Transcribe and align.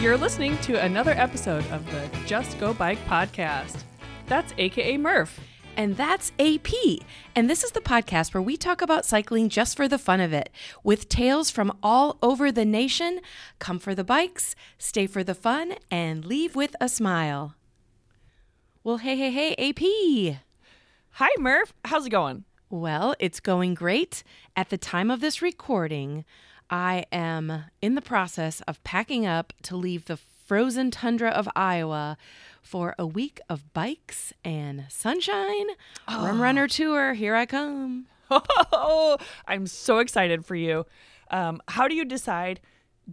You're 0.00 0.16
listening 0.16 0.56
to 0.58 0.80
another 0.80 1.10
episode 1.10 1.66
of 1.72 1.84
the 1.90 2.08
Just 2.24 2.60
Go 2.60 2.72
Bike 2.72 3.04
podcast. 3.06 3.82
That's 4.26 4.54
AKA 4.56 4.96
Murph. 4.96 5.40
And 5.76 5.96
that's 5.96 6.30
AP. 6.38 6.68
And 7.34 7.50
this 7.50 7.64
is 7.64 7.72
the 7.72 7.80
podcast 7.80 8.32
where 8.32 8.42
we 8.42 8.56
talk 8.56 8.80
about 8.80 9.04
cycling 9.04 9.48
just 9.48 9.76
for 9.76 9.88
the 9.88 9.98
fun 9.98 10.20
of 10.20 10.32
it, 10.32 10.50
with 10.84 11.08
tales 11.08 11.50
from 11.50 11.76
all 11.82 12.16
over 12.22 12.52
the 12.52 12.64
nation. 12.64 13.18
Come 13.58 13.80
for 13.80 13.92
the 13.92 14.04
bikes, 14.04 14.54
stay 14.78 15.08
for 15.08 15.24
the 15.24 15.34
fun, 15.34 15.74
and 15.90 16.24
leave 16.24 16.54
with 16.54 16.76
a 16.80 16.88
smile. 16.88 17.56
Well, 18.84 18.98
hey, 18.98 19.16
hey, 19.16 19.32
hey, 19.32 19.70
AP. 19.70 20.40
Hi, 21.14 21.30
Murph. 21.40 21.74
How's 21.84 22.06
it 22.06 22.10
going? 22.10 22.44
Well, 22.70 23.16
it's 23.18 23.40
going 23.40 23.74
great. 23.74 24.22
At 24.54 24.70
the 24.70 24.78
time 24.78 25.10
of 25.10 25.20
this 25.20 25.42
recording, 25.42 26.24
I 26.70 27.06
am 27.10 27.64
in 27.80 27.94
the 27.94 28.02
process 28.02 28.60
of 28.62 28.82
packing 28.84 29.26
up 29.26 29.52
to 29.62 29.76
leave 29.76 30.04
the 30.04 30.16
frozen 30.16 30.90
tundra 30.90 31.30
of 31.30 31.48
Iowa 31.54 32.16
for 32.62 32.94
a 32.98 33.06
week 33.06 33.40
of 33.48 33.72
bikes 33.72 34.32
and 34.44 34.86
sunshine. 34.88 35.66
Rum 36.08 36.40
Runner 36.40 36.68
Tour, 36.68 37.14
here 37.14 37.34
I 37.34 37.46
come. 37.46 38.06
Oh, 38.30 39.16
I'm 39.46 39.66
so 39.66 39.98
excited 39.98 40.44
for 40.44 40.54
you. 40.54 40.86
Um, 41.30 41.60
how 41.68 41.88
do 41.88 41.94
you 41.94 42.04
decide? 42.04 42.60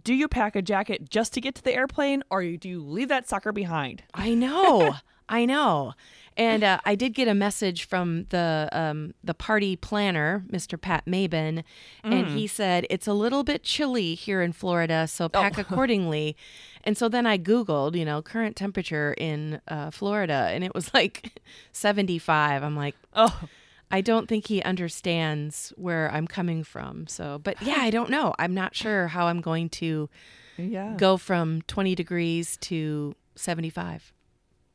Do 0.02 0.12
you 0.14 0.28
pack 0.28 0.56
a 0.56 0.62
jacket 0.62 1.08
just 1.08 1.32
to 1.34 1.40
get 1.40 1.54
to 1.54 1.62
the 1.62 1.74
airplane, 1.74 2.22
or 2.30 2.42
do 2.42 2.68
you 2.68 2.80
leave 2.82 3.08
that 3.08 3.28
sucker 3.28 3.52
behind? 3.52 4.02
I 4.12 4.34
know. 4.34 4.94
I 5.28 5.44
know. 5.44 5.94
And 6.36 6.62
uh, 6.62 6.80
I 6.84 6.94
did 6.96 7.14
get 7.14 7.28
a 7.28 7.34
message 7.34 7.84
from 7.84 8.26
the 8.28 8.68
um, 8.72 9.14
the 9.24 9.32
party 9.32 9.74
planner, 9.74 10.44
Mr. 10.50 10.78
Pat 10.78 11.06
Maben, 11.06 11.64
and 12.04 12.26
he 12.28 12.46
said 12.46 12.86
it's 12.90 13.06
a 13.06 13.14
little 13.14 13.42
bit 13.42 13.62
chilly 13.62 14.14
here 14.14 14.42
in 14.42 14.52
Florida, 14.52 15.06
so 15.06 15.28
pack 15.28 15.56
accordingly. 15.58 16.36
And 16.84 16.96
so 16.96 17.08
then 17.08 17.26
I 17.26 17.38
Googled, 17.38 17.96
you 17.96 18.04
know, 18.04 18.20
current 18.22 18.54
temperature 18.54 19.14
in 19.16 19.60
uh, 19.66 19.90
Florida, 19.90 20.50
and 20.52 20.62
it 20.62 20.74
was 20.74 20.92
like 20.92 21.40
75. 21.72 22.62
I'm 22.62 22.76
like, 22.76 22.96
Oh, 23.14 23.48
I 23.90 24.00
don't 24.00 24.28
think 24.28 24.48
he 24.48 24.62
understands 24.62 25.72
where 25.76 26.10
I'm 26.12 26.26
coming 26.26 26.64
from. 26.64 27.06
So, 27.06 27.40
but 27.42 27.60
yeah, 27.62 27.78
I 27.78 27.90
don't 27.90 28.10
know. 28.10 28.34
I'm 28.38 28.54
not 28.54 28.74
sure 28.74 29.08
how 29.08 29.26
I'm 29.26 29.40
going 29.40 29.68
to 29.70 30.08
yeah. 30.58 30.94
go 30.96 31.16
from 31.16 31.62
20 31.62 31.94
degrees 31.94 32.56
to 32.58 33.14
75. 33.36 34.12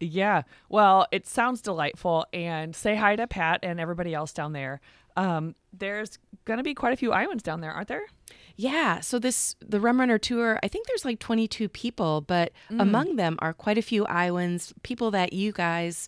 Yeah. 0.02 0.44
Well, 0.69 1.07
it 1.11 1.27
sounds 1.27 1.61
delightful. 1.61 2.25
And 2.33 2.75
say 2.75 2.95
hi 2.95 3.16
to 3.16 3.27
Pat 3.27 3.59
and 3.63 3.80
everybody 3.80 4.13
else 4.13 4.33
down 4.33 4.53
there. 4.53 4.81
Um, 5.17 5.55
there's 5.73 6.17
going 6.45 6.58
to 6.58 6.63
be 6.63 6.73
quite 6.73 6.93
a 6.93 6.97
few 6.97 7.11
Iowans 7.11 7.43
down 7.43 7.61
there, 7.61 7.71
aren't 7.71 7.88
there? 7.88 8.08
Yeah, 8.55 8.99
so 8.99 9.19
this 9.19 9.55
the 9.66 9.80
Rum 9.80 9.99
Runner 9.99 10.17
tour, 10.17 10.59
I 10.61 10.67
think 10.67 10.88
there's 10.88 11.05
like 11.05 11.19
22 11.19 11.67
people, 11.69 12.21
but 12.21 12.52
among 12.69 13.16
them 13.16 13.38
are 13.39 13.53
quite 13.53 13.77
a 13.77 13.81
few 13.81 14.05
Iowans, 14.05 14.73
people 14.83 15.11
that 15.11 15.33
you 15.33 15.52
guys 15.52 16.08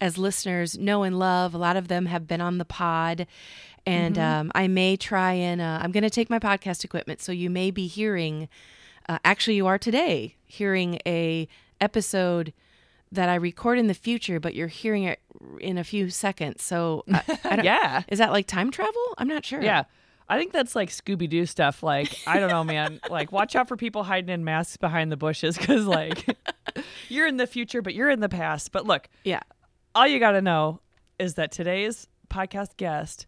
as 0.00 0.18
listeners 0.18 0.76
know 0.78 1.02
and 1.02 1.18
love. 1.18 1.54
A 1.54 1.58
lot 1.58 1.76
of 1.76 1.88
them 1.88 2.06
have 2.06 2.26
been 2.26 2.40
on 2.40 2.58
the 2.58 2.64
pod. 2.64 3.26
And 3.86 4.18
um, 4.18 4.52
I 4.54 4.66
may 4.66 4.96
try 4.96 5.32
and 5.32 5.60
uh, 5.60 5.78
I'm 5.82 5.92
going 5.92 6.04
to 6.04 6.10
take 6.10 6.30
my 6.30 6.38
podcast 6.38 6.84
equipment, 6.84 7.20
so 7.20 7.32
you 7.32 7.50
may 7.50 7.70
be 7.70 7.86
hearing. 7.86 8.48
Uh, 9.08 9.18
actually, 9.24 9.56
you 9.56 9.66
are 9.66 9.78
today 9.78 10.36
hearing 10.46 10.98
a 11.06 11.46
episode 11.80 12.54
that 13.14 13.28
I 13.28 13.34
record 13.36 13.78
in 13.78 13.86
the 13.86 13.94
future, 13.94 14.38
but 14.40 14.54
you're 14.54 14.68
hearing 14.68 15.04
it 15.04 15.20
in 15.60 15.78
a 15.78 15.84
few 15.84 16.10
seconds. 16.10 16.62
So 16.62 17.04
I, 17.12 17.22
I 17.44 17.62
Yeah. 17.62 18.02
is 18.08 18.18
that 18.18 18.30
like 18.32 18.46
time 18.46 18.70
travel? 18.70 19.02
I'm 19.18 19.28
not 19.28 19.44
sure. 19.44 19.62
Yeah. 19.62 19.84
I 20.28 20.38
think 20.38 20.52
that's 20.52 20.74
like 20.74 20.88
Scooby 20.90 21.28
Doo 21.28 21.44
stuff. 21.44 21.82
Like, 21.82 22.14
I 22.26 22.38
don't 22.40 22.48
know, 22.50 22.64
man. 22.74 22.98
like, 23.10 23.30
watch 23.30 23.54
out 23.56 23.68
for 23.68 23.76
people 23.76 24.04
hiding 24.04 24.30
in 24.30 24.42
masks 24.44 24.76
behind 24.78 25.12
the 25.12 25.18
bushes 25.18 25.58
because, 25.58 25.84
like, 25.86 26.24
you're 27.10 27.26
in 27.26 27.36
the 27.36 27.46
future, 27.46 27.82
but 27.82 27.94
you're 27.94 28.08
in 28.08 28.20
the 28.20 28.28
past. 28.30 28.72
But 28.72 28.86
look, 28.86 29.08
yeah. 29.24 29.40
all 29.94 30.06
you 30.06 30.18
got 30.18 30.32
to 30.32 30.40
know 30.40 30.80
is 31.18 31.34
that 31.34 31.52
today's 31.52 32.06
podcast 32.30 32.76
guest 32.78 33.26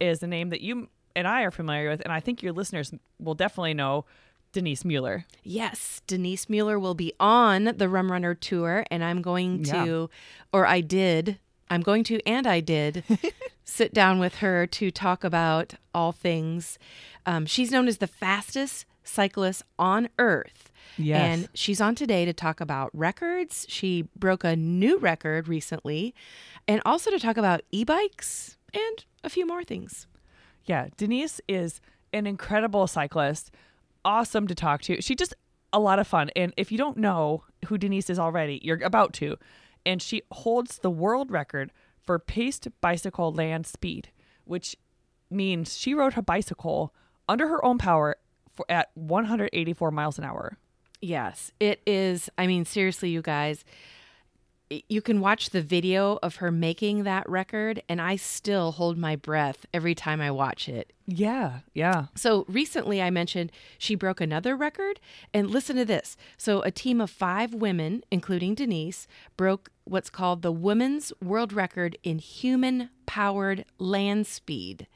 is 0.00 0.22
a 0.22 0.26
name 0.26 0.50
that 0.50 0.60
you 0.60 0.88
and 1.16 1.26
I 1.26 1.42
are 1.44 1.50
familiar 1.50 1.88
with. 1.88 2.02
And 2.02 2.12
I 2.12 2.20
think 2.20 2.42
your 2.42 2.52
listeners 2.52 2.92
will 3.18 3.34
definitely 3.34 3.72
know 3.74 4.04
Denise 4.54 4.84
Mueller. 4.84 5.26
Yes, 5.42 6.00
Denise 6.06 6.48
Mueller 6.48 6.78
will 6.78 6.94
be 6.94 7.12
on 7.20 7.74
the 7.76 7.88
Rum 7.88 8.10
Runner 8.10 8.34
tour, 8.34 8.84
and 8.90 9.04
I'm 9.04 9.20
going 9.20 9.64
Yeah. 9.66 9.84
to, 9.84 10.10
or 10.52 10.66
I 10.66 10.80
did, 10.80 11.38
I'm 11.68 11.82
going 11.82 12.04
to, 12.04 12.20
and 12.26 12.46
I 12.46 12.60
did 12.60 13.04
sit 13.64 13.92
down 13.92 14.18
with 14.18 14.36
her 14.36 14.66
to 14.68 14.90
talk 14.90 15.24
about 15.24 15.74
all 15.94 16.12
things. 16.12 16.78
Um, 17.26 17.44
she's 17.46 17.70
known 17.70 17.88
as 17.88 17.98
the 17.98 18.06
fastest 18.06 18.86
cyclist 19.02 19.62
on 19.78 20.08
earth. 20.18 20.70
Yes. 20.96 21.20
And 21.20 21.48
she's 21.54 21.80
on 21.80 21.94
today 21.94 22.24
to 22.24 22.32
talk 22.32 22.60
about 22.60 22.90
records. 22.94 23.66
She 23.68 24.08
broke 24.16 24.44
a 24.44 24.54
new 24.56 24.98
record 24.98 25.48
recently, 25.48 26.14
and 26.68 26.80
also 26.86 27.10
to 27.10 27.18
talk 27.18 27.36
about 27.36 27.62
e 27.72 27.84
bikes 27.84 28.56
and 28.72 29.04
a 29.24 29.28
few 29.28 29.46
more 29.46 29.64
things. 29.64 30.06
Yeah, 30.66 30.88
Denise 30.96 31.40
is 31.48 31.80
an 32.12 32.26
incredible 32.26 32.86
cyclist, 32.86 33.50
awesome 34.04 34.46
to 34.46 34.54
talk 34.54 34.82
to. 34.82 35.00
She 35.00 35.14
just 35.14 35.34
a 35.72 35.78
lot 35.80 35.98
of 35.98 36.06
fun. 36.06 36.30
And 36.36 36.54
if 36.56 36.70
you 36.70 36.78
don't 36.78 36.96
know 36.96 37.44
who 37.66 37.76
Denise 37.76 38.08
is 38.08 38.18
already, 38.18 38.60
you're 38.62 38.82
about 38.82 39.12
to. 39.14 39.36
And 39.84 40.00
she 40.00 40.22
holds 40.30 40.78
the 40.78 40.90
world 40.90 41.30
record 41.30 41.72
for 42.00 42.18
paced 42.18 42.68
bicycle 42.80 43.32
land 43.32 43.66
speed, 43.66 44.10
which 44.44 44.76
means 45.30 45.76
she 45.76 45.94
rode 45.94 46.14
her 46.14 46.22
bicycle 46.22 46.94
under 47.28 47.48
her 47.48 47.64
own 47.64 47.78
power 47.78 48.16
for 48.52 48.64
at 48.68 48.90
184 48.94 49.90
miles 49.90 50.18
an 50.18 50.24
hour. 50.24 50.58
Yes, 51.00 51.50
it 51.58 51.80
is. 51.86 52.30
I 52.38 52.46
mean, 52.46 52.64
seriously, 52.64 53.10
you 53.10 53.20
guys, 53.20 53.64
you 54.88 55.00
can 55.00 55.20
watch 55.20 55.50
the 55.50 55.62
video 55.62 56.18
of 56.22 56.36
her 56.36 56.50
making 56.50 57.04
that 57.04 57.28
record, 57.28 57.82
and 57.88 58.00
I 58.00 58.16
still 58.16 58.72
hold 58.72 58.96
my 58.98 59.16
breath 59.16 59.66
every 59.72 59.94
time 59.94 60.20
I 60.20 60.30
watch 60.30 60.68
it. 60.68 60.92
Yeah, 61.06 61.60
yeah. 61.74 62.06
So 62.14 62.44
recently, 62.48 63.02
I 63.02 63.10
mentioned 63.10 63.52
she 63.78 63.94
broke 63.94 64.20
another 64.20 64.56
record, 64.56 65.00
and 65.32 65.50
listen 65.50 65.76
to 65.76 65.84
this. 65.84 66.16
So, 66.36 66.62
a 66.62 66.70
team 66.70 67.00
of 67.00 67.10
five 67.10 67.52
women, 67.52 68.04
including 68.10 68.54
Denise, 68.54 69.06
broke 69.36 69.70
what's 69.84 70.10
called 70.10 70.42
the 70.42 70.52
Women's 70.52 71.12
World 71.22 71.52
Record 71.52 71.98
in 72.02 72.18
human 72.18 72.90
powered 73.06 73.64
land 73.78 74.26
speed. 74.26 74.86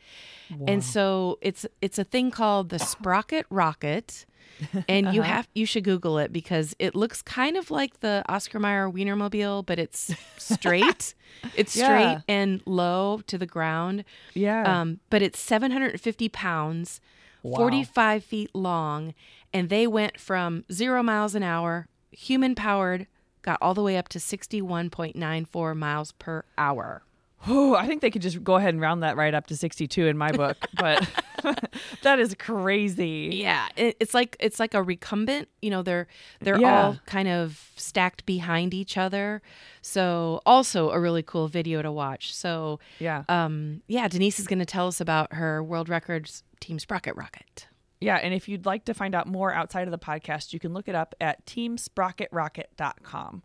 And 0.67 0.83
so 0.83 1.39
it's 1.41 1.67
it's 1.81 1.99
a 1.99 2.05
thing 2.05 2.31
called 2.31 2.69
the 2.71 2.79
Sprocket 2.79 3.47
Rocket. 3.51 4.25
And 4.89 5.15
you 5.15 5.23
have 5.23 5.47
you 5.55 5.65
should 5.67 5.85
Google 5.85 6.19
it 6.19 6.33
because 6.33 6.75
it 6.81 6.97
looks 6.97 7.23
kind 7.23 7.57
of 7.57 7.71
like 7.71 8.01
the 8.01 8.25
Oscar 8.29 8.59
Mayer 8.59 8.91
Wienermobile, 8.91 9.65
but 9.65 9.79
it's 9.79 10.13
straight. 10.37 11.15
it's 11.55 11.77
Yeah. 11.77 11.85
straight 11.85 12.19
and 12.27 12.61
low 12.67 13.21
to 13.29 13.39
the 13.39 13.47
ground. 13.47 14.05
Yeah. 14.35 14.81
Um, 14.81 14.99
but 15.11 15.23
it's 15.23 15.39
750 15.39 16.29
pounds, 16.31 17.01
45 17.43 18.25
feet 18.25 18.51
long, 18.53 19.15
and 19.53 19.69
they 19.69 19.87
went 19.87 20.19
from 20.19 20.65
zero 20.73 21.05
miles 21.05 21.37
an 21.37 21.45
hour, 21.45 21.87
human 22.11 22.57
powered, 22.57 23.07
got 23.43 23.59
all 23.63 23.75
the 23.75 23.83
way 23.83 23.97
up 23.97 24.09
to 24.09 24.19
61.94 24.19 25.77
miles 25.77 26.13
per 26.13 26.45
hour. 26.57 27.03
Whew, 27.45 27.77
I 27.77 27.87
think 27.87 28.03
they 28.03 28.11
could 28.11 28.23
just 28.23 28.43
go 28.43 28.57
ahead 28.57 28.75
and 28.75 28.81
round 28.81 29.03
that 29.05 29.17
right 29.17 29.33
up 29.33 29.47
to 29.47 29.57
62 29.57 30.07
in 30.07 30.19
my 30.19 30.33
book, 30.33 30.57
but 30.75 31.09
that 32.03 32.19
is 32.19 32.35
crazy. 32.39 33.31
Yeah, 33.33 33.69
it, 33.77 33.97
it's 34.01 34.13
like 34.13 34.37
it's 34.41 34.59
like 34.59 34.75
a 34.75 34.83
recumbent. 34.83 35.49
You 35.63 35.71
know, 35.71 35.83
they're 35.83 36.09
they're 36.41 36.59
Yeah. 36.59 36.85
all 36.87 36.99
kind 37.07 37.29
of 37.29 37.71
stacked 37.77 38.27
behind 38.27 38.75
each 38.75 38.97
other. 38.97 39.41
So 39.83 40.41
also 40.45 40.91
a 40.91 40.99
really 40.99 41.23
cool 41.23 41.47
video 41.47 41.81
to 41.81 41.93
watch. 41.93 42.35
So 42.35 42.81
Yeah. 42.99 43.23
um, 43.29 43.83
yeah, 43.87 44.09
Denise 44.09 44.41
is 44.41 44.49
going 44.49 44.59
to 44.59 44.67
tell 44.67 44.89
us 44.89 45.01
about 45.01 45.33
her 45.35 45.63
world 45.63 45.89
records 45.89 46.43
team 46.61 46.79
Sprocket 46.81 47.15
Rocket. 47.15 47.69
Yeah, 48.01 48.17
and 48.17 48.33
if 48.35 48.49
you'd 48.49 48.67
like 48.67 48.85
to 48.87 48.95
find 48.95 49.15
out 49.15 49.27
more 49.29 49.53
outside 49.53 49.87
of 49.87 49.93
the 49.93 49.99
podcast, 49.99 50.53
you 50.53 50.59
can 50.61 50.73
look 50.75 50.89
it 50.89 50.95
up 50.95 51.15
at 51.21 51.45
teamsprocketrocket.com. 51.47 53.43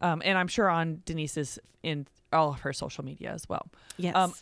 Um, 0.00 0.22
and 0.24 0.36
I'm 0.38 0.48
sure 0.48 0.68
on 0.68 1.02
Denise's 1.04 1.58
in 1.82 2.06
all 2.34 2.50
of 2.50 2.60
her 2.60 2.72
social 2.72 3.04
media 3.04 3.30
as 3.30 3.48
well. 3.48 3.70
Yes. 3.96 4.14
Um, 4.14 4.34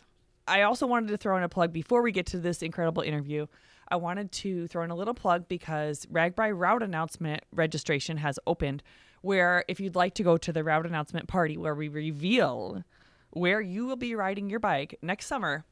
I 0.47 0.63
also 0.63 0.87
wanted 0.87 1.09
to 1.09 1.17
throw 1.17 1.37
in 1.37 1.43
a 1.43 1.49
plug 1.49 1.71
before 1.71 2.01
we 2.01 2.11
get 2.11 2.25
to 2.27 2.39
this 2.39 2.61
incredible 2.61 3.01
interview. 3.03 3.47
I 3.87 3.95
wanted 3.95 4.31
to 4.33 4.67
throw 4.67 4.83
in 4.83 4.91
a 4.91 4.95
little 4.95 5.13
plug 5.13 5.47
because 5.47 6.05
RAGBRAI 6.07 6.57
Route 6.57 6.83
Announcement 6.83 7.43
registration 7.51 8.17
has 8.17 8.39
opened. 8.47 8.83
Where 9.21 9.63
if 9.69 9.79
you'd 9.79 9.95
like 9.95 10.15
to 10.15 10.23
go 10.23 10.35
to 10.35 10.51
the 10.51 10.65
route 10.65 10.85
announcement 10.85 11.29
party 11.29 11.55
where 11.55 11.73
we 11.73 11.87
reveal 11.87 12.83
where 13.29 13.61
you 13.61 13.85
will 13.85 13.95
be 13.95 14.15
riding 14.15 14.49
your 14.49 14.59
bike 14.59 14.99
next 15.01 15.27
summer, 15.27 15.63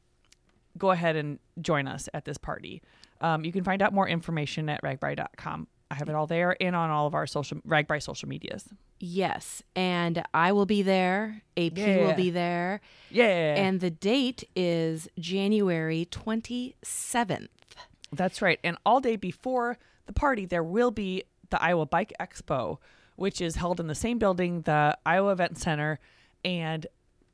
go 0.78 0.90
ahead 0.90 1.16
and 1.16 1.38
join 1.60 1.86
us 1.86 2.08
at 2.14 2.24
this 2.24 2.38
party. 2.38 2.82
Um, 3.20 3.44
you 3.44 3.52
can 3.52 3.62
find 3.62 3.82
out 3.82 3.92
more 3.92 4.08
information 4.08 4.68
at 4.68 4.82
ragbrai.com. 4.82 5.68
I 5.92 5.94
have 5.94 6.08
it 6.08 6.14
all 6.14 6.26
there 6.26 6.56
and 6.58 6.74
on 6.74 6.88
all 6.88 7.06
of 7.06 7.14
our 7.14 7.26
social 7.26 7.58
RAGBRAI 7.68 8.02
social 8.02 8.26
medias. 8.26 8.66
Yes, 8.98 9.62
and 9.76 10.24
I 10.32 10.52
will 10.52 10.64
be 10.64 10.80
there. 10.80 11.42
AP 11.58 11.76
will 11.76 12.14
be 12.14 12.30
there. 12.30 12.80
Yeah. 13.10 13.54
And 13.56 13.78
the 13.80 13.90
date 13.90 14.42
is 14.56 15.06
January 15.18 16.08
27th. 16.10 17.48
That's 18.10 18.40
right. 18.40 18.58
And 18.64 18.78
all 18.86 19.00
day 19.00 19.16
before 19.16 19.76
the 20.06 20.14
party, 20.14 20.46
there 20.46 20.64
will 20.64 20.90
be 20.90 21.24
the 21.50 21.62
Iowa 21.62 21.84
Bike 21.84 22.14
Expo, 22.18 22.78
which 23.16 23.42
is 23.42 23.56
held 23.56 23.78
in 23.78 23.86
the 23.86 23.94
same 23.94 24.18
building, 24.18 24.62
the 24.62 24.96
Iowa 25.04 25.32
Event 25.32 25.58
Center, 25.58 25.98
and 26.42 26.86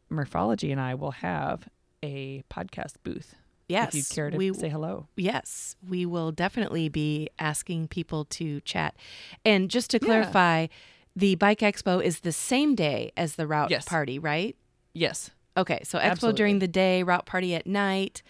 Murphology 0.09 0.73
and 0.73 0.81
I 0.81 0.95
will 0.95 1.13
have 1.13 1.69
a 2.03 2.43
podcast 2.51 2.95
booth. 3.05 3.37
Yes, 3.69 3.89
if 3.91 3.95
you'd 3.97 4.09
care 4.15 4.31
to 4.31 4.37
we- 4.37 4.55
say 4.55 4.69
hello. 4.69 5.09
Yes, 5.17 5.77
we 5.87 6.07
will 6.07 6.33
definitely 6.33 6.89
be 6.89 7.29
asking 7.39 7.89
people 7.89 8.25
to 8.27 8.61
chat. 8.63 8.97
And 9.45 9.71
just 9.71 9.91
to 9.91 9.99
Yeah. 10.01 10.07
clarify, 10.07 10.67
the 11.15 11.35
Bike 11.35 11.59
Expo 11.61 12.03
is 12.03 12.21
the 12.21 12.33
same 12.33 12.75
day 12.75 13.13
as 13.17 13.35
the 13.35 13.47
route 13.47 13.71
Yes. 13.71 13.85
party, 13.85 14.19
right? 14.19 14.57
Yes. 14.95 15.31
Okay, 15.57 15.81
so 15.85 15.99
expo 15.99 16.03
Absolutely. 16.13 16.37
during 16.37 16.59
the 16.61 16.69
day, 16.69 17.03
route 17.03 17.27
party 17.27 17.55
at 17.55 17.67
night. 17.67 18.23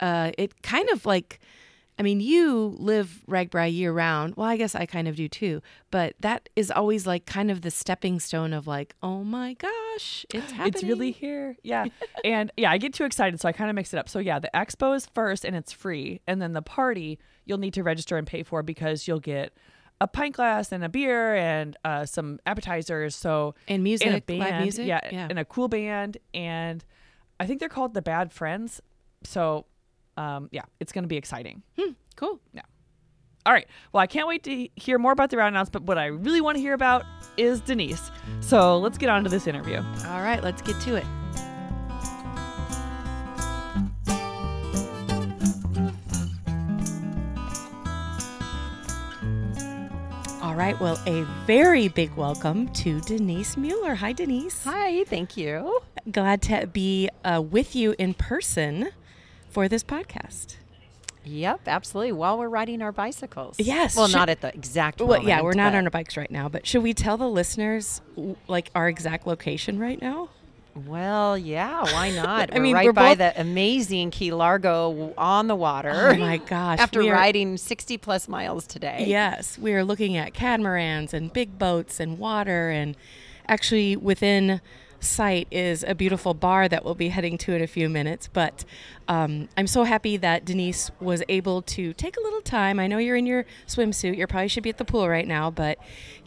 Uh, 0.00 0.32
it 0.38 0.62
kind 0.62 0.88
of 0.90 1.04
like, 1.06 1.38
I 2.00 2.02
mean, 2.02 2.20
you 2.20 2.76
live 2.78 3.22
RAGBRAI 3.28 3.74
year 3.74 3.92
round. 3.92 4.34
Well, 4.34 4.48
I 4.48 4.56
guess 4.56 4.74
I 4.74 4.86
kind 4.86 5.06
of 5.06 5.16
do 5.16 5.28
too. 5.28 5.60
But 5.90 6.14
that 6.20 6.48
is 6.56 6.70
always 6.70 7.06
like 7.06 7.26
kind 7.26 7.50
of 7.50 7.60
the 7.60 7.70
stepping 7.70 8.20
stone 8.20 8.54
of 8.54 8.66
like, 8.66 8.94
oh 9.02 9.22
my 9.22 9.52
gosh, 9.52 10.24
it's 10.32 10.50
happening. 10.50 10.74
It's 10.74 10.82
really 10.82 11.10
here. 11.10 11.58
Yeah. 11.62 11.88
and 12.24 12.50
yeah, 12.56 12.70
I 12.70 12.78
get 12.78 12.94
too 12.94 13.04
excited, 13.04 13.38
so 13.38 13.50
I 13.50 13.52
kind 13.52 13.68
of 13.68 13.76
mix 13.76 13.92
it 13.92 13.98
up. 13.98 14.08
So 14.08 14.18
yeah, 14.18 14.38
the 14.38 14.48
expo 14.54 14.96
is 14.96 15.04
first 15.04 15.44
and 15.44 15.54
it's 15.54 15.72
free. 15.72 16.22
And 16.26 16.40
then 16.40 16.54
the 16.54 16.62
party, 16.62 17.18
you'll 17.44 17.58
need 17.58 17.74
to 17.74 17.82
register 17.82 18.16
and 18.16 18.26
pay 18.26 18.44
for 18.44 18.62
because 18.62 19.06
you'll 19.06 19.20
get 19.20 19.52
a 20.00 20.06
pint 20.06 20.36
glass 20.36 20.72
and 20.72 20.82
a 20.82 20.88
beer 20.88 21.36
and 21.36 21.76
uh, 21.84 22.06
some 22.06 22.40
appetizers. 22.46 23.14
So 23.14 23.54
and 23.68 23.84
music, 23.84 24.06
and 24.06 24.16
a 24.16 24.22
band, 24.22 24.40
live 24.40 24.62
music. 24.62 24.86
yeah, 24.86 25.00
yeah. 25.12 25.26
and 25.28 25.38
a 25.38 25.44
cool 25.44 25.68
band, 25.68 26.16
and 26.32 26.82
I 27.38 27.46
think 27.46 27.60
they're 27.60 27.68
called 27.68 27.92
the 27.92 28.00
Bad 28.00 28.32
Friends. 28.32 28.80
So, 29.22 29.66
um, 30.16 30.48
yeah, 30.52 30.62
it's 30.80 30.92
going 30.92 31.04
to 31.04 31.08
be 31.08 31.16
exciting. 31.16 31.62
Hmm, 31.78 31.92
cool. 32.16 32.40
Yeah. 32.52 32.62
All 33.46 33.54
right. 33.54 33.66
Well, 33.92 34.02
I 34.02 34.06
can't 34.06 34.28
wait 34.28 34.42
to 34.44 34.68
hear 34.76 34.98
more 34.98 35.12
about 35.12 35.30
the 35.30 35.38
round 35.38 35.54
announcement. 35.54 35.86
But 35.86 35.90
what 35.90 35.98
I 35.98 36.06
really 36.06 36.40
want 36.40 36.56
to 36.56 36.60
hear 36.60 36.74
about 36.74 37.04
is 37.36 37.60
Denise. 37.60 38.10
So 38.40 38.78
let's 38.78 38.98
get 38.98 39.08
on 39.08 39.24
to 39.24 39.30
this 39.30 39.46
interview. 39.46 39.78
All 39.78 40.20
right, 40.20 40.42
let's 40.42 40.60
get 40.60 40.78
to 40.82 40.96
it. 40.96 41.06
All 50.42 50.54
right, 50.54 50.78
well, 50.80 51.00
a 51.06 51.22
very 51.46 51.88
big 51.88 52.14
welcome 52.16 52.68
to 52.74 53.00
Denise 53.02 53.56
Mueller. 53.56 53.94
Hi, 53.94 54.12
Denise. 54.12 54.62
Hi, 54.64 55.04
thank 55.04 55.36
you. 55.36 55.80
Glad 56.10 56.42
to 56.42 56.66
be 56.66 57.08
uh, 57.24 57.40
with 57.40 57.74
you 57.74 57.94
in 57.98 58.12
person 58.12 58.90
for 59.50 59.68
this 59.68 59.82
podcast. 59.84 60.56
Yep, 61.24 61.60
absolutely. 61.66 62.12
While 62.12 62.38
we're 62.38 62.48
riding 62.48 62.80
our 62.80 62.92
bicycles. 62.92 63.56
Yes, 63.58 63.94
Well, 63.94 64.08
should- 64.08 64.16
not 64.16 64.28
at 64.30 64.40
the 64.40 64.48
exact 64.54 65.00
Well, 65.00 65.22
yeah, 65.22 65.42
we're 65.42 65.52
not 65.52 65.74
on 65.74 65.84
our 65.84 65.90
bikes 65.90 66.16
right 66.16 66.30
now, 66.30 66.48
but 66.48 66.66
should 66.66 66.82
we 66.82 66.94
tell 66.94 67.16
the 67.18 67.28
listeners 67.28 68.00
like 68.48 68.70
our 68.74 68.88
exact 68.88 69.26
location 69.26 69.78
right 69.78 70.00
now? 70.00 70.30
Well, 70.74 71.36
yeah, 71.36 71.82
why 71.82 72.10
not? 72.14 72.50
I 72.52 72.56
We're 72.56 72.62
mean, 72.62 72.74
right 72.74 72.86
we're 72.86 72.92
by 72.92 73.14
the 73.16 73.38
amazing 73.38 74.12
Key 74.12 74.32
Largo 74.32 75.12
on 75.18 75.46
the 75.46 75.54
water. 75.56 75.92
Oh 75.92 76.16
my 76.16 76.38
gosh! 76.38 76.78
After 76.80 77.02
are- 77.02 77.12
riding 77.12 77.56
60 77.58 77.98
plus 77.98 78.28
miles 78.28 78.66
today. 78.66 79.04
Yes, 79.06 79.58
we 79.58 79.74
are 79.74 79.84
looking 79.84 80.16
at 80.16 80.32
catamarans 80.32 81.12
and 81.12 81.30
big 81.32 81.58
boats 81.58 82.00
and 82.00 82.18
water, 82.18 82.70
and 82.70 82.96
actually 83.48 83.96
within 83.96 84.60
sight 85.00 85.48
is 85.50 85.84
a 85.84 85.94
beautiful 85.94 86.34
bar 86.34 86.68
that 86.68 86.84
we'll 86.84 86.94
be 86.94 87.08
heading 87.08 87.38
to 87.38 87.54
in 87.54 87.62
a 87.62 87.66
few 87.66 87.88
minutes. 87.88 88.28
But 88.32 88.64
um, 89.08 89.48
I'm 89.56 89.66
so 89.66 89.84
happy 89.84 90.16
that 90.18 90.44
Denise 90.44 90.90
was 91.00 91.22
able 91.28 91.62
to 91.62 91.92
take 91.94 92.16
a 92.16 92.20
little 92.20 92.42
time. 92.42 92.78
I 92.78 92.86
know 92.86 92.98
you're 92.98 93.16
in 93.16 93.26
your 93.26 93.44
swimsuit; 93.66 94.16
you 94.16 94.26
probably 94.26 94.48
should 94.48 94.62
be 94.62 94.70
at 94.70 94.78
the 94.78 94.84
pool 94.84 95.08
right 95.08 95.26
now, 95.26 95.50
but 95.50 95.78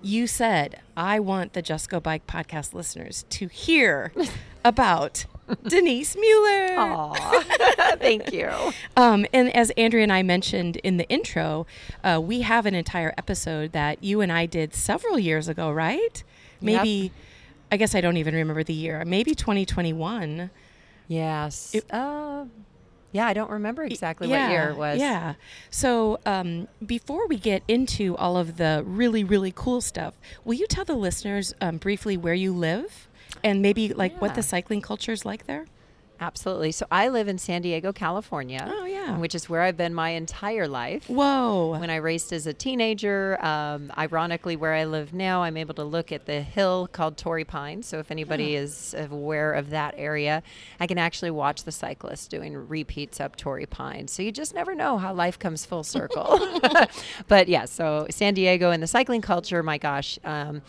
you 0.01 0.27
said 0.27 0.81
I 0.97 1.19
want 1.19 1.53
the 1.53 1.61
Just 1.61 1.89
Go 1.89 1.99
Bike 1.99 2.27
podcast 2.27 2.73
listeners 2.73 3.25
to 3.29 3.47
hear 3.47 4.11
about 4.65 5.25
Denise 5.67 6.15
Mueller. 6.15 6.75
Aw, 6.77 7.43
thank 7.99 8.31
you. 8.33 8.49
Um, 8.95 9.25
and 9.33 9.53
as 9.55 9.71
Andrea 9.71 10.03
and 10.03 10.13
I 10.13 10.21
mentioned 10.21 10.77
in 10.77 10.97
the 10.97 11.09
intro, 11.09 11.65
uh, 12.03 12.21
we 12.23 12.41
have 12.41 12.65
an 12.67 12.75
entire 12.75 13.13
episode 13.17 13.71
that 13.71 14.03
you 14.03 14.21
and 14.21 14.31
I 14.31 14.45
did 14.45 14.75
several 14.75 15.17
years 15.17 15.47
ago, 15.47 15.71
right? 15.71 16.23
Maybe, 16.61 17.11
I 17.73 17.77
guess 17.77 17.95
I 17.95 18.01
don't 18.01 18.17
even 18.17 18.35
remember 18.35 18.63
the 18.63 18.73
year. 18.73 19.03
Maybe 19.03 19.33
2021. 19.33 20.51
Yes. 21.07 21.73
It- 21.73 21.91
uh, 21.91 22.45
yeah, 23.11 23.25
I 23.27 23.33
don't 23.33 23.49
remember 23.49 23.83
exactly 23.83 24.27
what 24.27 24.49
year 24.51 24.69
it 24.69 24.77
was. 24.77 24.99
Yeah. 24.99 25.33
So 25.71 26.19
um, 26.25 26.67
before 26.85 27.27
we 27.27 27.35
get 27.37 27.63
into 27.67 28.15
all 28.17 28.37
of 28.37 28.57
the 28.57 28.83
really, 28.85 29.23
really 29.23 29.51
cool 29.55 29.81
stuff, 29.81 30.13
will 30.45 30.53
you 30.55 30.67
tell 30.67 30.85
the 30.85 30.95
listeners 30.95 31.53
um, 31.61 31.77
briefly 31.77 32.15
where 32.15 32.33
you 32.33 32.53
live 32.53 33.07
and 33.43 33.61
maybe 33.61 33.89
like 33.93 34.19
what 34.21 34.35
the 34.35 34.43
cycling 34.43 34.81
culture 34.81 35.11
is 35.11 35.25
like 35.25 35.47
there? 35.47 35.65
Absolutely. 36.19 36.71
So 36.71 36.85
I 36.91 37.09
live 37.09 37.27
in 37.27 37.37
San 37.37 37.61
Diego, 37.61 37.91
California. 37.91 38.65
Oh, 38.71 38.85
yeah. 38.85 39.17
Which 39.17 39.35
is 39.35 39.49
where 39.49 39.61
I've 39.61 39.75
been 39.75 39.93
my 39.93 40.09
entire 40.09 40.67
life. 40.67 41.09
Whoa. 41.09 41.77
when 41.79 41.89
I 41.89 41.97
raced 41.97 42.31
as 42.31 42.47
a 42.47 42.53
teenager. 42.53 43.43
Um, 43.43 43.91
ironically, 43.97 44.55
where 44.55 44.73
I 44.73 44.85
live 44.85 45.13
now, 45.13 45.43
I'm 45.43 45.57
able 45.57 45.73
to 45.75 45.83
look 45.83 46.11
at 46.11 46.25
the 46.25 46.41
hill 46.41 46.87
called 46.91 47.17
Torrey 47.17 47.43
Pines. 47.43 47.87
So 47.87 47.99
if 47.99 48.11
anybody 48.11 48.55
is 48.55 48.95
aware 48.97 49.53
of 49.53 49.71
that 49.71 49.95
area, 49.97 50.43
I 50.79 50.87
can 50.87 50.97
actually 50.97 51.31
watch 51.31 51.63
the 51.63 51.71
cyclists 51.71 52.27
doing 52.27 52.55
repeats 52.55 53.19
up 53.19 53.35
Torrey 53.35 53.65
Pines. 53.65 54.11
So 54.11 54.23
you 54.23 54.31
just 54.31 54.53
never 54.53 54.75
know 54.75 54.97
how 54.97 55.13
life 55.13 55.37
comes 55.37 55.65
full 55.65 55.83
circle. 55.83 56.39
but 57.27 57.47
yeah, 57.47 57.65
so 57.65 58.07
San 58.09 58.33
Diego 58.33 58.71
and 58.71 58.81
the 58.81 58.87
cycling 58.87 59.21
culture, 59.21 59.61
my 59.61 59.77
gosh. 59.77 60.17
Um, 60.23 60.61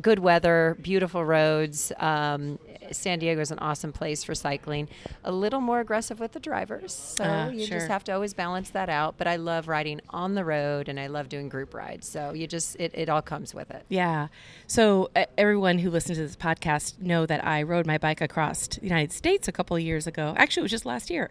Good 0.00 0.18
weather, 0.18 0.76
beautiful 0.80 1.24
roads. 1.24 1.90
Um, 1.98 2.58
San 2.92 3.18
Diego 3.18 3.40
is 3.40 3.50
an 3.50 3.58
awesome 3.60 3.92
place 3.92 4.22
for 4.22 4.34
cycling. 4.34 4.88
A 5.24 5.32
little 5.32 5.60
more 5.60 5.80
aggressive 5.80 6.20
with 6.20 6.32
the 6.32 6.38
drivers, 6.38 6.92
so 6.92 7.24
Ah, 7.24 7.48
you 7.48 7.64
sure. 7.66 7.78
just 7.78 7.88
have 7.88 8.04
to 8.04 8.12
always 8.12 8.34
balance 8.34 8.70
that 8.70 8.88
out. 8.90 9.16
But 9.16 9.26
I 9.26 9.36
love 9.36 9.68
riding 9.68 10.00
on 10.10 10.34
the 10.34 10.44
road 10.44 10.88
and 10.88 11.00
I 11.00 11.06
love 11.06 11.28
doing 11.30 11.48
group 11.48 11.72
rides. 11.74 12.06
So 12.06 12.32
you 12.32 12.46
just, 12.46 12.76
it, 12.78 12.92
it 12.94 13.08
all 13.08 13.22
comes 13.22 13.54
with 13.54 13.70
it. 13.70 13.86
Yeah. 13.88 14.28
So 14.66 15.10
uh, 15.16 15.24
everyone 15.38 15.78
who 15.78 15.90
listens 15.90 16.18
to 16.18 16.22
this 16.24 16.36
podcast 16.36 17.00
know 17.00 17.24
that 17.26 17.44
I 17.44 17.62
rode 17.62 17.86
my 17.86 17.96
bike 17.98 18.20
across 18.20 18.68
the 18.68 18.82
United 18.82 19.12
States 19.12 19.48
a 19.48 19.52
couple 19.52 19.76
of 19.76 19.82
years 19.82 20.06
ago. 20.06 20.34
Actually, 20.36 20.60
it 20.60 20.64
was 20.64 20.70
just 20.72 20.86
last 20.86 21.08
year, 21.10 21.30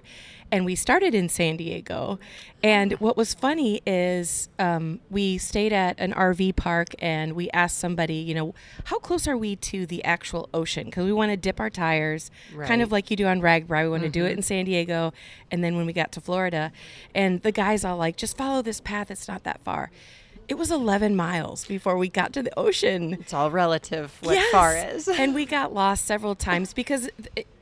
and 0.52 0.66
we 0.66 0.76
started 0.76 1.14
in 1.14 1.30
San 1.30 1.56
Diego. 1.56 2.20
And 2.64 2.94
what 2.94 3.16
was 3.16 3.34
funny 3.36 3.82
is 3.86 4.50
um, 4.58 5.00
we 5.12 5.38
stayed 5.38 5.72
at 5.72 6.00
an 6.00 6.14
RV 6.14 6.56
park 6.56 6.90
and 7.00 7.34
we 7.34 7.50
asked 7.52 7.78
somebody, 7.78 8.16
you 8.16 8.34
know, 8.34 8.55
how 8.86 9.00
close 9.00 9.28
are 9.28 9.38
we 9.38 9.56
to 9.58 9.86
the 9.86 10.04
actual 10.04 10.50
ocean? 10.54 10.86
Because 10.86 11.06
we 11.06 11.14
want 11.14 11.32
to 11.32 11.38
dip 11.38 11.60
our 11.60 11.70
tires, 11.70 12.32
kind 12.66 12.82
of 12.82 12.92
like 12.92 13.10
you 13.12 13.18
do 13.18 13.26
on 13.26 13.42
RAGBRAI. 13.42 13.84
We 13.84 13.90
want 13.90 14.04
to 14.04 14.10
do 14.10 14.26
it 14.26 14.30
mm-hmm. 14.30 14.38
in 14.38 14.44
San 14.44 14.66
Diego, 14.66 15.14
and 15.52 15.64
then 15.64 15.76
when 15.76 15.86
we 15.86 15.94
got 15.94 16.12
to 16.14 16.22
Florida, 16.22 16.72
and 17.14 17.42
the 17.42 17.52
guys 17.52 17.86
all 17.86 17.98
like, 17.98 18.18
just 18.18 18.38
follow 18.38 18.62
this 18.62 18.82
path. 18.82 19.12
It's 19.12 19.28
not 19.28 19.44
that 19.44 19.62
far. 19.64 19.92
It 20.48 20.60
was 20.60 20.70
11 20.70 21.16
miles 21.16 21.66
before 21.66 21.98
we 21.98 22.08
got 22.08 22.32
to 22.34 22.44
the 22.44 22.58
ocean. 22.58 23.14
It's 23.14 23.34
all 23.34 23.50
relative 23.50 24.16
what 24.22 24.38
far 24.52 24.76
is. 24.76 25.08
and 25.08 25.34
we 25.34 25.46
got 25.58 25.74
lost 25.74 26.06
several 26.06 26.36
times 26.36 26.72
because 26.72 27.10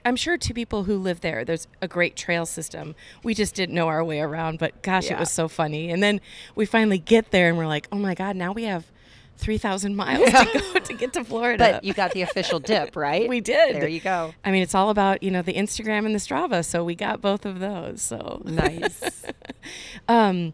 I'm 0.05 0.17
sure 0.17 0.37
to 0.37 0.53
people 0.53 0.83
who 0.83 0.97
live 0.97 1.21
there, 1.21 1.45
there's 1.45 1.67
a 1.81 1.87
great 1.87 2.17
trail 2.17 2.45
system. 2.45 2.95
We 3.23 3.33
just 3.33 3.55
didn't 3.55 3.73
know 3.73 3.87
our 3.87 4.03
way 4.03 4.19
around, 4.19 4.59
but 4.59 4.81
gosh, 4.81 5.09
it 5.09 5.17
was 5.17 5.31
so 5.31 5.47
funny. 5.47 5.89
And 5.91 6.03
then 6.03 6.19
we 6.55 6.65
finally 6.65 6.97
get 6.97 7.31
there 7.31 7.47
and 7.47 7.57
we're 7.57 7.67
like, 7.67 7.87
oh 7.91 7.97
my 7.97 8.15
God, 8.15 8.35
now 8.35 8.51
we 8.51 8.63
have 8.63 8.91
3,000 9.37 9.95
miles 9.95 10.25
to 10.25 10.63
go 10.73 10.79
to 10.79 10.93
get 10.93 11.13
to 11.13 11.23
Florida. 11.23 11.73
but 11.73 11.83
you 11.83 11.93
got 11.93 12.11
the 12.11 12.21
official 12.21 12.59
dip, 12.59 12.95
right? 12.95 13.27
we 13.27 13.41
did. 13.41 13.75
There 13.75 13.87
you 13.87 13.99
go. 13.99 14.33
I 14.45 14.51
mean, 14.51 14.63
it's 14.63 14.75
all 14.75 14.89
about, 14.89 15.23
you 15.23 15.31
know, 15.31 15.41
the 15.41 15.53
Instagram 15.53 16.05
and 16.05 16.13
the 16.15 16.19
Strava. 16.19 16.63
So 16.63 16.83
we 16.83 16.95
got 16.95 17.21
both 17.21 17.45
of 17.45 17.59
those. 17.59 18.01
So 18.01 18.41
Nice. 18.45 19.25
um, 20.07 20.53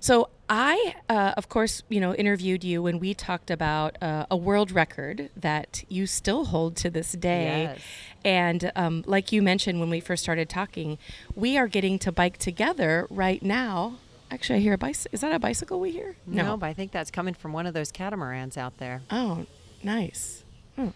so 0.00 0.30
I, 0.48 0.96
uh, 1.08 1.32
of 1.36 1.48
course, 1.48 1.82
you 1.88 2.00
know, 2.00 2.12
interviewed 2.14 2.64
you 2.64 2.82
when 2.82 2.98
we 2.98 3.14
talked 3.14 3.50
about 3.50 3.96
uh, 4.02 4.26
a 4.30 4.36
world 4.36 4.72
record 4.72 5.30
that 5.36 5.84
you 5.88 6.06
still 6.06 6.46
hold 6.46 6.76
to 6.78 6.90
this 6.90 7.12
day. 7.12 7.70
Yes. 7.70 7.80
And 8.24 8.72
um, 8.74 9.04
like 9.06 9.32
you 9.32 9.42
mentioned 9.42 9.80
when 9.80 9.90
we 9.90 10.00
first 10.00 10.22
started 10.22 10.48
talking, 10.48 10.98
we 11.34 11.56
are 11.56 11.68
getting 11.68 11.98
to 12.00 12.12
bike 12.12 12.36
together 12.38 13.06
right 13.10 13.42
now. 13.42 13.98
Actually, 14.32 14.56
I 14.56 14.62
hear 14.62 14.72
a 14.72 14.78
bicycle. 14.78 15.10
Is 15.14 15.20
that 15.20 15.32
a 15.32 15.38
bicycle 15.38 15.78
we 15.78 15.90
hear? 15.92 16.16
no. 16.26 16.56
but 16.56 16.66
I 16.66 16.72
think 16.72 16.90
that's 16.90 17.10
coming 17.10 17.34
from 17.34 17.52
one 17.52 17.66
of 17.66 17.74
those 17.74 17.92
catamarans 17.92 18.56
out 18.56 18.78
there. 18.78 19.02
Oh, 19.10 19.44
nice. 19.82 20.42
Hmm. 20.76 20.88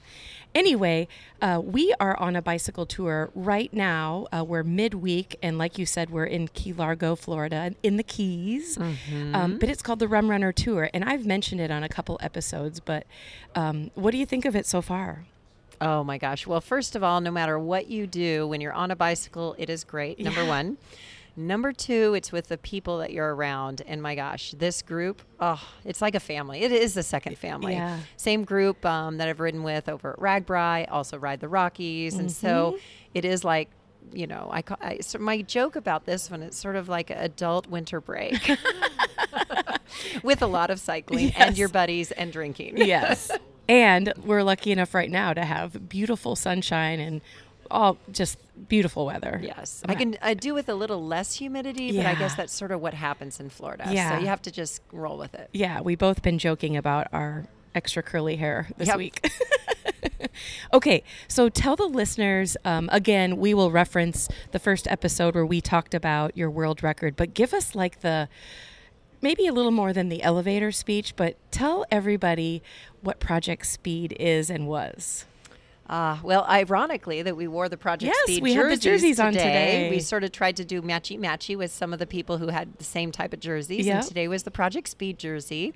Anyway, 0.55 1.07
uh, 1.43 1.61
we 1.63 1.93
are 2.01 2.19
on 2.19 2.35
a 2.35 2.41
bicycle 2.41 2.87
tour 2.87 3.29
right 3.35 3.71
now. 3.75 4.27
Uh, 4.35 4.43
we're 4.43 4.63
midweek, 4.63 5.37
and 5.43 5.59
like 5.59 5.77
you 5.77 5.85
said, 5.85 6.09
we're 6.09 6.25
in 6.25 6.49
Key 6.49 6.73
Largo, 6.73 7.15
Florida, 7.15 7.75
in 7.83 7.99
the 7.99 8.03
Keys. 8.03 8.79
Um, 8.79 9.59
but 9.59 9.69
it's 9.69 9.83
called 9.83 9.99
the 9.99 10.09
Rum 10.09 10.31
Runner 10.31 10.51
Tour, 10.53 10.89
and 10.95 11.05
I've 11.05 11.27
mentioned 11.27 11.61
it 11.61 11.71
on 11.71 11.83
a 11.83 11.91
couple 11.91 12.17
episodes. 12.23 12.81
But 12.81 13.05
um, 13.55 13.91
what 13.95 14.13
do 14.13 14.17
you 14.17 14.25
think 14.25 14.47
of 14.47 14.57
it 14.57 14.65
so 14.65 14.81
far? 14.81 15.27
Oh 15.79 16.03
my 16.03 16.17
gosh. 16.17 16.47
Well, 16.47 16.63
first 16.63 16.97
of 16.97 17.03
all, 17.05 17.21
no 17.21 17.31
matter 17.31 17.59
what 17.59 17.89
you 17.89 18.07
do 18.07 18.47
when 18.47 18.63
you're 18.63 18.73
on 18.73 18.91
a 18.91 18.97
bicycle, 18.97 19.55
it 19.59 19.69
is 19.69 19.85
great. 19.85 20.19
Number 20.19 20.43
Yeah. 20.43 20.49
one. 20.49 20.79
Number 21.37 21.73
two, 21.73 22.15
it's 22.15 22.33
with 22.33 22.49
the 22.49 22.57
people 22.57 22.99
that 22.99 23.13
you're 23.13 23.35
around. 23.35 23.83
And 23.87 24.01
my 24.03 24.15
gosh, 24.15 24.53
this 24.57 24.81
group, 24.81 25.21
oh, 25.39 25.63
it's 25.85 26.01
like 26.01 26.15
a 26.15 26.21
family. 26.21 26.63
It 26.63 26.73
is 26.73 26.97
a 26.97 27.03
second 27.03 27.37
family. 27.37 27.75
Yeah. 27.75 28.01
Same 28.17 28.45
group 28.45 28.85
um, 28.87 29.19
that 29.19 29.29
I've 29.29 29.41
ridden 29.41 29.63
with 29.63 29.89
over 29.89 30.13
at 30.13 30.19
RAGBRAI, 30.19 30.87
also 30.91 31.19
ride 31.19 31.41
the 31.41 31.49
Rockies. 31.49 32.15
And 32.15 32.33
so 32.33 32.79
it 33.13 33.25
is 33.27 33.45
like, 33.45 33.69
you 34.13 34.27
know, 34.27 34.49
I, 34.51 34.63
ca- 34.63 34.77
I 34.81 34.99
so 35.01 35.19
my 35.19 35.43
joke 35.43 35.77
about 35.77 36.07
this 36.07 36.31
one, 36.31 36.43
it's 36.43 36.57
sort 36.57 36.77
of 36.77 36.89
like 36.89 37.11
an 37.11 37.19
adult 37.19 37.67
winter 37.67 38.01
break 38.01 38.57
with 40.23 40.43
a 40.43 40.47
lot 40.47 40.71
of 40.71 40.81
cycling 40.81 41.33
and 41.37 41.59
your 41.59 41.69
buddies 41.69 42.13
and 42.13 42.33
drinking. 42.33 42.77
yes. 42.79 43.31
And 43.69 44.13
we're 44.25 44.45
lucky 44.45 44.71
enough 44.71 44.95
right 44.95 45.11
now 45.11 45.33
to 45.35 45.45
have 45.45 45.89
beautiful 45.89 46.37
sunshine 46.37 47.01
and 47.01 47.21
all 47.71 47.99
just 48.11 48.39
beautiful 48.69 49.07
weather. 49.07 49.41
Yes, 49.43 49.83
I 49.87 49.95
can 49.95 50.17
I 50.23 50.35
do 50.35 50.55
with 50.55 50.69
a 50.69 50.75
little 50.75 51.05
less 51.05 51.35
humidity, 51.35 51.97
but 51.97 52.07
I 52.07 52.15
guess 52.15 52.35
that's 52.35 52.53
sort 52.53 52.73
of 52.73 52.81
what 52.81 52.95
happens 52.95 53.41
in 53.41 53.51
Florida. 53.51 53.85
Yeah. 53.91 54.13
So 54.17 54.19
you 54.21 54.27
have 54.29 54.43
to 54.43 54.51
just 54.51 54.83
roll 54.93 55.19
with 55.19 55.35
it. 55.35 55.51
Yeah, 55.53 55.81
we 55.81 55.95
both 55.97 56.23
been 56.23 56.39
joking 56.39 56.77
about 56.77 57.09
our 57.13 57.47
extra 57.75 58.03
curly 58.03 58.37
hair 58.37 58.69
this 58.79 58.89
Yep. 58.89 58.97
week. 58.97 59.31
okay, 60.73 61.03
so 61.29 61.49
tell 61.49 61.77
the 61.77 61.87
listeners 61.87 62.57
um, 62.65 62.89
again. 62.93 63.37
We 63.37 63.55
will 63.55 63.71
reference 63.71 64.29
the 64.53 64.59
first 64.59 64.87
episode 64.89 65.35
where 65.35 65.47
we 65.47 65.61
talked 65.61 65.95
about 65.95 66.37
your 66.37 66.51
world 66.51 66.83
record, 66.83 67.17
but 67.17 67.35
give 67.35 67.53
us 67.53 67.75
like 67.75 68.01
the 68.01 68.29
maybe 69.23 69.47
a 69.47 69.53
little 69.53 69.71
more 69.71 69.93
than 69.93 70.09
the 70.09 70.23
elevator 70.23 70.71
speech, 70.73 71.15
but 71.17 71.37
tell 71.51 71.85
everybody 71.91 72.63
what 73.01 73.21
Project 73.21 73.67
Speed 73.67 74.17
is 74.19 74.51
and 74.51 74.67
was. 74.67 75.25
Uh, 75.89 76.19
well, 76.23 76.45
ironically, 76.49 77.23
that 77.23 77.37
we 77.37 77.47
wore 77.47 77.69
the 77.69 77.77
Project 77.77 78.13
Yes, 78.13 78.23
Speed 78.25 78.43
we 78.43 78.55
had 78.55 78.71
the 78.71 78.77
jerseys 78.77 79.21
on 79.21 79.33
today. 79.33 79.89
We 79.91 80.01
sort 80.01 80.25
of 80.25 80.33
tried 80.33 80.57
to 80.57 80.65
do 80.65 80.83
matchy 80.83 81.19
matchy 81.19 81.57
with 81.57 81.71
some 81.71 81.93
of 81.93 81.99
the 81.99 82.07
people 82.07 82.39
who 82.39 82.49
had 82.49 82.77
the 82.79 82.85
same 82.85 83.13
type 83.13 83.33
of 83.33 83.41
jerseys, 83.41 83.87
Yep. 83.87 83.95
and 83.97 84.07
today 84.07 84.29
was 84.29 84.43
the 84.43 84.51
Project 84.51 84.89
Speed 84.89 85.19
jersey. 85.19 85.75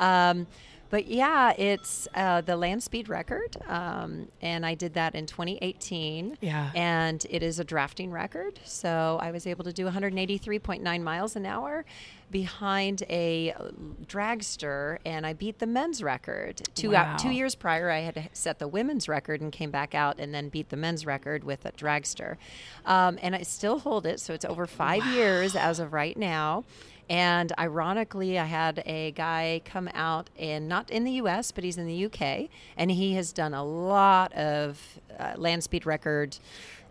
Um, 0.00 0.46
but 0.88 1.06
yeah, 1.06 1.54
it's 1.56 2.06
uh, 2.14 2.42
the 2.42 2.54
land 2.54 2.82
speed 2.82 3.08
record, 3.08 3.56
um, 3.66 4.28
and 4.42 4.66
I 4.66 4.74
did 4.74 4.92
that 4.92 5.14
in 5.14 5.24
2018. 5.24 6.36
Yeah. 6.42 6.70
and 6.74 7.24
it 7.30 7.42
is 7.42 7.58
a 7.58 7.64
drafting 7.64 8.10
record. 8.10 8.60
So 8.64 9.18
I 9.22 9.30
was 9.30 9.46
able 9.46 9.64
to 9.64 9.72
do 9.72 9.86
183.9 9.86 11.02
miles 11.02 11.34
an 11.34 11.46
hour 11.46 11.86
behind 12.32 13.04
a 13.08 13.54
dragster, 14.04 14.98
and 15.04 15.24
I 15.24 15.32
beat 15.34 15.58
the 15.60 15.66
men's 15.66 16.02
record. 16.02 16.62
Two 16.74 16.90
Wow. 16.92 17.12
out, 17.12 17.18
two 17.20 17.30
years 17.30 17.54
prior, 17.54 17.90
I 17.90 18.00
had 18.00 18.30
set 18.32 18.58
the 18.58 18.66
women's 18.68 19.08
record 19.08 19.40
and 19.40 19.52
came 19.52 19.70
back 19.70 19.94
out 19.94 20.18
and 20.18 20.34
then 20.34 20.48
beat 20.48 20.70
the 20.70 20.76
men's 20.76 21.06
record 21.06 21.44
with 21.44 21.64
a 21.64 21.72
dragster, 21.72 22.36
um, 22.84 23.18
and 23.22 23.36
I 23.36 23.42
still 23.42 23.78
hold 23.80 24.06
it. 24.06 24.18
So 24.20 24.34
it's 24.34 24.44
over 24.44 24.66
five 24.66 25.04
years 25.06 25.54
as 25.54 25.78
of 25.78 25.92
right 25.92 26.16
now. 26.16 26.64
And 27.10 27.52
ironically, 27.58 28.38
I 28.38 28.44
had 28.44 28.82
a 28.86 29.10
guy 29.10 29.60
come 29.64 29.88
out 29.92 30.30
and 30.38 30.68
not 30.68 30.88
in 30.90 31.04
the 31.04 31.12
US, 31.12 31.50
but 31.52 31.62
he's 31.64 31.76
in 31.76 31.86
the 31.86 32.06
UK, 32.06 32.48
and 32.76 32.90
he 32.90 33.14
has 33.14 33.32
done 33.32 33.52
a 33.52 33.64
lot 33.64 34.32
of 34.32 34.80
uh, 35.18 35.34
land 35.36 35.62
speed 35.64 35.84
record 35.84 36.38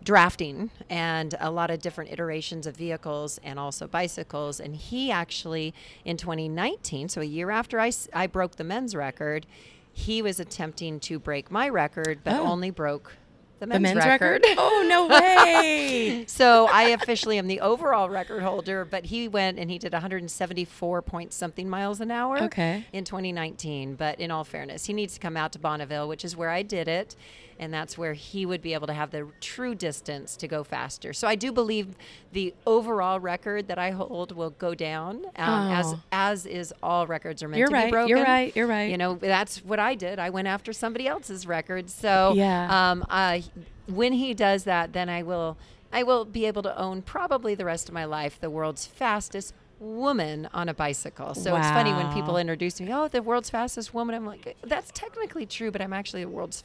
drafting 0.04 0.70
and 0.90 1.34
a 1.40 1.50
lot 1.50 1.70
of 1.70 1.80
different 1.80 2.10
iterations 2.12 2.66
of 2.66 2.76
vehicles 2.76 3.38
and 3.44 3.58
also 3.58 3.86
bicycles. 3.86 4.60
And 4.60 4.74
he 4.76 5.10
actually, 5.10 5.74
in 6.04 6.16
2019, 6.16 7.08
so 7.08 7.20
a 7.20 7.24
year 7.24 7.50
after 7.50 7.78
I, 7.80 7.92
I 8.12 8.26
broke 8.26 8.56
the 8.56 8.64
men's 8.64 8.94
record, 8.94 9.46
he 9.92 10.22
was 10.22 10.40
attempting 10.40 11.00
to 11.00 11.18
break 11.18 11.50
my 11.50 11.68
record, 11.68 12.20
but 12.24 12.34
Oh. 12.34 12.44
only 12.46 12.70
broke 12.70 13.12
the 13.60 13.66
The 13.66 13.78
men's, 13.78 13.94
men's 13.94 14.06
record? 14.06 14.42
Oh, 14.58 14.84
no 14.88 15.06
way. 15.06 16.24
so 16.26 16.66
I 16.66 16.84
officially 16.88 17.38
am 17.38 17.46
the 17.46 17.60
overall 17.60 18.08
record 18.10 18.42
holder, 18.42 18.84
but 18.84 19.04
he 19.04 19.28
went 19.28 19.58
and 19.58 19.70
he 19.70 19.78
did 19.78 19.92
174 19.92 21.02
point 21.02 21.32
something 21.32 21.68
miles 21.68 22.00
an 22.00 22.10
hour 22.10 22.38
Okay. 22.44 22.84
in 22.92 23.04
2019. 23.04 23.94
But 23.94 24.18
in 24.18 24.30
all 24.32 24.42
fairness, 24.44 24.86
he 24.86 24.92
needs 24.92 25.14
to 25.14 25.20
come 25.20 25.36
out 25.36 25.52
to 25.52 25.60
Bonneville, 25.60 26.08
which 26.08 26.24
is 26.24 26.36
where 26.36 26.50
I 26.50 26.62
did 26.62 26.88
it. 26.88 27.14
And 27.62 27.72
that's 27.72 27.96
where 27.96 28.12
he 28.14 28.44
would 28.44 28.60
be 28.60 28.74
able 28.74 28.88
to 28.88 28.92
have 28.92 29.12
the 29.12 29.28
true 29.40 29.76
distance 29.76 30.36
to 30.38 30.48
go 30.48 30.64
faster. 30.64 31.12
So 31.12 31.28
I 31.28 31.36
do 31.36 31.52
believe 31.52 31.94
the 32.32 32.52
overall 32.66 33.20
record 33.20 33.68
that 33.68 33.78
I 33.78 33.90
hold 33.92 34.32
will 34.32 34.50
go 34.50 34.74
down, 34.74 35.24
um, 35.36 35.70
as 35.70 35.86
Oh. 35.94 36.00
as 36.10 36.44
is 36.44 36.74
all 36.82 37.06
records 37.06 37.40
are 37.40 37.48
meant 37.48 37.60
You're 37.60 37.68
to 37.68 37.74
right, 37.74 37.84
be 37.86 37.90
broken. 37.92 38.08
you're 38.16 38.24
right, 38.24 38.56
you're 38.56 38.66
right. 38.66 38.90
You 38.90 38.96
know, 38.98 39.14
that's 39.14 39.64
what 39.64 39.78
I 39.78 39.94
did. 39.94 40.18
I 40.18 40.28
went 40.30 40.48
after 40.48 40.72
somebody 40.72 41.06
else's 41.06 41.46
record. 41.46 41.88
So 41.88 42.32
Yeah. 42.34 42.66
um, 42.90 43.06
uh, 43.08 43.38
when 43.86 44.12
he 44.14 44.34
does 44.34 44.64
that, 44.64 44.92
then 44.92 45.08
I 45.08 45.22
will 45.22 45.56
I 45.92 46.02
will 46.02 46.24
be 46.24 46.46
able 46.46 46.62
to 46.62 46.76
own 46.76 47.02
probably 47.02 47.54
the 47.54 47.64
rest 47.66 47.88
of 47.88 47.94
my 47.94 48.06
life 48.06 48.40
the 48.40 48.50
world's 48.50 48.86
fastest 48.86 49.54
woman 49.78 50.48
on 50.54 50.68
a 50.68 50.74
bicycle. 50.74 51.34
So 51.34 51.54
it's 51.56 51.68
funny 51.68 51.92
when 51.92 52.12
people 52.12 52.36
introduce 52.38 52.80
me, 52.80 52.88
oh, 52.92 53.08
the 53.08 53.20
world's 53.22 53.50
fastest 53.50 53.92
woman. 53.92 54.14
I'm 54.14 54.24
like, 54.26 54.56
that's 54.62 54.90
technically 54.94 55.44
true, 55.46 55.70
but 55.70 55.80
I'm 55.82 55.92
actually 55.92 56.22
the 56.24 56.30
world's 56.30 56.62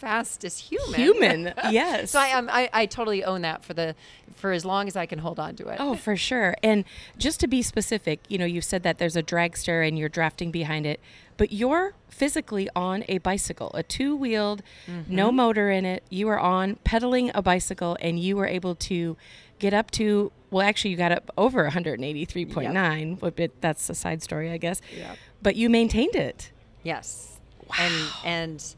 fastest 0.00 0.60
human. 0.70 0.94
Human, 1.00 1.54
yes. 1.70 2.10
so 2.10 2.18
I, 2.18 2.32
um, 2.32 2.48
I 2.50 2.68
I 2.72 2.86
totally 2.86 3.22
own 3.24 3.42
that 3.42 3.64
for 3.64 3.74
the 3.74 3.94
for 4.34 4.52
as 4.52 4.64
long 4.64 4.88
as 4.88 4.96
I 4.96 5.04
can 5.06 5.18
hold 5.18 5.38
on 5.38 5.54
to 5.56 5.68
it. 5.68 5.76
Oh, 5.78 5.94
for 5.94 6.16
sure. 6.16 6.54
And 6.62 6.84
just 7.18 7.40
to 7.40 7.46
be 7.46 7.60
specific, 7.60 8.20
you 8.28 8.38
know, 8.38 8.46
you 8.46 8.60
said 8.62 8.82
that 8.84 8.96
there's 8.98 9.14
a 9.16 9.22
dragster 9.22 9.86
and 9.86 9.98
you're 9.98 10.08
drafting 10.08 10.50
behind 10.50 10.86
it, 10.86 10.98
but 11.36 11.52
you're 11.52 11.92
physically 12.08 12.66
on 12.74 13.04
a 13.08 13.18
bicycle, 13.18 13.70
a 13.74 13.82
two 13.82 14.16
wheeled, 14.16 14.62
Mm-hmm. 14.88 15.14
no 15.14 15.30
motor 15.30 15.68
in 15.70 15.84
it. 15.84 16.02
You 16.08 16.28
are 16.28 16.38
on 16.40 16.76
pedaling 16.84 17.30
a 17.34 17.42
bicycle 17.42 17.98
and 18.00 18.18
you 18.18 18.34
were 18.36 18.46
able 18.46 18.74
to 18.76 19.16
get 19.58 19.74
up 19.74 19.90
to, 19.90 20.32
well, 20.50 20.66
actually, 20.66 20.92
you 20.92 20.96
got 20.96 21.12
up 21.12 21.30
over 21.36 21.68
183.9, 21.68 23.18
but 23.36 23.50
that's 23.60 23.90
a 23.90 23.94
side 23.94 24.22
story, 24.22 24.50
I 24.50 24.56
guess. 24.56 24.80
Yep. 24.96 25.18
But 25.42 25.56
you 25.56 25.68
maintained 25.68 26.14
it. 26.14 26.50
Yes. 26.82 27.38
And 27.78 27.94
and 28.24 28.74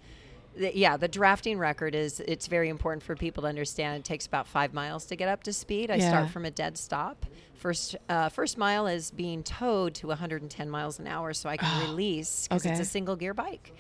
the, 0.56 0.76
yeah, 0.76 0.96
the 0.96 1.08
drafting 1.08 1.58
record 1.58 1.94
is 1.94 2.20
it's 2.20 2.46
very 2.46 2.68
important 2.68 3.02
for 3.02 3.16
people 3.16 3.42
to 3.42 3.48
understand. 3.48 4.00
It 4.00 4.04
takes 4.04 4.26
about 4.26 4.46
five 4.46 4.72
miles 4.74 5.06
to 5.06 5.16
get 5.16 5.28
up 5.28 5.42
to 5.44 5.52
speed. 5.52 5.90
I 5.90 5.96
Yeah. 5.96 6.08
start 6.08 6.30
from 6.30 6.44
a 6.44 6.50
dead 6.50 6.76
stop. 6.78 7.24
First 7.54 7.96
uh, 8.08 8.28
first 8.28 8.58
mile 8.58 8.86
is 8.86 9.10
being 9.12 9.42
towed 9.42 9.94
to 9.94 10.08
110 10.08 10.68
miles 10.68 10.98
an 10.98 11.06
hour, 11.06 11.32
so 11.32 11.48
I 11.48 11.56
can 11.56 11.88
release 11.88 12.48
because 12.48 12.66
it's 12.66 12.80
a 12.80 12.84
single 12.84 13.16
gear 13.16 13.34
bike. 13.34 13.72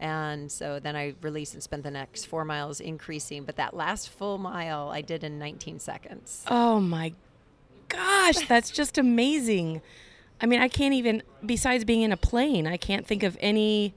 And 0.00 0.50
so 0.52 0.78
then 0.78 0.94
I 0.96 1.14
release 1.22 1.54
and 1.54 1.62
spend 1.62 1.82
the 1.82 1.90
next 1.90 2.26
four 2.26 2.44
miles 2.44 2.80
increasing. 2.80 3.44
But 3.44 3.56
that 3.56 3.74
last 3.74 4.10
full 4.10 4.36
mile 4.38 4.88
I 4.90 5.00
did 5.02 5.22
in 5.24 5.38
19 5.38 5.78
seconds. 5.80 6.44
Oh 6.48 6.80
my 6.80 7.12
gosh, 7.88 8.46
that's 8.48 8.70
just 8.70 8.98
amazing. 8.98 9.80
I 10.40 10.46
mean, 10.46 10.60
I 10.60 10.68
can't 10.68 10.94
even 10.94 11.22
besides 11.44 11.84
being 11.84 12.02
in 12.02 12.12
a 12.12 12.16
plane, 12.16 12.66
I 12.66 12.76
can't 12.76 13.06
think 13.06 13.22
of 13.22 13.36
any 13.40 13.94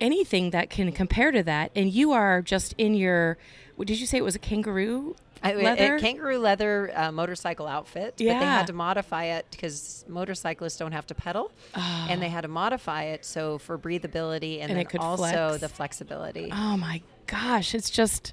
anything 0.00 0.50
that 0.50 0.70
can 0.70 0.92
compare 0.92 1.30
to 1.30 1.42
that. 1.42 1.70
And 1.74 1.92
you 1.92 2.12
are 2.12 2.42
just 2.42 2.74
in 2.78 2.94
your 2.94 3.38
what 3.76 3.86
did 3.86 4.00
you 4.00 4.06
say 4.06 4.18
it 4.18 4.24
was 4.24 4.34
a 4.34 4.38
kangaroo 4.38 5.14
leather? 5.42 5.96
A 5.96 6.00
kangaroo 6.00 6.38
leather 6.38 6.92
uh, 6.94 7.12
motorcycle 7.12 7.66
outfit, 7.66 8.14
but 8.16 8.24
they 8.24 8.32
had 8.32 8.66
to 8.68 8.72
modify 8.72 9.24
it 9.24 9.46
because 9.50 10.04
motorcyclists 10.08 10.78
don't 10.78 10.92
have 10.92 11.06
to 11.08 11.14
pedal, 11.14 11.52
and 11.74 12.20
they 12.22 12.28
had 12.28 12.42
to 12.42 12.48
modify 12.48 13.04
it 13.04 13.24
so 13.24 13.58
for 13.58 13.78
breathability 13.78 14.60
and. 14.60 14.72
And 14.72 14.88
then 14.88 15.00
also 15.00 15.24
flex. 15.24 15.60
the 15.60 15.68
flexibility. 15.68 16.50
oh 16.52 16.76
my 16.76 17.02
gosh, 17.26 17.74
it's 17.74 17.90
just 17.90 18.32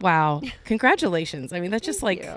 wow. 0.00 0.42
Congratulations. 0.64 1.52
I 1.52 1.60
mean, 1.60 1.70
that's 1.70 1.86
just 1.86 2.02
like 2.02 2.22
you. 2.22 2.34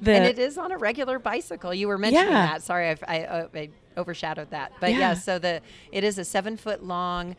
the 0.00 0.12
and 0.12 0.24
it 0.24 0.38
is 0.38 0.58
on 0.58 0.72
a 0.72 0.78
regular 0.78 1.18
bicycle. 1.18 1.72
You 1.72 1.88
were 1.88 1.98
mentioning 1.98 2.28
Yeah. 2.28 2.46
that. 2.46 2.62
Sorry, 2.62 2.88
I've, 2.88 3.04
I, 3.06 3.24
uh, 3.24 3.48
I 3.54 3.70
overshadowed 3.96 4.50
that. 4.50 4.72
But 4.80 4.90
yeah. 4.90 4.98
Yeah. 4.98 5.14
so 5.14 5.38
the 5.38 5.60
it 5.92 6.04
is 6.04 6.18
a 6.18 6.24
seven 6.24 6.56
foot 6.56 6.82
long 6.82 7.36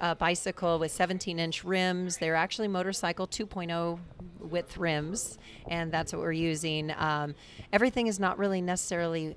uh, 0.00 0.14
bicycle 0.14 0.78
with 0.78 0.92
17 0.92 1.38
inch 1.38 1.64
rims. 1.64 2.18
They're 2.18 2.34
actually 2.34 2.68
motorcycle 2.68 3.26
2.0 3.26 3.98
width 4.40 4.76
rims, 4.76 5.38
and 5.68 5.92
that's 5.92 6.12
what 6.12 6.22
we're 6.22 6.32
using. 6.32 6.92
Um, 6.96 7.34
everything 7.72 8.06
is 8.06 8.18
not 8.18 8.38
really 8.38 8.60
necessarily 8.60 9.36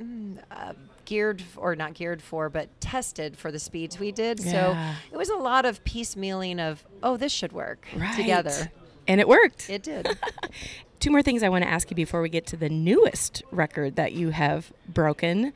mm, 0.00 0.38
uh, 0.50 0.72
geared 1.04 1.42
or 1.56 1.74
not 1.74 1.94
geared 1.94 2.22
for, 2.22 2.48
but 2.48 2.80
tested 2.80 3.36
for 3.36 3.50
the 3.50 3.58
speeds 3.58 3.98
we 3.98 4.12
did. 4.12 4.40
Yeah. 4.40 4.52
So 4.52 5.12
it 5.12 5.16
was 5.16 5.28
a 5.28 5.36
lot 5.36 5.64
of 5.64 5.82
piecemealing 5.84 6.60
of, 6.60 6.86
oh, 7.02 7.16
this 7.16 7.32
should 7.32 7.52
work 7.52 7.86
right. 7.96 8.14
together. 8.16 8.70
And 9.08 9.20
it 9.20 9.26
worked. 9.26 9.68
It 9.68 9.82
did. 9.82 10.06
Two 11.00 11.10
more 11.10 11.22
things 11.22 11.42
I 11.42 11.48
want 11.48 11.64
to 11.64 11.70
ask 11.70 11.90
you 11.90 11.96
before 11.96 12.20
we 12.20 12.28
get 12.28 12.46
to 12.48 12.58
the 12.58 12.68
newest 12.68 13.42
record 13.50 13.96
that 13.96 14.12
you 14.12 14.30
have 14.30 14.70
broken 14.86 15.54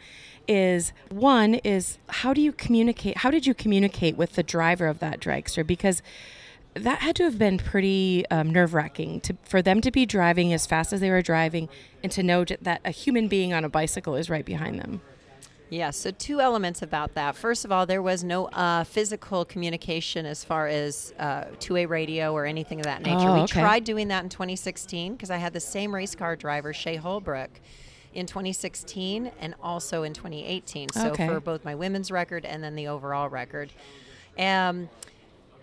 is 0.49 0.95
one 1.11 1.57
is 1.57 1.99
how 2.09 2.33
do 2.33 2.41
you 2.41 2.51
communicate 2.51 3.19
how 3.19 3.31
did 3.31 3.47
you 3.47 3.53
communicate 3.53 4.17
with 4.17 4.37
the 4.37 4.43
driver 4.43 4.87
of 4.87 5.01
that 5.01 5.21
dragster? 5.21 5.67
Because 5.67 6.01
that 6.73 7.01
had 7.01 7.15
to 7.17 7.25
have 7.25 7.39
been 7.39 7.59
pretty 7.59 8.25
um, 8.31 8.51
nerve-wracking 8.51 9.21
to 9.21 9.37
for 9.45 9.61
them 9.61 9.83
to 9.83 9.91
be 9.91 10.07
driving 10.07 10.51
as 10.55 10.67
fast 10.67 10.95
as 10.95 11.01
they 11.01 11.11
were 11.11 11.23
driving 11.23 11.69
and 12.03 12.11
to 12.13 12.23
know 12.23 12.45
that 12.45 12.81
a 12.83 12.91
human 12.91 13.29
being 13.29 13.53
on 13.53 13.65
a 13.65 13.69
bicycle 13.69 14.17
is 14.17 14.31
right 14.31 14.47
behind 14.47 14.81
them 14.81 15.03
Yeah, 15.71 15.91
so 15.91 16.11
two 16.11 16.41
elements 16.41 16.83
about 16.83 17.15
that. 17.15 17.35
First 17.37 17.65
of 17.65 17.73
all, 17.73 17.87
there 17.87 18.03
was 18.03 18.23
no 18.23 18.47
uh, 18.47 18.85
physical 18.85 19.45
communication 19.45 20.27
as 20.27 20.45
far 20.45 20.69
as 20.69 21.13
uh, 21.19 21.45
two-way 21.59 21.87
radio 21.87 22.33
or 22.33 22.45
anything 22.47 22.79
of 22.81 22.85
that 22.85 23.03
nature. 23.03 23.31
Oh, 23.31 23.41
we 23.41 23.47
tried 23.47 23.85
doing 23.85 24.09
that 24.09 24.23
in 24.23 24.29
2016 24.29 25.15
because 25.15 25.31
I 25.31 25.39
had 25.39 25.53
the 25.53 25.61
same 25.61 25.95
race 25.95 26.15
car 26.15 26.37
driver, 26.37 26.73
Shea 26.73 26.97
Holbrook, 26.97 27.51
in 28.13 28.27
2016 28.27 29.33
and 29.41 29.55
also 29.63 30.03
in 30.05 30.13
2018. 30.13 30.91
So 30.93 31.11
Okay. 31.11 31.27
for 31.27 31.41
both 31.41 31.65
my 31.65 31.75
women's 31.75 32.11
record 32.11 32.45
and 32.45 32.63
then 32.63 32.77
the 32.77 32.87
overall 32.89 33.29
record. 33.29 33.73
Um, 34.39 34.89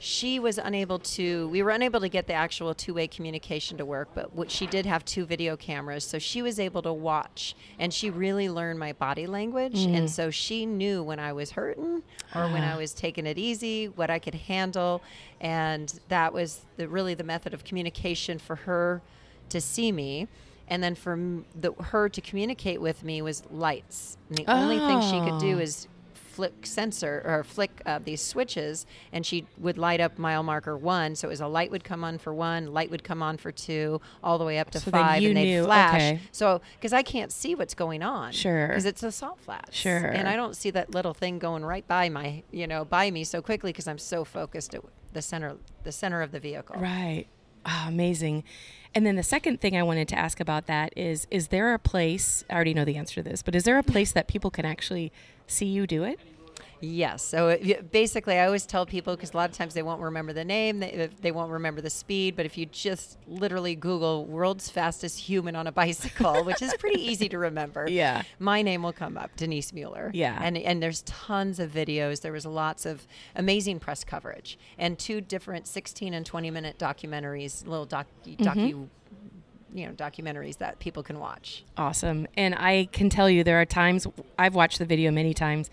she 0.02 0.40
was 0.40 0.58
unable 0.58 1.00
to 1.00 1.48
we 1.50 1.62
were 1.62 1.70
unable 1.70 2.00
to 2.00 2.10
get 2.10 2.28
the 2.28 2.34
actual 2.34 2.74
two-way 2.74 3.08
communication 3.08 3.78
to 3.78 3.86
work 3.86 4.10
but 4.16 4.34
what 4.36 4.50
she 4.50 4.66
did 4.68 4.86
have 4.86 5.06
two 5.06 5.26
video 5.26 5.56
cameras 5.56 6.04
so 6.04 6.18
she 6.18 6.42
was 6.42 6.60
able 6.60 6.82
to 6.82 6.92
watch 6.92 7.56
and 7.80 7.94
she 7.94 8.10
really 8.10 8.50
learned 8.50 8.80
my 8.80 8.92
body 8.94 9.28
language 9.28 9.80
and 9.84 9.96
mm-hmm. 9.96 10.08
so 10.08 10.32
she 10.32 10.66
knew 10.66 11.04
when 11.04 11.20
i 11.20 11.32
was 11.32 11.52
hurting 11.52 12.02
or 12.36 12.44
when 12.50 12.64
i 12.64 12.74
ah. 12.74 12.78
was 12.78 12.94
taking 12.94 13.28
it 13.28 13.38
easy 13.38 13.88
what 13.90 14.10
i 14.10 14.18
could 14.18 14.36
handle 14.36 15.02
and 15.40 16.00
that 16.10 16.34
was 16.34 16.66
the 16.78 16.88
really 16.88 17.14
the 17.14 17.24
method 17.24 17.54
of 17.54 17.64
communication 17.64 18.40
for 18.40 18.56
her 18.56 19.02
to 19.52 19.62
see 19.62 19.92
me. 19.92 20.28
And 20.68 20.82
then 20.82 20.96
for 20.96 21.44
the, 21.60 21.74
her 21.74 22.08
to 22.10 22.22
communicate 22.22 22.82
with 22.82 23.04
me 23.04 23.22
was 23.22 23.44
lights 23.52 24.18
and 24.30 24.38
the 24.38 24.50
only 24.50 24.78
thing 24.78 25.02
she 25.02 25.20
could 25.30 25.40
do 25.40 25.58
Oh. 25.58 25.62
is 25.62 25.88
flick 26.32 26.66
sensor 26.66 27.22
or 27.26 27.44
flick 27.44 27.82
uh, 27.86 28.00
these 28.00 28.22
switches 28.22 28.86
and 29.12 29.26
she 29.26 29.46
would 29.58 29.78
light 29.78 30.00
up 30.00 30.18
mile 30.18 30.44
marker 30.44 30.78
one 30.78 31.14
so 31.16 31.28
it 31.28 31.32
was 31.32 31.42
a 31.42 31.48
light 31.48 31.70
would 31.72 31.84
come 31.84 32.04
on 32.04 32.18
for 32.18 32.34
one 32.34 32.74
light 32.74 32.90
would 32.90 33.04
come 33.04 33.22
on 33.22 33.38
for 33.38 33.52
two 33.52 34.00
all 34.24 34.38
the 34.38 34.46
way 34.46 34.58
up 34.60 34.70
to 34.72 34.80
So 34.80 34.92
five 34.92 35.22
and 35.24 35.36
they'd 35.38 35.44
knew, 35.58 35.64
flash 35.66 35.96
okay. 35.96 36.20
so 36.32 36.62
because 36.78 36.94
i 36.94 37.04
can't 37.04 37.32
see 37.32 37.54
what's 37.56 37.74
going 37.74 38.02
on 38.02 38.32
Sure. 38.32 38.68
because 38.70 38.86
it's 38.86 39.04
a 39.04 39.12
salt 39.12 39.40
flash, 39.40 39.66
Sure. 39.72 39.98
and 40.08 40.28
i 40.28 40.36
don't 40.36 40.56
see 40.56 40.70
that 40.72 40.94
little 40.96 41.14
thing 41.14 41.38
going 41.40 41.64
right 41.66 41.88
by 41.88 42.10
my 42.10 42.44
you 42.52 42.66
know 42.68 42.86
by 42.86 43.12
me 43.12 43.24
so 43.24 43.42
quickly 43.42 43.72
because 43.72 43.88
i'm 43.88 44.00
so 44.00 44.24
focused 44.24 44.74
at 44.74 44.82
the 45.14 45.22
center 45.22 45.58
the 45.84 45.92
center 45.92 46.22
of 46.22 46.32
the 46.32 46.40
vehicle 46.40 46.76
Right. 46.80 47.26
Ah, 47.64 47.86
amazing. 47.90 48.44
And 48.96 49.06
then 49.06 49.16
the 49.18 49.22
second 49.24 49.62
thing 49.62 49.78
I 49.78 49.84
wanted 49.84 50.08
to 50.08 50.16
ask 50.18 50.40
about 50.40 50.66
that 50.66 50.94
is 50.98 51.28
is 51.30 51.50
there 51.50 51.76
a 51.76 51.80
place, 51.80 52.44
I 52.50 52.56
already 52.56 52.74
know 52.74 52.86
the 52.86 52.98
answer 52.98 53.16
to 53.16 53.24
this, 53.30 53.44
but 53.44 53.54
is 53.54 53.66
there 53.66 53.78
a 53.78 53.84
place 53.84 54.12
that 54.14 54.28
people 54.28 54.50
can 54.50 54.66
actually 54.66 55.12
see 55.52 55.68
you 55.68 55.88
do 55.88 56.04
it? 56.04 56.20
Yes. 56.82 57.24
So 57.24 57.50
uh, 57.50 57.58
it, 57.62 57.92
basically, 57.92 58.38
I 58.40 58.46
always 58.46 58.66
tell 58.66 58.86
people 58.86 59.16
because 59.16 59.34
a 59.34 59.38
lot 59.38 59.50
of 59.50 59.56
times 59.56 59.74
they 59.74 59.84
won't 59.84 60.02
remember 60.02 60.34
the 60.34 60.44
name, 60.44 60.80
they, 60.80 61.04
uh, 61.04 61.08
they 61.22 61.32
won't 61.32 61.52
remember 61.52 61.80
the 61.80 61.90
speed. 61.90 62.36
But 62.36 62.46
if 62.46 62.58
you 62.58 62.66
just 62.66 63.18
literally 63.28 63.76
Google 63.76 64.26
"world's 64.26 64.70
fastest 64.70 65.20
human 65.20 65.56
on 65.56 65.68
a 65.68 65.72
bicycle," 65.84 66.44
which 66.44 66.62
is 66.62 66.74
pretty 66.80 67.02
easy 67.02 67.30
to 67.30 67.38
remember, 67.38 67.86
Yeah. 67.90 68.24
my 68.40 68.62
name 68.62 68.84
will 68.84 68.94
come 68.94 69.18
up, 69.18 69.36
Denise 69.38 69.72
Mueller. 69.74 70.12
Yeah. 70.14 70.40
And 70.42 70.58
and 70.58 70.82
there's 70.82 71.04
tons 71.04 71.60
of 71.60 71.72
videos. 71.72 72.22
There 72.22 72.34
was 72.34 72.46
lots 72.46 72.86
of 72.86 73.08
amazing 73.36 73.80
press 73.80 74.04
coverage 74.04 74.58
and 74.78 74.98
two 74.98 75.22
different 75.22 75.68
16 75.68 76.14
and 76.14 76.26
20 76.26 76.52
minute 76.52 76.78
documentaries, 76.80 77.66
little 77.68 77.86
doc 77.86 78.08
mm-hmm. 78.26 78.44
docu. 78.44 78.88
You 79.74 79.88
know, 79.88 79.94
documentaries 79.94 80.58
that 80.58 80.80
people 80.80 81.02
can 81.04 81.20
watch. 81.20 81.64
Awesome. 81.78 82.28
And 82.36 82.56
I 82.56 82.90
can 82.92 83.10
tell 83.10 83.30
you 83.30 83.44
there 83.44 83.62
are 83.62 83.66
times 83.66 84.06
I've 84.38 84.56
watched 84.56 84.80
the 84.80 84.86
video 84.86 85.12
many 85.12 85.34
times. 85.34 85.70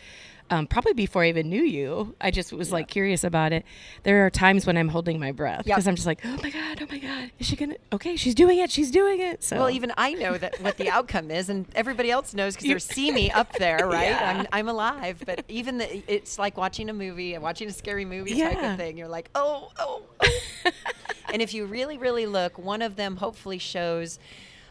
Um, 0.51 0.67
probably 0.67 0.95
before 0.95 1.23
I 1.25 1.29
even 1.29 1.51
knew 1.51 1.63
you, 1.63 2.15
I 2.21 2.31
just 2.31 2.53
was 2.53 2.73
like 2.73 2.89
curious 2.89 3.23
about 3.23 3.53
it. 3.53 3.65
There 4.03 4.25
are 4.25 4.31
times 4.31 4.67
when 4.67 4.77
I'm 4.79 4.89
holding 4.89 5.21
my 5.21 5.31
breath 5.33 5.67
Yep. 5.67 5.77
because 5.77 5.87
I'm 5.87 5.95
just 5.95 6.07
like, 6.07 6.21
oh 6.25 6.39
my 6.43 6.51
god, 6.51 6.79
oh 6.83 6.87
my 6.91 6.99
god, 6.99 7.31
is 7.39 7.47
she 7.47 7.57
gonna? 7.57 7.77
Okay, 7.93 8.17
she's 8.17 8.35
doing 8.35 8.59
it, 8.59 8.71
she's 8.71 8.91
doing 8.91 9.21
it. 9.21 9.45
So 9.45 9.57
Well, 9.59 9.71
even 9.71 9.93
I 9.99 10.15
know 10.15 10.39
that 10.39 10.61
what 10.63 10.79
the 10.79 10.89
outcome 10.97 11.31
is, 11.31 11.51
and 11.51 11.67
everybody 11.75 12.11
else 12.11 12.33
knows 12.33 12.57
because 12.57 12.87
they 12.87 12.95
see 12.95 13.13
me 13.13 13.31
up 13.31 13.53
there, 13.55 13.79
right? 13.87 14.09
Yeah. 14.09 14.39
I'm, 14.41 14.47
I'm 14.61 14.69
alive. 14.69 15.23
But 15.27 15.45
even 15.49 15.79
the, 15.79 16.03
it's 16.13 16.39
like 16.39 16.57
watching 16.57 16.89
a 16.89 16.95
movie, 16.95 17.35
and 17.35 17.43
watching 17.43 17.69
a 17.69 17.73
scary 17.73 18.05
movie 18.05 18.41
type 18.41 18.63
of 18.63 18.77
thing. 18.77 18.97
You're 18.97 19.09
like, 19.09 19.29
oh, 19.35 19.71
oh, 19.79 20.03
oh. 20.21 20.31
and 21.33 21.43
if 21.43 21.53
you 21.53 21.67
really, 21.67 21.99
really 21.99 22.27
look, 22.27 22.59
one 22.59 22.81
of 22.83 22.97
them 22.97 23.17
hopefully 23.17 23.59
shows 23.59 24.19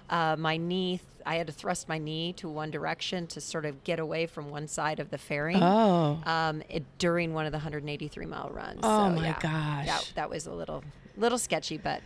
uh, 0.09 0.35
my 0.37 0.57
knee. 0.57 1.01
I 1.25 1.35
had 1.35 1.47
to 1.47 1.53
thrust 1.53 1.89
my 1.89 1.97
knee 1.97 2.31
to 2.37 2.47
one 2.47 2.71
direction 2.71 3.27
to 3.27 3.41
sort 3.41 3.65
of 3.65 3.83
get 3.83 3.99
away 3.99 4.27
from 4.27 4.49
one 4.49 4.67
side 4.69 5.01
of 5.01 5.09
the 5.09 5.17
fairing. 5.17 5.61
Oh. 5.61 6.21
Um, 6.25 6.63
it, 6.69 6.85
during 6.99 7.33
one 7.33 7.45
of 7.45 7.51
the 7.51 7.57
183 7.57 8.25
mile 8.25 8.49
runs. 8.49 8.79
Oh 8.81 9.09
So, 9.09 9.15
my 9.15 9.25
yeah, 9.27 9.39
gosh. 9.41 9.85
that, 9.87 10.11
that 10.15 10.29
was 10.29 10.47
a 10.47 10.53
little, 10.53 10.85
little 11.17 11.37
sketchy, 11.37 11.77
but 11.77 11.99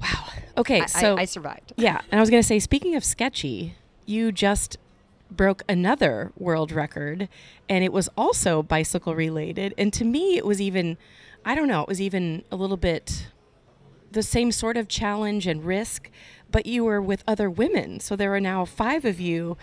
wow. 0.00 0.24
Okay, 0.56 0.80
I, 0.80 0.86
so 0.86 1.16
I, 1.16 1.22
I 1.22 1.24
survived. 1.26 1.74
Yeah, 1.76 2.00
and 2.10 2.18
I 2.18 2.22
was 2.22 2.30
going 2.30 2.42
to 2.42 2.46
say, 2.46 2.58
speaking 2.58 2.94
of 2.96 3.04
sketchy, 3.04 3.74
you 4.06 4.32
just 4.32 4.78
broke 5.30 5.62
another 5.68 6.32
world 6.38 6.72
record, 6.72 7.28
and 7.68 7.84
it 7.84 7.92
was 7.92 8.08
also 8.16 8.62
bicycle 8.62 9.14
related. 9.14 9.74
And 9.76 9.92
to 9.92 10.04
me, 10.04 10.38
it 10.38 10.46
was 10.46 10.62
even, 10.62 10.96
I 11.44 11.54
don't 11.54 11.68
know, 11.68 11.82
it 11.82 11.88
was 11.88 12.00
even 12.00 12.42
a 12.50 12.56
little 12.56 12.78
bit 12.78 13.26
the 14.10 14.22
same 14.22 14.52
sort 14.52 14.76
of 14.76 14.88
challenge 14.88 15.46
and 15.46 15.64
risk, 15.64 16.10
but 16.52 16.66
you 16.66 16.84
were 16.84 17.00
with 17.02 17.24
other 17.26 17.50
women. 17.50 17.98
So 18.00 18.14
there 18.14 18.34
are 18.34 18.40
now 18.40 18.64
five 18.64 19.04
of 19.04 19.18
you 19.20 19.56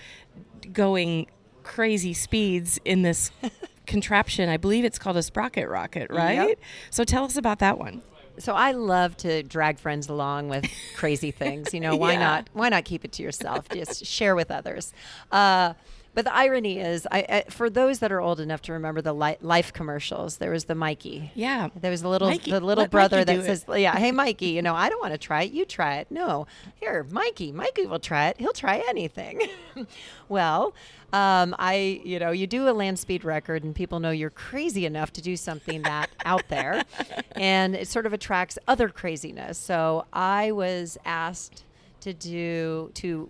going 0.74 1.28
crazy 1.64 2.14
speeds 2.14 2.80
in 2.84 3.04
this 3.04 3.32
contraption. 3.88 4.50
I 4.50 4.58
believe 4.58 4.84
it's 4.84 5.00
called 5.00 5.18
a 5.18 5.24
sprocket 5.24 5.70
rocket, 5.70 6.10
right? 6.12 6.58
So 6.90 7.04
tell 7.04 7.24
us 7.24 7.38
about 7.38 7.60
that 7.60 7.78
one. 7.78 8.02
So 8.40 8.54
I 8.56 8.72
love 8.72 9.18
to 9.18 9.44
drag 9.44 9.80
friends 9.80 10.08
along 10.08 10.48
with 10.50 10.66
crazy 10.96 11.32
things. 11.32 11.74
You 11.74 11.82
know, 11.82 11.96
why 11.96 12.12
Yeah. 12.14 12.20
not? 12.20 12.50
Why 12.54 12.70
not 12.70 12.86
keep 12.86 13.04
it 13.04 13.12
to 13.14 13.24
yourself? 13.24 13.68
Just 13.70 14.06
share 14.06 14.36
with 14.36 14.50
others. 14.50 14.94
Uh, 15.32 15.74
but 16.20 16.26
the 16.26 16.36
irony 16.36 16.80
is, 16.80 17.08
I, 17.10 17.26
I, 17.30 17.50
for 17.50 17.70
those 17.70 18.00
that 18.00 18.12
are 18.12 18.20
old 18.20 18.42
enough 18.42 18.62
to 18.64 18.74
remember 18.74 19.02
the 19.02 19.14
li- 19.14 19.38
life 19.40 19.72
commercials, 19.72 20.36
there 20.36 20.52
was 20.52 20.66
the 20.66 20.76
Mikey. 20.76 21.32
Yeah. 21.34 21.70
There 21.80 21.92
was 21.92 22.02
the 22.02 22.10
little 22.10 22.28
Mikey- 22.28 22.52
the 22.52 22.60
little 22.60 22.88
brother 22.88 23.20
Mikey 23.20 23.26
that 23.26 23.34
do 23.36 23.40
it. 23.40 23.46
says, 23.46 23.66
"Yeah, 23.82 23.96
hey 23.96 24.12
Mikey, 24.12 24.48
you 24.48 24.62
know, 24.62 24.76
I 24.76 24.90
don't 24.90 25.00
want 25.00 25.14
to 25.14 25.18
try 25.18 25.44
it. 25.44 25.54
You 25.54 25.64
try 25.64 26.00
it. 26.00 26.08
No, 26.12 26.46
here, 26.76 27.06
Mikey. 27.10 27.54
Mikey 27.54 27.86
will 27.86 28.00
try 28.00 28.28
it. 28.28 28.36
He'll 28.38 28.52
try 28.52 28.84
anything." 28.90 29.48
well, 30.28 30.74
um, 31.14 31.56
I, 31.58 32.02
you 32.04 32.20
know, 32.20 32.32
you 32.32 32.48
do 32.48 32.68
a 32.68 32.74
land 32.74 33.00
speed 33.00 33.24
record, 33.24 33.64
and 33.64 33.74
people 33.74 34.02
know 34.02 34.12
you're 34.12 34.30
crazy 34.30 34.86
enough 34.86 35.14
to 35.14 35.22
do 35.22 35.38
something 35.38 35.84
that 35.84 36.10
out 36.26 36.50
there, 36.50 36.84
and 37.38 37.76
it 37.78 37.88
sort 37.88 38.08
of 38.08 38.12
attracts 38.12 38.60
other 38.68 38.90
craziness. 38.90 39.58
So 39.58 40.04
I 40.12 40.52
was 40.52 40.98
asked 41.06 41.64
to 42.02 42.14
do 42.14 42.92
to 42.96 43.30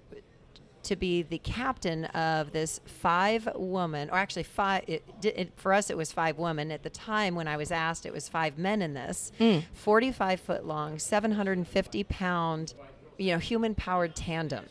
to 0.90 0.96
be 0.96 1.24
the 1.24 1.40
captain 1.40 2.06
of 2.06 2.52
this 2.52 2.80
five 2.86 3.48
woman, 3.56 4.10
or 4.10 4.18
actually 4.18 4.44
five. 4.44 4.84
It, 4.88 5.04
it, 5.24 5.52
for 5.56 5.74
us, 5.74 5.90
it 5.90 5.98
was 5.98 6.12
five 6.12 6.38
women. 6.38 6.72
At 6.72 6.84
the 6.84 6.90
time 6.90 7.34
when 7.36 7.48
I 7.48 7.58
was 7.58 7.72
asked, 7.72 8.06
it 8.06 8.14
was 8.14 8.28
five 8.28 8.58
men 8.58 8.82
in 8.82 8.94
this, 8.94 9.32
hmm. 9.38 9.60
forty-five 9.74 10.40
foot 10.40 10.66
long, 10.66 11.00
seven 11.00 11.32
hundred 11.32 11.58
and 11.58 11.68
fifty 11.68 12.04
pound, 12.04 12.74
you 13.18 13.32
know, 13.32 13.40
human 13.40 13.74
powered 13.74 14.16
tandem. 14.16 14.66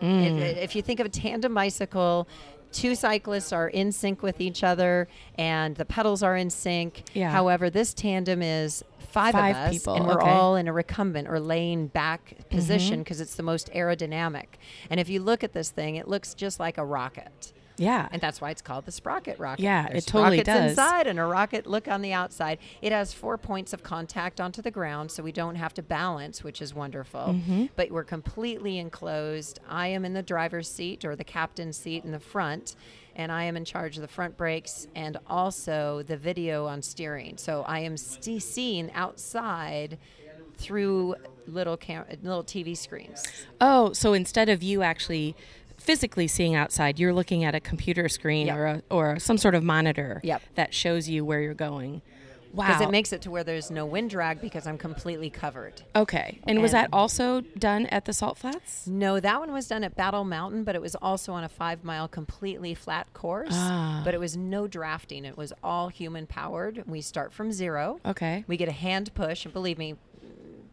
Hmm. 0.00 0.06
If, 0.06 0.56
if 0.56 0.76
you 0.76 0.82
think 0.82 1.00
of 1.00 1.06
a 1.06 1.10
tandem 1.10 1.54
bicycle, 1.54 2.28
two 2.72 2.94
cyclists 2.94 3.52
are 3.52 3.68
in 3.68 3.92
sync 3.92 4.22
with 4.22 4.40
each 4.40 4.62
other, 4.62 5.08
and 5.36 5.76
the 5.76 5.84
pedals 5.84 6.22
are 6.22 6.36
in 6.36 6.50
sync. 6.50 7.02
Yeah. 7.14 7.30
However, 7.30 7.70
this 7.70 7.92
tandem 7.92 8.42
is 8.42 8.84
five, 9.10 9.32
Five 9.32 9.56
of 9.56 9.62
us, 9.62 9.72
people, 9.72 9.94
and 9.94 10.06
we're 10.06 10.20
okay. 10.20 10.30
all 10.30 10.56
in 10.56 10.68
a 10.68 10.72
recumbent 10.72 11.28
or 11.28 11.40
laying 11.40 11.88
back 11.88 12.30
mm-hmm. 12.30 12.56
position 12.56 13.00
because 13.00 13.20
it's 13.20 13.34
the 13.34 13.42
most 13.42 13.70
aerodynamic. 13.72 14.46
And 14.88 15.00
if 15.00 15.08
you 15.08 15.20
look 15.20 15.44
at 15.44 15.52
this 15.52 15.70
thing, 15.70 15.96
it 15.96 16.08
looks 16.08 16.34
just 16.34 16.60
like 16.60 16.78
a 16.78 16.84
rocket. 16.84 17.52
Yeah. 17.80 18.08
And 18.12 18.20
that's 18.20 18.40
why 18.40 18.50
it's 18.50 18.60
called 18.60 18.84
the 18.84 18.92
sprocket 18.92 19.38
rocket. 19.38 19.62
Yeah, 19.62 19.86
it 19.86 20.06
totally 20.06 20.38
rockets 20.38 20.46
does. 20.46 20.70
inside 20.72 21.06
and 21.06 21.18
a 21.18 21.24
rocket 21.24 21.66
look 21.66 21.88
on 21.88 22.02
the 22.02 22.12
outside. 22.12 22.58
It 22.82 22.92
has 22.92 23.14
four 23.14 23.38
points 23.38 23.72
of 23.72 23.82
contact 23.82 24.38
onto 24.40 24.60
the 24.60 24.70
ground, 24.70 25.10
so 25.10 25.22
we 25.22 25.32
don't 25.32 25.54
have 25.56 25.72
to 25.74 25.82
balance, 25.82 26.44
which 26.44 26.60
is 26.60 26.74
wonderful. 26.74 27.20
Mm-hmm. 27.20 27.66
But 27.76 27.90
we're 27.90 28.04
completely 28.04 28.78
enclosed. 28.78 29.60
I 29.68 29.88
am 29.88 30.04
in 30.04 30.12
the 30.12 30.22
driver's 30.22 30.68
seat 30.68 31.04
or 31.06 31.16
the 31.16 31.24
captain's 31.24 31.78
seat 31.78 32.04
in 32.04 32.12
the 32.12 32.20
front, 32.20 32.76
and 33.16 33.32
I 33.32 33.44
am 33.44 33.56
in 33.56 33.64
charge 33.64 33.96
of 33.96 34.02
the 34.02 34.08
front 34.08 34.36
brakes 34.36 34.86
and 34.94 35.16
also 35.26 36.02
the 36.06 36.18
video 36.18 36.66
on 36.66 36.82
steering. 36.82 37.38
So 37.38 37.62
I 37.66 37.80
am 37.80 37.96
st- 37.96 38.42
seeing 38.42 38.92
outside 38.92 39.96
through 40.56 41.14
little 41.46 41.76
cam- 41.76 42.04
little 42.22 42.44
TV 42.44 42.76
screens. 42.76 43.24
Oh, 43.60 43.92
so 43.94 44.12
instead 44.12 44.48
of 44.48 44.62
you 44.62 44.82
actually 44.82 45.34
physically 45.80 46.28
seeing 46.28 46.54
outside, 46.54 46.98
you're 46.98 47.12
looking 47.14 47.44
at 47.44 47.54
a 47.54 47.60
computer 47.60 48.08
screen 48.08 48.46
Yep. 48.48 48.56
or 48.56 48.66
a, 48.66 48.82
or 48.90 49.18
some 49.18 49.38
sort 49.38 49.54
of 49.54 49.62
monitor 49.64 50.20
Yep. 50.22 50.42
that 50.54 50.74
shows 50.74 51.08
you 51.08 51.24
where 51.24 51.40
you're 51.40 51.54
going. 51.54 52.02
Wow. 52.52 52.66
Because 52.66 52.80
it 52.82 52.90
makes 52.90 53.12
it 53.12 53.22
to 53.22 53.30
where 53.30 53.44
there's 53.44 53.70
no 53.70 53.86
wind 53.86 54.10
drag 54.10 54.40
because 54.40 54.66
I'm 54.66 54.76
completely 54.76 55.30
covered. 55.30 55.82
okay. 55.94 56.40
And 56.48 56.60
was 56.60 56.72
that 56.72 56.88
also 56.92 57.42
done 57.42 57.86
at 57.86 58.06
the 58.06 58.12
Salt 58.12 58.38
Flats? 58.38 58.88
No, 58.88 59.20
that 59.20 59.38
one 59.38 59.52
was 59.52 59.68
done 59.68 59.84
at 59.84 59.94
Battle 59.94 60.24
Mountain, 60.24 60.64
but 60.64 60.74
it 60.74 60.82
was 60.82 60.96
also 60.96 61.32
on 61.32 61.44
a 61.44 61.48
five 61.48 61.84
mile 61.84 62.08
completely 62.08 62.74
flat 62.74 63.12
course. 63.12 63.52
Ah. 63.52 64.02
But 64.04 64.14
it 64.14 64.18
was 64.20 64.36
no 64.36 64.66
drafting. 64.66 65.24
It 65.24 65.36
was 65.36 65.52
all 65.62 65.90
human 65.90 66.26
powered. 66.26 66.82
We 66.88 67.02
start 67.02 67.32
from 67.32 67.52
zero. 67.52 68.00
Okay. 68.04 68.44
We 68.48 68.56
get 68.56 68.68
a 68.68 68.72
hand 68.72 69.14
push, 69.14 69.44
and 69.44 69.54
believe 69.54 69.78
me, 69.78 69.94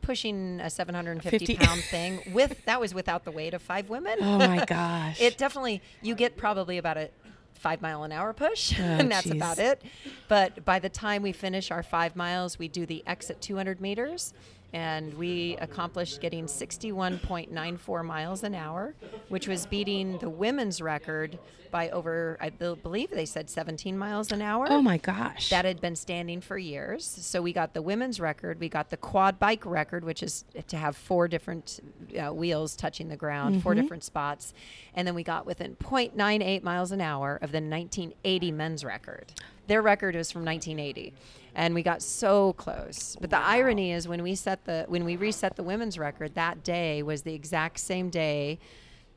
pushing 0.07 0.61
a 0.61 0.69
750 0.69 1.37
50 1.45 1.55
pound 1.65 1.81
thing 1.83 2.19
with 2.33 2.63
that 2.65 2.79
was 2.79 2.93
without 2.93 3.25
the 3.25 3.31
weight 3.31 3.53
of 3.53 3.61
five 3.61 3.89
women. 3.89 4.17
Oh 4.21 4.37
my 4.39 4.63
gosh. 4.67 5.19
it 5.21 5.37
definitely 5.37 5.81
you 6.01 6.15
get 6.15 6.37
probably 6.37 6.77
about 6.77 6.95
a 6.97 7.09
five 7.55 7.81
mile 7.81 8.03
an 8.03 8.11
hour 8.13 8.31
push, 8.33 8.73
Oh, 8.79 8.83
and 8.83 9.11
that's 9.11 9.23
geez. 9.25 9.33
about 9.33 9.59
it. 9.59 9.81
But 10.29 10.63
by 10.63 10.79
the 10.79 10.89
time 10.89 11.23
we 11.23 11.33
finish 11.33 11.71
our 11.71 11.83
five 11.83 12.15
miles, 12.15 12.57
we 12.57 12.67
do 12.69 12.85
the 12.85 13.03
exit 13.05 13.41
200 13.41 13.81
meters, 13.81 14.33
and 14.73 15.13
we 15.13 15.57
accomplished 15.61 16.21
getting 16.21 16.45
61.94 16.45 18.05
miles 18.05 18.43
an 18.43 18.53
hour, 18.53 18.95
which 19.29 19.47
was 19.47 19.65
beating 19.65 20.17
the 20.19 20.29
women's 20.29 20.81
record 20.81 21.39
by 21.71 21.89
over, 21.89 22.37
I 22.39 22.49
believe 22.49 23.09
they 23.09 23.25
said 23.25 23.49
17 23.49 23.97
miles 23.97 24.31
an 24.31 24.41
hour. 24.41 24.67
Oh 24.69 24.81
my 24.81 24.97
gosh. 24.97 25.49
That 25.49 25.65
had 25.65 25.81
been 25.81 25.95
standing 25.95 26.41
for 26.41 26.57
years. 26.57 27.05
So 27.05 27.41
we 27.41 27.53
got 27.53 27.73
the 27.73 27.81
women's 27.81 28.19
record, 28.19 28.59
we 28.59 28.69
got 28.69 28.89
the 28.89 28.97
quad 28.97 29.39
bike 29.39 29.65
record, 29.65 30.03
which 30.03 30.23
is 30.23 30.45
to 30.67 30.77
have 30.77 30.95
four 30.95 31.27
different 31.27 31.79
uh, 32.17 32.33
wheels 32.33 32.75
touching 32.75 33.09
the 33.09 33.17
ground, 33.17 33.63
four 33.63 33.75
different 33.75 34.03
spots, 34.03 34.53
and 34.93 35.07
then 35.07 35.15
we 35.15 35.23
got 35.23 35.45
within 35.45 35.75
0.98 35.75 36.63
miles 36.63 36.91
an 36.91 37.01
hour 37.01 37.35
of 37.41 37.51
the 37.51 37.57
1980 37.61 38.51
men's 38.51 38.83
record. 38.83 39.33
Their 39.67 39.81
record 39.81 40.15
was 40.15 40.31
from 40.31 40.43
1980, 40.45 41.13
and 41.55 41.73
we 41.75 41.83
got 41.83 42.01
so 42.01 42.53
close. 42.53 43.17
But 43.19 43.29
the 43.29 43.39
irony 43.39 43.91
is 43.91 44.07
when 44.07 44.23
we 44.23 44.33
set 44.35 44.65
the 44.65 44.85
when 44.87 45.03
we 45.05 45.15
reset 45.15 45.55
the 45.55 45.63
women's 45.63 45.97
record, 45.99 46.35
that 46.35 46.63
day 46.63 47.03
was 47.03 47.23
the 47.23 47.33
exact 47.33 47.79
same 47.79 48.09
day. 48.09 48.59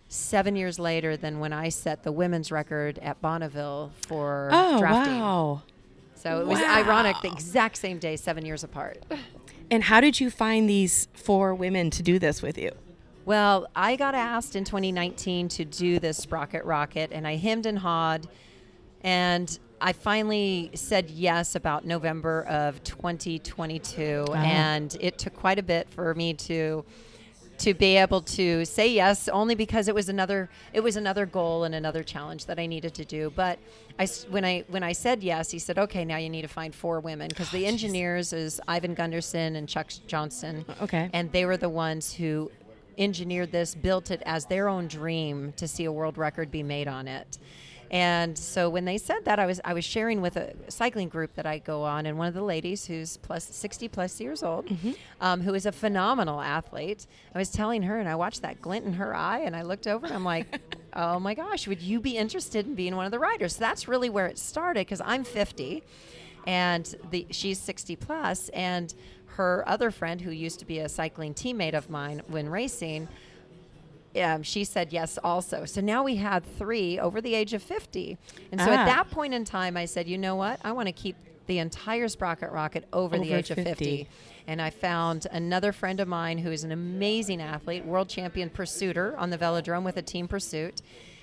Seven 0.08 0.56
years 0.56 0.80
later 0.80 1.16
than 1.16 1.38
when 1.38 1.52
I 1.52 1.68
set 1.68 2.02
the 2.02 2.10
women's 2.10 2.50
record 2.50 2.98
at 2.98 3.22
Bonneville 3.22 3.92
for 4.08 4.48
oh 4.50 4.78
drafting. 4.80 5.20
wow. 5.20 5.62
So 6.16 6.40
it 6.40 6.46
was 6.48 6.58
Wow. 6.58 6.78
ironic, 6.78 7.16
the 7.22 7.30
exact 7.30 7.76
same 7.78 7.98
day, 8.00 8.16
seven 8.16 8.44
years 8.44 8.64
apart. 8.64 9.04
And 9.70 9.84
how 9.84 10.00
did 10.00 10.18
you 10.18 10.28
find 10.28 10.68
these 10.68 11.06
four 11.14 11.54
women 11.54 11.90
to 11.90 12.02
do 12.02 12.18
this 12.18 12.42
with 12.42 12.58
you? 12.58 12.72
Well, 13.24 13.68
I 13.76 13.94
got 13.94 14.16
asked 14.16 14.56
in 14.56 14.64
2019 14.64 15.48
to 15.50 15.64
do 15.64 16.00
this 16.00 16.18
Sprocket 16.18 16.64
Rocket, 16.64 17.10
and 17.12 17.24
I 17.24 17.36
hemmed 17.36 17.64
and 17.64 17.78
hawed, 17.78 18.26
and 19.02 19.58
I 19.80 19.92
finally 19.92 20.70
said 20.74 21.10
yes 21.10 21.54
about 21.54 21.86
November 21.86 22.44
of 22.44 22.82
2022, 22.84 24.26
uh-huh. 24.28 24.34
and 24.36 24.96
it 25.00 25.18
took 25.18 25.34
quite 25.34 25.58
a 25.58 25.62
bit 25.62 25.88
for 25.90 26.14
me 26.14 26.34
to 26.34 26.84
to 27.58 27.74
be 27.74 27.98
able 27.98 28.22
to 28.22 28.64
say 28.64 28.88
yes 28.88 29.28
only 29.28 29.54
because 29.54 29.86
it 29.86 29.94
was 29.94 30.08
another 30.08 30.48
it 30.72 30.80
was 30.80 30.96
another 30.96 31.26
goal 31.26 31.64
and 31.64 31.74
another 31.74 32.02
challenge 32.02 32.46
that 32.46 32.58
I 32.58 32.66
needed 32.66 32.94
to 32.94 33.04
do. 33.04 33.30
But 33.36 33.58
I 33.98 34.06
when 34.30 34.44
I 34.44 34.64
when 34.68 34.82
I 34.82 34.92
said 34.92 35.22
yes 35.22 35.50
he 35.50 35.58
said 35.58 35.78
okay 35.78 36.04
now 36.04 36.16
you 36.16 36.30
need 36.30 36.42
to 36.42 36.48
find 36.48 36.74
four 36.74 37.00
women 37.00 37.28
because 37.28 37.50
the 37.50 37.66
oh, 37.66 37.68
engineers 37.68 38.32
is 38.32 38.60
Ivan 38.66 38.94
Gunderson 38.94 39.56
and 39.56 39.68
Chuck 39.68 39.90
Johnson. 40.06 40.64
Okay. 40.80 41.10
and 41.12 41.30
they 41.32 41.44
were 41.44 41.58
the 41.58 41.68
ones 41.68 42.14
who 42.14 42.50
engineered 42.96 43.52
this 43.52 43.74
built 43.74 44.10
it 44.10 44.22
as 44.24 44.46
their 44.46 44.68
own 44.68 44.88
dream 44.88 45.52
to 45.56 45.68
see 45.68 45.84
a 45.84 45.92
world 45.92 46.16
record 46.16 46.50
be 46.50 46.62
made 46.62 46.88
on 46.88 47.06
it 47.06 47.38
and 47.90 48.38
so 48.38 48.70
when 48.70 48.84
they 48.84 48.98
said 48.98 49.24
that, 49.24 49.40
I 49.40 49.46
was 49.46 49.60
I 49.64 49.72
was 49.72 49.84
sharing 49.84 50.20
with 50.20 50.36
a 50.36 50.54
cycling 50.68 51.08
group 51.08 51.34
that 51.34 51.44
I 51.46 51.58
go 51.58 51.82
on, 51.82 52.06
and 52.06 52.16
one 52.16 52.28
of 52.28 52.34
the 52.34 52.42
ladies 52.42 52.86
who's 52.86 53.16
plus 53.16 53.44
sixty 53.44 53.88
plus 53.88 54.20
years 54.20 54.42
old, 54.44 54.68
um, 55.20 55.40
who 55.40 55.54
is 55.54 55.66
a 55.66 55.72
phenomenal 55.72 56.40
athlete, 56.40 57.06
I 57.34 57.38
was 57.38 57.50
telling 57.50 57.82
her, 57.82 57.98
and 57.98 58.08
I 58.08 58.14
watched 58.14 58.42
that 58.42 58.62
glint 58.62 58.86
in 58.86 58.92
her 58.94 59.14
eye, 59.14 59.40
and 59.40 59.56
I 59.56 59.62
looked 59.62 59.88
over, 59.88 60.06
and 60.06 60.14
I'm 60.14 60.24
like, 60.24 60.60
oh 60.92 61.18
my 61.18 61.34
gosh, 61.34 61.66
would 61.66 61.82
you 61.82 62.00
be 62.00 62.16
interested 62.16 62.66
in 62.66 62.76
being 62.76 62.94
one 62.94 63.06
of 63.06 63.12
the 63.12 63.18
riders? 63.18 63.56
So 63.56 63.60
that's 63.60 63.88
really 63.88 64.08
where 64.08 64.26
it 64.26 64.38
started, 64.38 64.86
because 64.86 65.00
I'm 65.04 65.24
fifty, 65.24 65.82
and 66.46 66.94
the 67.10 67.26
she's 67.30 67.58
sixty 67.58 67.96
plus, 67.96 68.50
and 68.50 68.94
her 69.36 69.64
other 69.68 69.90
friend 69.90 70.20
who 70.20 70.30
used 70.30 70.60
to 70.60 70.64
be 70.64 70.78
a 70.78 70.88
cycling 70.88 71.34
teammate 71.34 71.74
of 71.74 71.90
mine 71.90 72.22
when 72.28 72.48
racing 72.48 73.08
um, 74.16 74.42
she 74.42 74.64
said 74.64 74.92
yes 74.92 75.18
also. 75.22 75.64
So 75.64 75.80
now 75.80 76.02
we 76.02 76.16
had 76.16 76.44
three 76.58 76.98
over 76.98 77.20
the 77.20 77.34
age 77.34 77.52
of 77.54 77.62
50. 77.62 78.18
And 78.50 78.60
so 78.60 78.66
Ah. 78.68 78.74
at 78.82 78.86
that 78.86 79.10
point 79.10 79.34
in 79.34 79.44
time, 79.44 79.76
I 79.76 79.84
said, 79.84 80.08
you 80.08 80.18
know 80.18 80.34
what? 80.36 80.58
I 80.64 80.72
want 80.72 80.86
to 80.88 80.92
keep 80.92 81.16
the 81.46 81.58
entire 81.58 82.08
Sprocket 82.08 82.50
Rocket 82.50 82.84
over, 82.92 83.18
the 83.18 83.26
Over 83.26 83.36
age 83.36 83.50
of 83.50 83.56
50. 83.56 83.70
50. 83.70 84.08
And 84.46 84.60
I 84.62 84.70
found 84.70 85.26
another 85.30 85.72
friend 85.72 86.00
of 86.00 86.08
mine 86.08 86.38
who 86.38 86.50
is 86.50 86.64
an 86.64 86.72
amazing 86.72 87.40
athlete, 87.40 87.84
world 87.84 88.08
champion 88.08 88.50
pursuiter 88.50 89.16
on 89.18 89.30
the 89.30 89.38
velodrome 89.38 89.82
with 89.84 89.96
a 89.96 90.02
team 90.02 90.26
pursuit. 90.28 90.80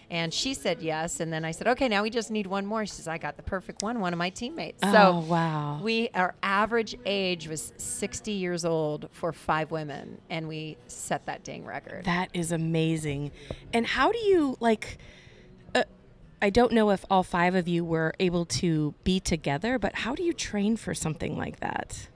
And 0.09 0.33
she 0.33 0.53
said 0.53 0.81
yes. 0.81 1.19
And 1.19 1.33
then 1.33 1.43
I 1.43 1.51
said, 1.51 1.67
okay, 1.67 1.89
now 1.89 2.03
we 2.03 2.09
just 2.09 2.31
need 2.31 2.47
one 2.47 2.65
more. 2.65 2.85
She 2.85 2.93
says, 2.93 3.07
I 3.07 3.17
got 3.17 3.35
the 3.35 3.43
perfect 3.43 3.81
one, 3.83 3.99
one 3.99 4.13
of 4.13 4.19
my 4.19 4.29
teammates. 4.29 4.79
Oh, 4.83 4.91
so 4.91 5.19
wow. 5.19 5.79
we 5.81 6.09
our 6.13 6.33
average 6.41 6.95
age 7.05 7.47
was 7.47 7.73
60 7.77 8.31
years 8.31 8.63
old 8.63 9.09
for 9.11 9.33
five 9.33 9.69
women, 9.71 10.19
and 10.29 10.47
we 10.47 10.77
set 10.87 11.25
that 11.25 11.43
dang 11.43 11.65
record. 11.65 12.05
That 12.05 12.29
is 12.33 12.51
amazing. 12.51 13.31
And 13.73 13.85
how 13.85 14.11
do 14.11 14.19
you 14.19 14.55
like? 14.61 14.97
Uh, 15.75 15.83
I 16.41 16.51
don't 16.51 16.71
know 16.71 16.91
if 16.91 17.03
all 17.09 17.23
five 17.23 17.55
of 17.55 17.67
you 17.67 17.83
were 17.83 18.13
able 18.19 18.45
to 18.45 18.93
be 19.03 19.19
together, 19.19 19.77
but 19.77 19.93
how 19.95 20.15
do 20.15 20.23
you 20.23 20.33
train 20.33 20.77
for 20.77 20.93
something 20.93 21.37
like 21.37 21.59
that? 21.59 22.07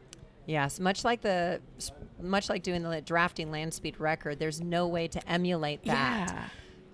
Yes, 0.46 0.80
much 0.80 1.04
like 1.04 1.22
the 1.22 1.60
much 2.22 2.50
like 2.50 2.64
doing 2.64 2.84
the 2.84 3.02
drafting 3.02 3.52
land 3.52 3.74
speed 3.74 4.00
record, 4.00 4.40
there's 4.40 4.62
no 4.62 4.88
way 4.88 5.08
to 5.10 5.30
emulate 5.30 5.84
that. 5.86 6.30
Yeah. 6.30 6.46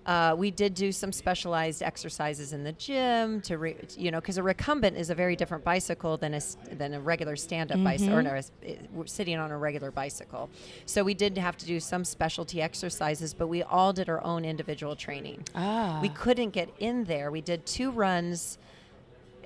Uh, 0.08 0.34
we 0.34 0.50
did 0.50 0.72
do 0.72 0.90
some 0.90 1.12
specialized 1.12 1.82
exercises 1.82 2.54
in 2.54 2.64
the 2.64 2.72
gym 2.72 3.42
to, 3.42 3.58
re, 3.58 3.76
you 3.94 4.10
know, 4.10 4.18
because 4.20 4.38
a 4.38 4.42
recumbent 4.42 4.96
is 4.96 5.10
a 5.10 5.14
very 5.14 5.36
different 5.36 5.62
bicycle 5.62 6.16
than 6.16 6.32
a 6.32 6.40
than 6.72 6.94
a 6.94 7.00
regular 7.00 7.36
stand-up 7.36 7.82
bicycle, 7.84 8.16
or 8.16 8.22
no, 8.22 8.30
it's- 8.30 8.50
it- 8.62 8.88
we're 8.94 9.06
sitting 9.06 9.36
on 9.36 9.50
a 9.50 9.58
regular 9.58 9.90
bicycle. 9.90 10.48
So 10.86 11.04
we 11.04 11.12
did 11.12 11.36
have 11.36 11.58
to 11.58 11.66
do 11.66 11.78
some 11.78 12.04
specialty 12.06 12.62
exercises, 12.62 13.34
but 13.34 13.48
we 13.48 13.62
all 13.62 13.92
did 13.92 14.08
our 14.08 14.24
own 14.24 14.46
individual 14.46 14.96
training. 14.96 15.44
Ah. 15.54 15.98
We 16.00 16.08
couldn't 16.08 16.50
get 16.50 16.70
in 16.78 17.04
there. 17.04 17.30
We 17.30 17.42
did 17.42 17.66
two 17.66 17.90
runs 17.90 18.56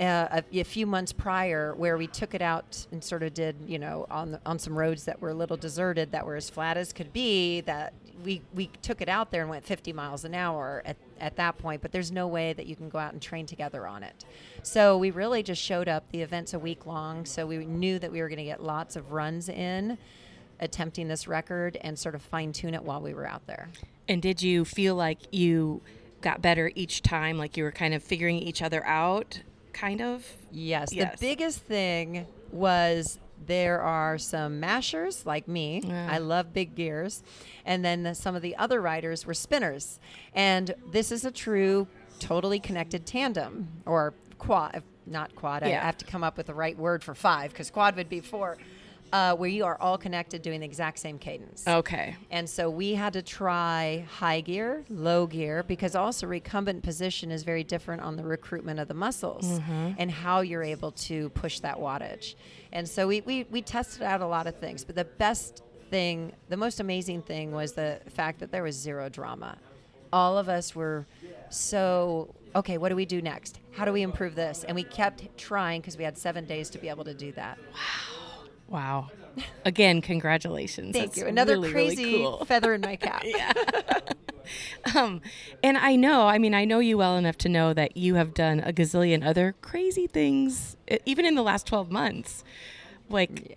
uh, 0.01 0.40
a, 0.53 0.61
a 0.61 0.64
few 0.64 0.87
months 0.87 1.12
prior 1.12 1.75
where 1.75 1.98
we 1.98 2.07
took 2.07 2.35
it 2.35 2.40
out 2.40 2.87
and 2.92 3.05
sort 3.05 3.22
of 3.22 3.35
did, 3.35 3.55
you 3.66 3.79
know, 3.79 4.07
on 4.11 4.33
the, 4.33 4.40
on 4.46 4.59
some 4.59 4.77
roads 4.77 5.05
that 5.05 5.20
were 5.20 5.29
a 5.29 5.35
little 5.35 5.57
deserted, 5.57 6.11
that 6.12 6.25
were 6.25 6.35
as 6.35 6.48
flat 6.48 6.77
as 6.79 6.92
could 6.94 7.12
be. 7.12 7.61
That 7.61 7.92
we 8.24 8.42
we 8.54 8.68
took 8.82 9.00
it 9.00 9.08
out 9.08 9.30
there 9.30 9.42
and 9.42 9.50
went 9.50 9.64
50 9.64 9.92
miles 9.92 10.24
an 10.24 10.35
hour 10.35 10.82
at 10.85 10.96
at 11.20 11.37
that 11.37 11.58
point. 11.58 11.82
But 11.82 11.92
there's 11.92 12.12
no 12.12 12.26
way 12.26 12.52
that 12.52 12.66
you 12.66 12.76
can 12.76 12.88
go 12.88 12.98
out 12.98 13.12
and 13.12 13.22
train 13.22 13.46
together 13.46 13.87
on 13.87 14.02
it. 14.02 14.24
So 14.62 14.98
we 14.98 15.11
really 15.11 15.42
just 15.42 15.62
showed 15.62 15.88
up. 15.88 16.11
The 16.11 16.22
event's 16.22 16.54
a 16.54 16.58
week 16.58 16.87
long, 16.87 17.24
so 17.24 17.46
we 17.46 17.64
knew 17.64 17.98
that 17.98 18.11
we 18.12 18.20
were 18.20 18.28
going 18.28 18.38
to 18.38 18.44
get 18.44 18.62
lots 18.62 18.96
of 18.96 19.12
runs 19.12 19.48
in. 19.48 19.98
Attempting 20.61 21.08
this 21.08 21.26
record 21.26 21.76
and 21.80 21.98
sort 21.98 22.14
of 22.14 22.22
fine 22.22 22.52
tune 22.52 22.74
it 22.74 22.85
while 22.85 23.00
we 23.00 23.14
were 23.14 23.26
out 23.26 23.44
there. 23.48 23.68
And 24.08 24.22
did 24.22 24.42
you 24.42 24.64
feel 24.64 24.94
like 24.94 25.18
you 25.32 25.82
got 26.20 26.40
better 26.40 26.70
each 26.76 27.02
time? 27.02 27.37
Like 27.37 27.56
you 27.56 27.64
were 27.64 27.72
kind 27.72 27.94
of 27.94 28.02
figuring 28.02 28.38
each 28.38 28.62
other 28.62 28.85
out, 28.87 29.42
kind 29.72 30.00
of? 30.00 30.24
Yes, 30.52 30.92
Yes. 30.92 31.18
The 31.18 31.26
biggest 31.26 31.62
thing 31.64 32.26
was 32.52 33.18
there 33.46 33.81
are 33.81 34.18
some 34.18 34.61
mashers 34.61 35.26
like 35.26 35.48
me. 35.48 35.83
Yeah. 35.85 36.09
I 36.11 36.18
love 36.18 36.52
big 36.52 36.74
gears. 36.74 37.22
And 37.64 37.85
then 37.85 38.02
the, 38.02 38.14
some 38.14 38.35
of 38.35 38.42
the 38.42 38.57
other 38.57 38.81
riders 38.81 39.26
were 39.26 39.35
spinners. 39.35 39.98
And 40.35 40.74
this 40.90 41.12
is 41.12 41.24
a 41.24 41.31
true, 41.31 41.87
totally 42.18 42.61
connected 42.61 43.07
tandem 43.07 43.68
or 43.87 44.14
quad, 44.38 44.83
not 45.07 45.35
quad. 45.35 45.62
I 45.62 45.68
have 45.68 45.96
to 45.98 46.05
come 46.05 46.24
up 46.24 46.37
with 46.37 46.46
the 46.46 46.55
right 46.55 46.76
word 46.76 47.02
for 47.05 47.14
five 47.14 47.52
because 47.52 47.70
quad 47.70 47.96
would 47.96 48.09
be 48.09 48.20
four, 48.20 48.59
uh, 49.12 49.35
where 49.35 49.51
you 49.51 49.64
are 49.64 49.77
all 49.81 49.98
connected 49.98 50.40
doing 50.40 50.61
the 50.61 50.66
exact 50.66 50.98
same 50.98 51.18
cadence. 51.18 51.64
Okay. 51.68 52.16
And 52.31 52.48
so 52.48 52.70
we 52.70 52.94
had 52.94 53.12
to 53.12 53.22
try 53.22 54.07
high 54.11 54.40
gear, 54.40 54.85
low 54.88 55.27
gear, 55.27 55.62
because 55.62 55.94
also 55.94 56.27
recumbent 56.27 56.83
position 56.83 57.31
is 57.31 57.42
very 57.42 57.62
different 57.62 58.03
on 58.03 58.16
the 58.16 58.25
recruitment 58.25 58.81
of 58.81 58.88
the 58.88 58.94
muscles 58.94 59.61
and 59.98 60.11
how 60.11 60.40
you're 60.40 60.62
able 60.62 60.92
to 60.92 61.29
push 61.31 61.61
that 61.61 61.77
wattage. 61.77 62.37
And 62.72 62.88
so 62.88 63.07
we, 63.07 63.20
we, 63.20 63.44
we 63.51 63.61
tested 63.61 64.03
out 64.03 64.22
a 64.22 64.27
lot 64.27 64.46
of 64.46 64.57
things, 64.57 64.83
but 64.85 64.94
the 64.94 65.05
best 65.05 65.62
thing, 65.90 66.33
the 66.48 66.57
most 66.57 66.81
amazing 66.81 67.20
thing 67.22 67.53
was 67.53 67.75
the 67.75 68.01
fact 68.09 68.40
that 68.40 68.51
there 68.51 68.62
was 68.62 68.77
zero 68.77 69.11
drama. 69.11 69.59
All 70.11 70.38
of 70.38 70.48
us 70.48 70.75
were 70.75 71.07
so, 71.51 72.35
okay, 72.55 72.79
what 72.79 72.88
do 72.88 72.96
we 72.96 73.05
do 73.05 73.20
next? 73.20 73.61
How 73.72 73.85
do 73.85 73.92
we 73.92 74.01
improve 74.01 74.35
this? 74.35 74.64
And 74.64 74.75
we 74.75 74.85
kept 74.85 75.37
trying 75.37 75.83
because 75.83 75.98
we 75.98 76.05
had 76.05 76.16
seven 76.16 76.46
days 76.46 76.70
to 76.70 76.79
be 76.79 76.88
able 76.88 77.05
to 77.05 77.14
do 77.14 77.33
that. 77.33 77.59
Wow. 77.59 78.12
Again, 79.64 80.01
congratulations. 80.03 80.92
Thank 80.94 81.11
That's 81.12 81.18
you. 81.18 81.27
Another 81.27 81.55
really, 81.55 81.72
really 81.72 81.94
crazy 81.96 82.18
cool. 82.18 82.44
feather 82.46 82.75
in 82.75 82.81
my 82.81 82.96
cap. 82.96 83.25
Um, 84.96 85.22
and 85.62 85.79
I 85.79 85.94
know, 85.94 86.27
I 86.27 86.37
mean, 86.38 86.53
I 86.53 86.64
know 86.64 86.81
you 86.81 86.98
well 86.98 87.16
enough 87.16 87.38
to 87.38 87.48
know 87.48 87.72
that 87.75 87.96
you 87.96 88.16
have 88.16 88.35
done 88.35 88.59
a 88.61 88.72
gazillion 88.72 89.25
other 89.25 89.55
crazy 89.62 90.09
things, 90.09 90.77
even 91.07 91.25
in 91.25 91.37
the 91.37 91.42
last 91.42 91.64
12 91.68 91.90
months. 91.92 92.42
Like, 93.09 93.57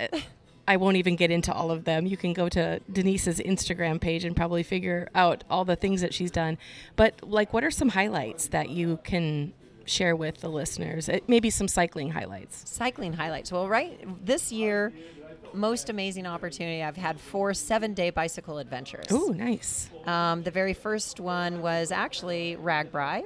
Yeah. 0.00 0.20
I 0.66 0.78
won't 0.78 0.96
even 0.96 1.14
get 1.14 1.30
into 1.30 1.52
all 1.52 1.70
of 1.70 1.84
them. 1.84 2.06
You 2.06 2.16
can 2.16 2.32
go 2.32 2.48
to 2.48 2.80
Denise's 2.90 3.38
Instagram 3.38 4.00
page 4.00 4.24
and 4.24 4.34
probably 4.34 4.62
figure 4.62 5.08
out 5.14 5.44
all 5.50 5.66
the 5.66 5.76
things 5.76 6.00
that 6.00 6.14
she's 6.14 6.30
done. 6.30 6.56
But, 6.96 7.22
like, 7.22 7.52
what 7.52 7.62
are 7.62 7.70
some 7.70 7.90
highlights 7.90 8.48
that 8.48 8.70
you 8.70 8.98
can 9.04 9.52
share 9.86 10.16
with 10.16 10.40
the 10.40 10.48
listeners? 10.48 11.08
It, 11.08 11.28
maybe 11.28 11.50
some 11.50 11.68
cycling 11.68 12.10
highlights. 12.10 12.68
cycling 12.68 13.12
highlights. 13.12 13.52
Well, 13.52 13.68
right 13.68 14.00
this 14.24 14.50
year, 14.52 14.92
most 15.52 15.88
amazing 15.88 16.26
opportunity. 16.26 16.82
I've 16.82 16.96
had 16.96 17.20
four 17.20 17.54
seven-day 17.54 18.10
bicycle 18.10 18.58
adventures. 18.58 19.10
Ooh, 19.12 19.32
nice. 19.34 19.88
Um, 20.06 20.42
the 20.42 20.50
very 20.50 20.74
first 20.74 21.20
one 21.20 21.62
was 21.62 21.92
actually 21.92 22.56
RAGBRAI. 22.56 23.24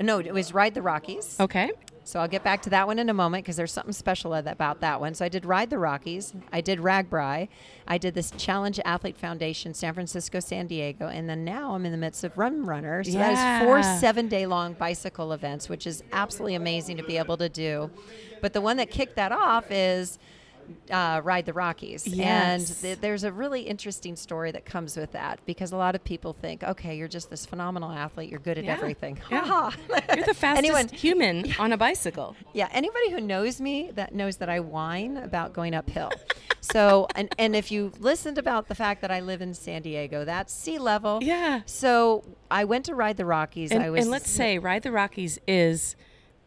No, 0.00 0.18
it 0.20 0.32
was 0.32 0.54
Ride 0.54 0.74
the 0.74 0.82
Rockies. 0.82 1.36
Okay. 1.40 1.72
So 2.08 2.20
I'll 2.20 2.28
get 2.28 2.42
back 2.42 2.62
to 2.62 2.70
that 2.70 2.86
one 2.86 2.98
in 2.98 3.10
a 3.10 3.14
moment 3.14 3.44
because 3.44 3.56
there's 3.56 3.70
something 3.70 3.92
special 3.92 4.32
about 4.32 4.80
that 4.80 4.98
one. 4.98 5.12
So 5.12 5.26
I 5.26 5.28
did 5.28 5.44
Ride 5.44 5.68
the 5.68 5.76
Rockies. 5.76 6.32
I 6.50 6.62
did 6.62 6.78
RAGBRAI. 6.78 7.48
I 7.86 7.98
did 7.98 8.14
this 8.14 8.30
Challenge 8.30 8.80
Athlete 8.82 9.18
Foundation, 9.18 9.74
San 9.74 9.92
Francisco, 9.92 10.40
San 10.40 10.68
Diego. 10.68 11.08
And 11.08 11.28
then 11.28 11.44
now 11.44 11.74
I'm 11.74 11.84
in 11.84 11.92
the 11.92 11.98
midst 11.98 12.24
of 12.24 12.38
Rum 12.38 12.66
Runner. 12.66 13.04
So 13.04 13.12
that 13.12 13.60
is 13.60 13.66
four 13.66 13.82
seven 13.82 14.26
day 14.26 14.46
long 14.46 14.72
bicycle 14.72 15.34
events, 15.34 15.68
which 15.68 15.86
is 15.86 16.02
absolutely 16.10 16.54
amazing 16.54 16.96
to 16.96 17.02
be 17.02 17.18
able 17.18 17.36
to 17.36 17.50
do. 17.50 17.90
But 18.40 18.54
the 18.54 18.62
one 18.62 18.78
that 18.78 18.90
kicked 18.90 19.16
that 19.16 19.30
off 19.30 19.70
is 19.70 20.18
uh, 20.90 21.20
Ride 21.24 21.46
the 21.46 21.52
Rockies. 21.52 22.06
And 22.18 22.66
th- 22.80 23.00
there's 23.00 23.24
a 23.24 23.32
really 23.32 23.62
interesting 23.62 24.16
story 24.16 24.50
that 24.52 24.64
comes 24.64 24.96
with 24.96 25.12
that 25.12 25.40
because 25.46 25.72
a 25.72 25.76
lot 25.76 25.94
of 25.94 26.04
people 26.04 26.32
think, 26.32 26.62
okay, 26.62 26.96
you're 26.96 27.08
just 27.08 27.30
this 27.30 27.46
phenomenal 27.46 27.90
athlete, 27.90 28.30
you're 28.30 28.40
good 28.40 28.58
at 28.58 28.64
Yeah. 28.64 28.72
everything. 28.74 29.18
Yeah. 29.30 29.70
You're 30.14 30.24
the 30.24 30.34
fastest 30.34 30.58
Anyone- 30.58 30.88
human 30.88 31.52
on 31.58 31.72
a 31.72 31.76
bicycle. 31.76 32.36
yeah, 32.52 32.68
anybody 32.72 33.10
who 33.10 33.20
knows 33.20 33.60
me 33.60 33.90
that 33.94 34.14
knows 34.14 34.36
that 34.38 34.48
I 34.48 34.60
whine 34.60 35.16
about 35.16 35.52
going 35.52 35.74
uphill. 35.74 36.10
so, 36.60 37.06
and 37.14 37.32
and 37.38 37.54
if 37.54 37.70
you 37.70 37.92
listened 37.98 38.38
about 38.38 38.68
the 38.68 38.74
fact 38.74 39.00
that 39.02 39.10
I 39.10 39.20
live 39.20 39.40
in 39.42 39.54
San 39.54 39.82
Diego, 39.82 40.24
that's 40.24 40.52
sea 40.52 40.78
level. 40.78 41.20
Yeah. 41.22 41.60
So 41.66 42.24
I 42.50 42.64
went 42.64 42.84
to 42.86 42.94
ride 42.94 43.16
the 43.16 43.24
Rockies. 43.26 43.70
And, 43.70 43.82
I 43.82 43.90
was 43.90 44.02
and 44.02 44.10
let's 44.10 44.30
say 44.30 44.58
Ride 44.58 44.82
the 44.82 44.92
Rockies 44.92 45.38
is 45.46 45.94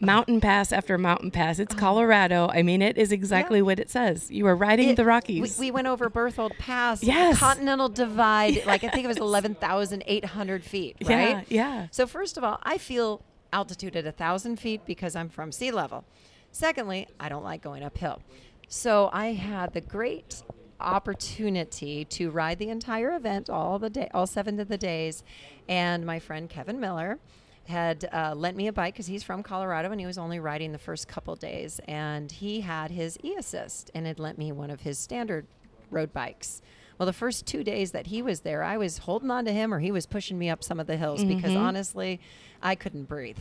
mountain 0.01 0.41
pass 0.41 0.71
after 0.73 0.97
mountain 0.97 1.31
pass. 1.31 1.59
It's 1.59 1.73
oh. 1.75 1.77
Colorado. 1.77 2.49
I 2.53 2.63
mean, 2.63 2.81
it 2.81 2.97
is 2.97 3.11
exactly 3.11 3.59
Yeah. 3.59 3.63
what 3.63 3.79
it 3.79 3.89
says. 3.89 4.29
You 4.31 4.47
are 4.47 4.55
riding 4.55 4.89
It- 4.89 4.95
the 4.97 5.05
Rockies. 5.05 5.57
We, 5.59 5.67
we 5.67 5.71
went 5.71 5.87
over 5.87 6.09
Berthoud 6.09 6.57
Pass, 6.57 7.03
Yes. 7.03 7.37
Continental 7.39 7.87
Divide. 7.89 8.63
Like 8.65 8.83
I 8.83 8.89
think 8.89 9.05
it 9.05 9.07
was 9.07 9.17
eleven 9.17 9.55
thousand 9.55 10.03
eight 10.07 10.25
hundred 10.25 10.63
feet. 10.63 10.97
yeah, 10.99 11.33
Right. 11.35 11.45
yeah. 11.49 11.87
So 11.91 12.07
first 12.07 12.37
of 12.37 12.43
all, 12.43 12.59
I 12.63 12.77
feel 12.77 13.23
altitude 13.53 13.95
at 13.95 14.05
a 14.05 14.11
thousand 14.11 14.57
feet 14.59 14.85
because 14.85 15.15
I'm 15.15 15.29
from 15.29 15.51
sea 15.51 15.71
level. 15.71 16.03
Secondly, 16.51 17.07
I 17.19 17.29
don't 17.29 17.43
like 17.43 17.61
going 17.61 17.83
uphill. 17.83 18.21
So 18.67 19.09
I 19.13 19.33
had 19.33 19.73
the 19.73 19.81
great 19.81 20.41
opportunity 20.79 22.05
to 22.05 22.31
ride 22.31 22.57
the 22.59 22.69
entire 22.69 23.13
event, 23.15 23.49
all 23.49 23.77
the 23.79 23.89
day, 23.89 24.09
all 24.13 24.25
seven 24.27 24.59
of 24.59 24.67
the 24.67 24.77
days, 24.77 25.23
and 25.67 26.05
my 26.05 26.19
friend 26.19 26.49
Kevin 26.49 26.79
Miller 26.79 27.19
had 27.67 28.10
uh, 28.12 28.34
lent 28.36 28.58
me 28.58 28.67
a 28.67 28.74
bike 28.74 28.93
because 28.93 29.08
he's 29.08 29.24
from 29.24 29.43
Colorado 29.43 29.91
and 29.91 30.00
he 30.00 30.06
was 30.06 30.17
only 30.17 30.39
riding 30.39 30.71
the 30.71 30.78
first 30.78 31.08
couple 31.08 31.36
days, 31.36 31.80
and 31.88 32.32
he 32.32 32.62
had 32.62 32.91
his 32.91 33.17
e-assist 33.24 33.91
and 33.93 34.06
had 34.06 34.19
lent 34.19 34.38
me 34.38 34.52
one 34.52 34.69
of 34.71 34.82
his 34.82 34.97
standard 34.97 35.45
road 35.89 36.12
bikes. 36.13 36.62
Well, 36.97 37.06
the 37.06 37.13
first 37.13 37.45
two 37.47 37.63
days 37.63 37.91
that 37.91 38.08
he 38.08 38.21
was 38.21 38.41
there, 38.41 38.63
I 38.63 38.78
was 38.78 39.00
holding 39.00 39.32
on 39.32 39.45
to 39.45 39.52
him 39.52 39.74
or 39.74 39.80
he 39.80 39.91
was 39.91 40.06
pushing 40.06 40.38
me 40.38 40.50
up 40.50 40.63
some 40.63 40.80
of 40.80 40.86
the 40.88 40.97
hills 40.97 41.24
because 41.24 41.56
honestly, 41.56 42.19
I 42.62 42.76
couldn't 42.76 43.06
breathe. 43.06 43.39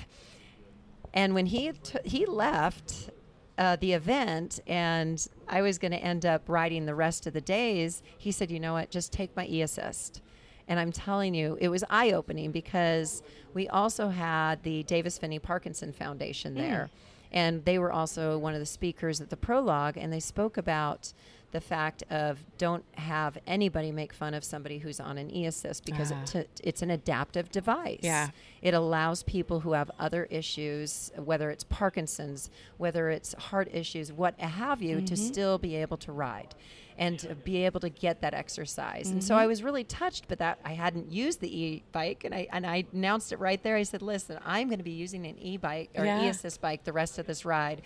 And 1.13 1.35
when 1.35 1.47
he 1.47 1.73
t- 1.73 1.99
he 2.05 2.25
left 2.25 3.11
uh, 3.59 3.77
the 3.77 3.93
event, 3.93 4.61
and 4.67 5.27
I 5.49 5.61
was 5.61 5.77
going 5.79 5.91
to 5.93 5.99
end 5.99 6.25
up 6.25 6.49
riding 6.49 6.87
the 6.87 6.95
rest 6.95 7.27
of 7.27 7.33
the 7.35 7.41
days, 7.41 8.03
he 8.17 8.33
said, 8.33 8.51
"You 8.51 8.61
know 8.61 8.73
what? 8.73 8.91
Just 8.91 9.13
take 9.13 9.37
my 9.37 9.47
e-assist." 9.47 10.23
And 10.71 10.79
I'm 10.79 10.93
telling 10.93 11.35
you, 11.35 11.59
it 11.61 11.69
was 11.69 11.83
eye 11.91 12.13
opening 12.13 12.53
because 12.53 13.25
we 13.55 13.69
also 13.69 14.09
had 14.09 14.63
the 14.63 14.85
Davis 14.85 15.19
Phinney 15.19 15.41
Parkinson 15.41 15.93
Foundation 15.93 16.55
mm. 16.55 16.59
there. 16.59 16.91
And 17.33 17.65
they 17.65 17.77
were 17.81 17.93
also 17.93 18.39
one 18.39 18.55
of 18.55 18.61
the 18.61 18.67
speakers 18.67 19.21
at 19.21 19.31
the 19.31 19.37
prologue, 19.37 19.97
and 19.97 20.13
they 20.13 20.21
spoke 20.21 20.57
about 20.57 21.13
the 21.53 21.61
fact 21.61 22.05
of 22.11 22.45
don't 22.59 22.85
have 22.97 23.37
anybody 23.47 23.91
make 23.91 24.13
fun 24.13 24.35
of 24.35 24.45
somebody 24.45 24.79
who's 24.79 25.01
on 25.01 25.19
an 25.19 25.31
e-assist 25.35 25.85
because 25.85 26.13
Ah. 26.13 26.21
it 26.23 26.27
t- 26.27 26.63
it's 26.69 26.81
an 26.83 26.91
adaptive 26.91 27.51
device. 27.51 27.99
Yeah. 28.03 28.29
It 28.63 28.73
allows 28.75 29.23
people 29.25 29.61
who 29.61 29.73
have 29.73 29.91
other 29.99 30.27
issues, 30.31 31.11
whether 31.17 31.51
it's 31.51 31.65
Parkinson's, 31.65 32.51
whether 32.77 33.11
it's 33.11 33.35
heart 33.35 33.69
issues, 33.73 34.13
what 34.13 34.39
have 34.41 34.81
you, 34.81 35.01
to 35.01 35.17
still 35.17 35.59
be 35.59 35.75
able 35.77 35.97
to 35.99 36.13
ride 36.13 36.55
and 36.97 37.19
to 37.19 37.35
be 37.35 37.65
able 37.65 37.81
to 37.81 37.89
get 37.89 38.21
that 38.21 38.35
exercise. 38.35 39.11
And 39.11 39.25
so 39.25 39.35
I 39.35 39.47
was 39.47 39.63
really 39.63 39.85
touched, 39.85 40.29
but 40.29 40.39
that 40.39 40.59
I 40.65 40.75
hadn't 40.75 41.11
used 41.11 41.41
the 41.41 41.53
e-bike, 41.61 42.25
and 42.25 42.35
I 42.35 42.47
and 42.53 42.67
I 42.67 42.85
announced 42.93 43.33
it 43.33 43.39
right 43.41 43.61
there. 43.63 43.77
I 43.77 43.83
said, 43.85 44.03
"Listen, 44.03 44.39
I'm 44.45 44.69
going 44.69 44.79
to 44.79 44.85
be 44.85 44.91
using 44.93 45.27
an 45.27 45.39
e-bike 45.39 45.91
or 45.97 46.05
Yeah. 46.05 46.25
e-assist 46.27 46.61
bike 46.61 46.85
the 46.85 46.93
rest 46.93 47.19
of 47.19 47.27
this 47.27 47.45
ride," 47.45 47.81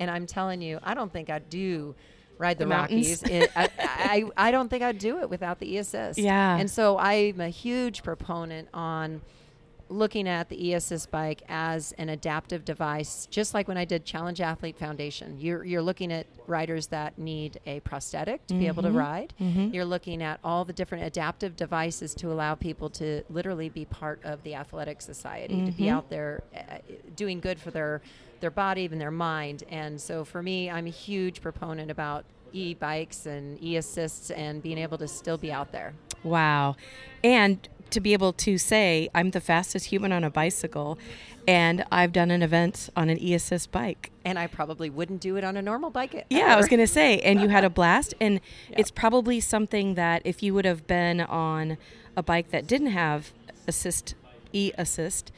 and 0.00 0.10
I'm 0.10 0.26
telling 0.26 0.62
you, 0.62 0.78
I 0.82 0.94
don't 0.94 1.12
think 1.12 1.28
I'd 1.30 1.48
do. 1.50 1.94
Ride 2.38 2.58
the, 2.58 2.64
The. 2.64 2.70
Rockies. 2.70 3.22
It, 3.22 3.50
I, 3.54 3.64
uh, 3.64 3.68
I, 3.78 4.24
I 4.36 4.50
don't 4.50 4.68
think 4.68 4.82
I'd 4.82 4.98
do 4.98 5.20
it 5.20 5.30
without 5.30 5.60
the 5.60 5.74
e-assist. 5.74 6.18
Yeah. 6.18 6.56
And 6.56 6.70
so 6.70 6.98
I'm 6.98 7.40
a 7.40 7.48
huge 7.48 8.02
proponent 8.02 8.68
on 8.74 9.20
looking 9.88 10.28
at 10.28 10.48
the 10.48 10.68
e-assist 10.68 11.10
bike 11.10 11.42
as 11.48 11.92
an 11.98 12.08
adaptive 12.08 12.64
device 12.64 13.26
just 13.30 13.54
like 13.54 13.68
when 13.68 13.76
i 13.76 13.84
did 13.84 14.04
challenge 14.04 14.40
athlete 14.40 14.76
foundation 14.78 15.36
you're, 15.38 15.64
you're 15.64 15.82
looking 15.82 16.12
at 16.12 16.26
riders 16.46 16.86
that 16.88 17.18
need 17.18 17.60
a 17.66 17.80
prosthetic 17.80 18.44
to 18.46 18.54
be 18.54 18.66
able 18.66 18.82
to 18.82 18.88
mm-hmm. 18.88 18.98
ride 18.98 19.34
mm-hmm. 19.40 19.72
you're 19.74 19.84
looking 19.84 20.22
at 20.22 20.40
all 20.42 20.64
the 20.64 20.72
different 20.72 21.04
adaptive 21.04 21.54
devices 21.54 22.14
to 22.14 22.32
allow 22.32 22.54
people 22.54 22.88
to 22.88 23.22
literally 23.28 23.68
be 23.68 23.84
part 23.84 24.20
of 24.24 24.42
the 24.42 24.54
athletic 24.54 25.02
society 25.02 25.64
to 25.66 25.72
be 25.72 25.84
mm-hmm. 25.84 25.96
out 25.96 26.08
there 26.08 26.42
uh, 26.56 26.78
doing 27.14 27.38
good 27.38 27.58
for 27.60 27.70
their 27.70 28.00
their 28.44 28.50
body 28.66 28.84
and 28.92 29.00
their 29.00 29.10
mind 29.10 29.58
and 29.70 30.00
so 30.08 30.24
for 30.24 30.42
me 30.42 30.70
i'm 30.70 30.86
a 30.86 30.96
huge 31.06 31.40
proponent 31.40 31.90
about 31.90 32.24
e-bikes 32.52 33.26
and 33.26 33.44
e-assists 33.62 34.30
and 34.30 34.62
being 34.62 34.78
able 34.78 34.98
to 35.04 35.08
still 35.08 35.38
be 35.38 35.50
out 35.58 35.72
there 35.72 35.92
Wow. 36.24 36.76
And 37.22 37.68
to 37.90 38.00
be 38.00 38.14
able 38.14 38.32
to 38.32 38.56
say, 38.56 39.10
I'm 39.14 39.30
the 39.32 39.42
fastest 39.42 39.84
human 39.92 40.10
on 40.10 40.24
a 40.24 40.30
bicycle, 40.30 40.98
and 41.46 41.84
I've 41.92 42.12
done 42.12 42.30
an 42.30 42.42
event 42.42 42.88
on 42.96 43.10
an 43.10 43.18
e 43.20 43.34
assist 43.34 43.70
bike. 43.70 44.10
and 44.24 44.38
i 44.38 44.46
probably 44.46 44.88
wouldn't 44.88 45.20
do 45.20 45.36
it 45.36 45.44
on 45.44 45.54
a 45.58 45.62
normal 45.62 45.90
bike 45.90 46.24
Yeah, 46.30 46.54
I 46.54 46.56
was 46.56 46.66
going 46.66 46.80
to 46.80 46.86
say, 47.00 47.18
and 47.20 47.42
you 47.42 47.48
had 47.50 47.62
a 47.62 47.68
blast. 47.70 48.14
And 48.22 48.40
it's 48.70 48.90
probably 48.90 49.38
something 49.38 49.94
that 49.96 50.22
if 50.24 50.42
you 50.42 50.54
would 50.54 50.64
have 50.64 50.86
been 50.86 51.20
on 51.20 51.76
a 52.16 52.22
bike 52.22 52.48
that 52.50 52.66
didn't 52.66 52.92
have 53.02 53.32
assist, 53.68 54.14
e 54.54 54.72
assist, 54.78 55.30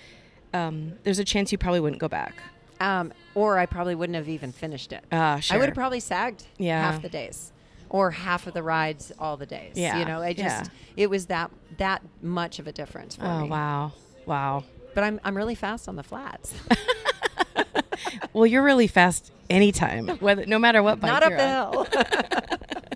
um, 0.54 0.92
there's 1.02 1.18
a 1.18 1.24
chance 1.24 1.50
you 1.50 1.58
probably 1.58 1.80
wouldn't 1.80 2.00
go 2.00 2.08
back. 2.08 2.34
Um, 2.80 3.12
or 3.34 3.58
I 3.58 3.66
probably 3.66 3.94
wouldn't 3.94 4.16
have 4.16 4.28
even 4.28 4.52
finished 4.52 4.92
it. 4.92 5.04
Ah, 5.10 5.40
I 5.50 5.56
would 5.58 5.66
have 5.66 5.74
probably 5.74 6.00
sagged 6.00 6.44
Yeah. 6.58 6.80
half 6.92 7.02
the 7.02 7.08
days, 7.08 7.52
or 7.88 8.10
half 8.10 8.46
of 8.46 8.54
the 8.54 8.62
rides 8.62 9.12
all 9.18 9.36
the 9.36 9.46
days. 9.46 9.72
Yeah, 9.76 9.98
you 9.98 10.04
know, 10.04 10.20
I 10.20 10.32
just 10.32 10.66
yeah. 10.66 10.70
it 10.96 11.10
was 11.10 11.26
that 11.26 11.50
that 11.78 12.02
much 12.22 12.58
of 12.58 12.66
a 12.66 12.72
difference 12.72 13.16
for 13.16 13.24
Oh, 13.26 13.42
me. 13.44 13.48
wow. 13.48 13.92
Wow. 14.26 14.64
But 14.94 15.04
I'm 15.04 15.20
I'm 15.24 15.36
really 15.36 15.54
fast 15.54 15.88
on 15.88 15.96
the 15.96 16.02
flats, 16.02 16.54
Well, 18.32 18.46
you're 18.46 18.62
really 18.62 18.86
fast 18.86 19.32
anytime, 19.48 20.08
whether 20.20 20.44
no 20.46 20.58
matter 20.58 20.82
what 20.82 21.00
bike 21.00 21.10
not 21.10 21.22
up 21.22 21.32
the 21.32 21.48
hill. 21.48 21.86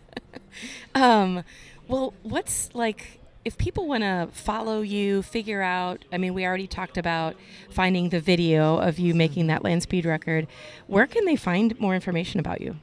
Um, 0.94 1.44
well, 1.88 2.12
what's 2.22 2.74
like 2.74 3.19
if 3.44 3.56
people 3.56 3.88
want 3.88 4.02
to 4.02 4.28
follow 4.32 4.82
you, 4.82 5.22
figure 5.22 5.62
out? 5.62 6.04
I 6.12 6.18
mean, 6.18 6.34
we 6.34 6.44
already 6.44 6.66
talked 6.66 6.98
about 6.98 7.36
finding 7.70 8.10
the 8.10 8.20
video 8.20 8.78
of 8.78 8.98
you 8.98 9.14
making 9.14 9.46
that 9.48 9.64
land 9.64 9.82
speed 9.82 10.04
record. 10.04 10.46
Where 10.86 11.06
can 11.06 11.24
they 11.24 11.36
find 11.36 11.78
more 11.80 11.94
information 11.94 12.40
about 12.40 12.60
you? 12.60 12.76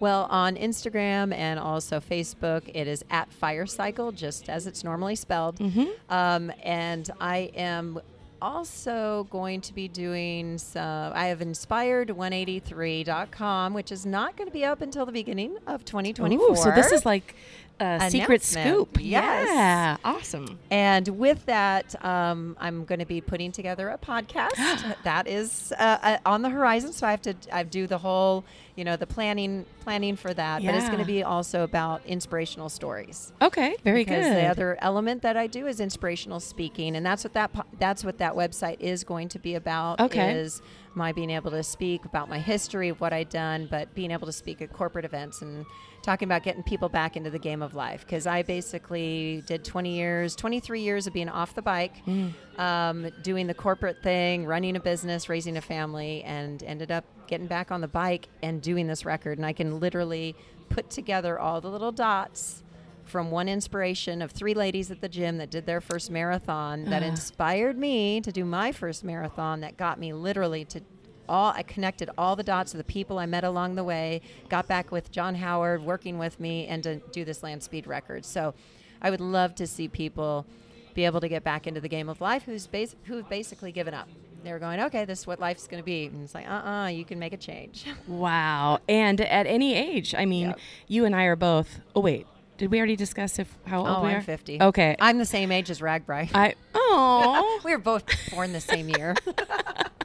well, 0.00 0.26
on 0.30 0.56
Instagram 0.56 1.32
and 1.34 1.58
also 1.58 1.98
Facebook, 2.00 2.70
it 2.72 2.86
is 2.86 3.04
at 3.10 3.32
Fire 3.32 3.66
Cycle, 3.66 4.12
just 4.12 4.48
as 4.48 4.64
it's 4.66 4.82
normally 4.84 5.16
spelled. 5.16 5.58
Mm-hmm. 5.58 5.88
Um, 6.08 6.52
and 6.62 7.10
I 7.20 7.50
am 7.54 8.00
also 8.40 9.26
going 9.30 9.60
to 9.62 9.74
be 9.74 9.88
doing 9.88 10.56
some. 10.58 11.10
I 11.14 11.26
have 11.26 11.40
inspired183.com, 11.40 13.74
which 13.74 13.90
is 13.90 14.06
not 14.06 14.36
going 14.36 14.46
to 14.46 14.52
be 14.52 14.64
up 14.64 14.80
until 14.80 15.04
the 15.04 15.10
beginning 15.10 15.56
of 15.66 15.84
2024. 15.84 16.50
Ooh, 16.50 16.56
so 16.56 16.70
this 16.70 16.92
is 16.92 17.04
like 17.04 17.34
a 17.80 18.10
secret 18.10 18.42
scoop. 18.42 18.98
Yes. 19.00 19.48
Yeah, 19.48 19.96
awesome. 20.04 20.58
And 20.70 21.08
with 21.08 21.46
that, 21.46 22.02
um, 22.04 22.56
I'm 22.60 22.84
going 22.84 22.98
to 22.98 23.06
be 23.06 23.20
putting 23.20 23.52
together 23.52 23.88
a 23.88 23.98
podcast 23.98 24.96
that 25.04 25.26
is 25.26 25.72
uh, 25.78 25.98
uh, 26.02 26.18
on 26.26 26.42
the 26.42 26.50
horizon. 26.50 26.92
So 26.92 27.06
I 27.06 27.10
have 27.10 27.22
to 27.22 27.34
I 27.52 27.62
do 27.62 27.86
the 27.86 27.98
whole, 27.98 28.44
you 28.76 28.84
know, 28.84 28.96
the 28.96 29.06
planning 29.06 29.64
planning 29.80 30.16
for 30.16 30.34
that. 30.34 30.62
But 30.64 30.74
it's 30.74 30.88
going 30.88 31.00
to 31.00 31.04
be 31.04 31.22
also 31.22 31.62
about 31.62 32.04
inspirational 32.06 32.68
stories. 32.68 33.32
Okay, 33.40 33.76
very 33.84 34.04
because 34.04 34.26
good. 34.26 34.36
the 34.36 34.46
other 34.46 34.78
element 34.80 35.22
that 35.22 35.36
I 35.36 35.46
do 35.46 35.66
is 35.66 35.80
inspirational 35.80 36.40
speaking, 36.40 36.96
and 36.96 37.04
that's 37.04 37.24
what 37.24 37.34
that 37.34 37.52
po- 37.52 37.66
that's 37.78 38.04
what 38.04 38.18
that 38.18 38.34
website 38.34 38.80
is 38.80 39.04
going 39.04 39.28
to 39.30 39.38
be 39.38 39.54
about. 39.54 40.00
Okay. 40.00 40.34
is 40.34 40.62
my 40.94 41.12
being 41.12 41.30
able 41.30 41.50
to 41.52 41.62
speak 41.62 42.04
about 42.04 42.28
my 42.28 42.38
history 42.38 42.88
of 42.88 43.00
what 43.00 43.12
I've 43.12 43.28
done, 43.30 43.68
but 43.70 43.94
being 43.94 44.10
able 44.10 44.26
to 44.26 44.32
speak 44.32 44.60
at 44.60 44.72
corporate 44.72 45.04
events 45.04 45.40
and 45.40 45.64
talking 46.08 46.26
about 46.26 46.42
getting 46.42 46.62
people 46.62 46.88
back 46.88 47.18
into 47.18 47.28
the 47.28 47.38
game 47.38 47.60
of 47.60 47.74
life. 47.74 48.00
Because 48.00 48.26
I 48.26 48.42
basically 48.42 49.42
did 49.46 49.62
20 49.62 49.94
years, 49.94 50.34
23 50.36 50.80
years 50.80 51.06
of 51.06 51.12
being 51.12 51.28
off 51.28 51.54
the 51.54 51.60
bike, 51.60 52.02
Mm. 52.06 52.32
um, 52.58 53.10
doing 53.22 53.46
the 53.46 53.52
corporate 53.52 54.02
thing, 54.02 54.46
running 54.46 54.74
a 54.74 54.80
business, 54.80 55.28
raising 55.28 55.58
a 55.58 55.60
family, 55.60 56.22
and 56.24 56.62
ended 56.62 56.90
up 56.90 57.04
getting 57.26 57.46
back 57.46 57.70
on 57.70 57.82
the 57.82 57.88
bike 57.88 58.28
and 58.42 58.62
doing 58.62 58.86
this 58.86 59.04
record. 59.04 59.36
And 59.36 59.44
I 59.44 59.52
can 59.52 59.80
literally 59.80 60.34
put 60.70 60.88
together 60.88 61.38
all 61.38 61.60
the 61.60 61.68
little 61.68 61.92
dots 61.92 62.62
from 63.04 63.30
one 63.30 63.46
inspiration 63.46 64.22
of 64.22 64.30
three 64.30 64.54
ladies 64.54 64.90
at 64.90 65.02
the 65.02 65.10
gym 65.10 65.36
that 65.36 65.50
did 65.50 65.66
their 65.66 65.82
first 65.82 66.10
marathon 66.10 66.84
that 66.86 67.02
inspired 67.02 67.76
me 67.76 68.22
to 68.22 68.32
do 68.32 68.46
my 68.46 68.72
first 68.72 69.04
marathon 69.04 69.60
that 69.60 69.76
got 69.76 70.00
me 70.00 70.14
literally 70.14 70.64
to 70.64 70.80
all 71.28 71.52
I 71.54 71.62
connected 71.62 72.10
all 72.16 72.36
the 72.36 72.42
dots 72.42 72.72
of 72.74 72.78
the 72.78 72.84
people 72.84 73.18
I 73.18 73.26
met 73.26 73.44
along 73.44 73.74
the 73.74 73.84
way, 73.84 74.20
got 74.48 74.66
back 74.68 74.90
with 74.90 75.10
John 75.10 75.34
Howard 75.36 75.82
working 75.82 76.18
with 76.18 76.38
me 76.40 76.66
and 76.66 76.82
to 76.84 76.96
do 77.12 77.24
this 77.24 77.42
land 77.42 77.62
speed 77.62 77.86
record. 77.86 78.24
So 78.24 78.54
I 79.00 79.10
would 79.10 79.20
love 79.20 79.54
to 79.56 79.66
see 79.66 79.88
people 79.88 80.46
be 80.94 81.04
able 81.04 81.20
to 81.20 81.28
get 81.28 81.44
back 81.44 81.66
into 81.66 81.80
the 81.80 81.88
game 81.88 82.08
of 82.08 82.20
life 82.20 82.42
who's 82.44 82.66
bas- 82.66 82.96
who've 83.04 83.28
basically 83.28 83.70
given 83.72 83.94
up. 83.94 84.08
They're 84.42 84.58
going, 84.58 84.80
okay, 84.80 85.04
this 85.04 85.20
is 85.20 85.26
what 85.26 85.40
life's 85.40 85.66
going 85.66 85.82
to 85.82 85.84
be. 85.84 86.06
And 86.06 86.22
it's 86.22 86.34
like, 86.34 86.48
uh-uh, 86.48 86.88
you 86.88 87.04
can 87.04 87.18
make 87.18 87.32
a 87.32 87.36
change. 87.36 87.84
Wow. 88.08 88.78
And 88.88 89.20
at 89.20 89.46
any 89.46 89.74
age, 89.74 90.14
I 90.14 90.24
mean, 90.24 90.48
Yep. 90.48 90.58
you 90.86 91.04
and 91.04 91.14
I 91.14 91.24
are 91.24 91.36
both. 91.36 91.80
Oh 91.94 92.00
wait, 92.00 92.26
did 92.56 92.70
we 92.72 92.78
already 92.78 92.96
discuss 92.96 93.38
if 93.38 93.56
how 93.66 93.78
old 93.80 93.88
oh, 93.88 94.02
we 94.02 94.10
I'm 94.10 94.16
are? 94.16 94.20
50. 94.22 94.60
Okay. 94.62 94.96
I'm 95.00 95.18
the 95.18 95.24
same 95.24 95.52
age 95.52 95.70
as 95.70 95.80
RAGBRAI. 95.80 96.30
I 96.34 96.54
oh. 96.74 97.60
we 97.64 97.72
were 97.72 97.78
both 97.78 98.04
born 98.30 98.52
the 98.52 98.60
same 98.60 98.88
year. 98.88 99.14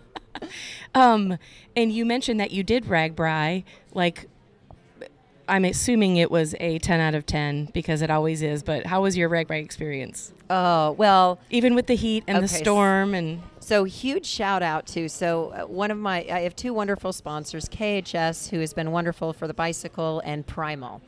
um, 0.95 1.37
and 1.75 1.91
you 1.91 2.05
mentioned 2.05 2.39
that 2.39 2.51
you 2.51 2.63
did 2.63 2.85
RAGBRAI. 2.85 3.63
Like, 3.93 4.27
I'm 5.47 5.65
assuming 5.65 6.17
it 6.17 6.31
was 6.31 6.55
a 6.59 6.79
10 6.79 6.99
out 7.01 7.15
of 7.15 7.25
10 7.25 7.65
because 7.73 8.01
it 8.01 8.09
always 8.09 8.41
is. 8.41 8.63
But 8.63 8.85
how 8.85 9.01
was 9.01 9.17
your 9.17 9.29
RAGBRAI 9.29 9.63
experience? 9.63 10.33
oh, 10.49 10.91
well, 10.91 11.39
Even 11.49 11.73
with 11.75 11.87
the 11.87 11.95
heat 11.95 12.23
and 12.27 12.37
the 12.37 12.45
Okay, 12.45 12.53
s- 12.53 12.59
storm 12.59 13.13
and 13.15 13.41
So 13.59 13.83
huge 13.85 14.25
shout 14.25 14.61
out 14.61 14.85
to 14.87 15.09
so 15.09 15.49
uh, 15.49 15.61
one 15.65 15.89
of 15.89 15.97
my 15.97 16.25
I 16.31 16.41
have 16.41 16.55
two 16.55 16.73
wonderful 16.73 17.11
sponsors, 17.11 17.67
KHS, 17.69 18.49
who 18.51 18.59
has 18.59 18.73
been 18.73 18.91
wonderful 18.91 19.33
for 19.33 19.47
the 19.47 19.53
bicycle, 19.53 20.21
and 20.23 20.45
Primal. 20.45 21.01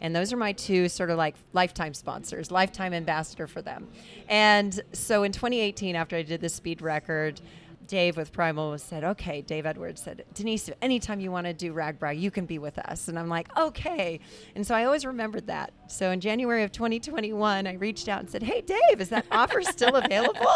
And 0.00 0.14
those 0.16 0.32
are 0.32 0.36
my 0.36 0.52
two 0.52 0.88
sort 0.88 1.10
of 1.10 1.16
like 1.16 1.36
lifetime 1.52 1.94
sponsors, 1.94 2.50
lifetime 2.50 2.92
ambassador 2.92 3.46
for 3.46 3.62
them. 3.62 3.88
And 4.28 4.80
so 4.92 5.22
in 5.22 5.30
2018, 5.32 5.94
after 5.96 6.16
I 6.16 6.22
did 6.22 6.40
the 6.40 6.48
speed 6.48 6.82
record, 6.82 7.40
Dave 7.86 8.16
with 8.16 8.32
Primal 8.32 8.76
said, 8.78 9.04
okay, 9.04 9.42
Dave 9.42 9.66
Edwards 9.66 10.02
said, 10.02 10.24
Denise, 10.34 10.70
anytime 10.80 11.20
you 11.20 11.30
want 11.30 11.46
to 11.46 11.52
do 11.52 11.72
RAGBRAI, 11.72 12.18
you 12.18 12.30
can 12.30 12.46
be 12.46 12.58
with 12.58 12.78
us. 12.78 13.08
And 13.08 13.18
I'm 13.18 13.28
like, 13.28 13.54
okay. 13.56 14.20
And 14.54 14.66
so 14.66 14.74
I 14.74 14.84
always 14.84 15.04
remembered 15.04 15.46
that. 15.46 15.72
So 15.88 16.10
in 16.10 16.20
January 16.20 16.62
of 16.62 16.72
2021, 16.72 17.66
I 17.66 17.74
reached 17.74 18.08
out 18.08 18.20
and 18.20 18.30
said, 18.30 18.42
hey, 18.42 18.60
Dave, 18.60 19.00
is 19.00 19.08
that 19.10 19.26
offer 19.30 19.62
still 19.62 19.96
available? 19.96 20.46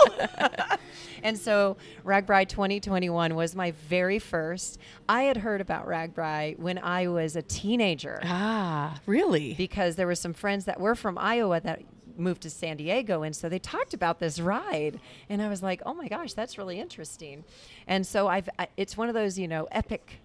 and 1.23 1.39
so 1.39 1.77
RAGBRAI 2.05 2.49
2021 2.49 3.35
was 3.35 3.55
my 3.55 3.73
very 3.89 4.19
first. 4.19 4.79
I 5.09 5.23
had 5.23 5.37
heard 5.37 5.61
about 5.61 5.87
RAGBRAI 5.87 6.59
when 6.59 6.79
I 6.79 7.09
was 7.09 7.37
a 7.37 7.43
teenager 7.43 8.21
ah, 8.25 8.99
really? 9.07 9.55
because 9.55 9.97
there 9.97 10.07
were 10.07 10.15
some 10.15 10.33
friends 10.33 10.65
that 10.65 10.81
were 10.81 10.95
from 10.95 11.19
Iowa 11.19 11.61
that 11.61 11.83
moved 12.19 12.43
to 12.43 12.51
San 12.51 12.77
Diego 12.77 13.23
and 13.23 13.35
so 13.35 13.49
they 13.49 13.59
talked 13.59 13.95
about 13.95 14.19
this 14.19 14.41
ride 14.41 15.01
and 15.29 15.43
I 15.43 15.49
was 15.49 15.63
like, 15.63 15.83
"Oh 15.87 15.95
my 15.95 16.09
gosh, 16.09 16.33
that's 16.35 16.59
really 16.59 16.81
interesting." 16.81 17.45
And 17.87 18.07
so 18.07 18.29
I've 18.29 18.49
I, 18.59 18.69
it's 18.77 18.97
one 18.97 19.09
of 19.09 19.15
those, 19.15 19.39
you 19.39 19.49
know, 19.49 19.69
epic, 19.71 20.19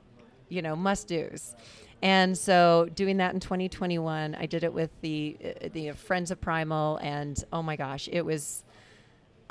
you 0.49 0.61
know, 0.61 0.75
must-dos. 0.75 1.55
And 2.03 2.35
so 2.37 2.89
doing 2.95 3.17
that 3.17 3.33
in 3.33 3.39
2021, 3.39 4.35
I 4.35 4.45
did 4.47 4.63
it 4.63 4.73
with 4.73 4.89
the 5.01 5.37
uh, 5.43 5.69
the 5.71 5.91
Friends 5.91 6.31
of 6.31 6.41
Primal 6.41 6.97
and 6.97 7.43
oh 7.53 7.61
my 7.61 7.75
gosh, 7.75 8.09
it 8.11 8.25
was 8.25 8.63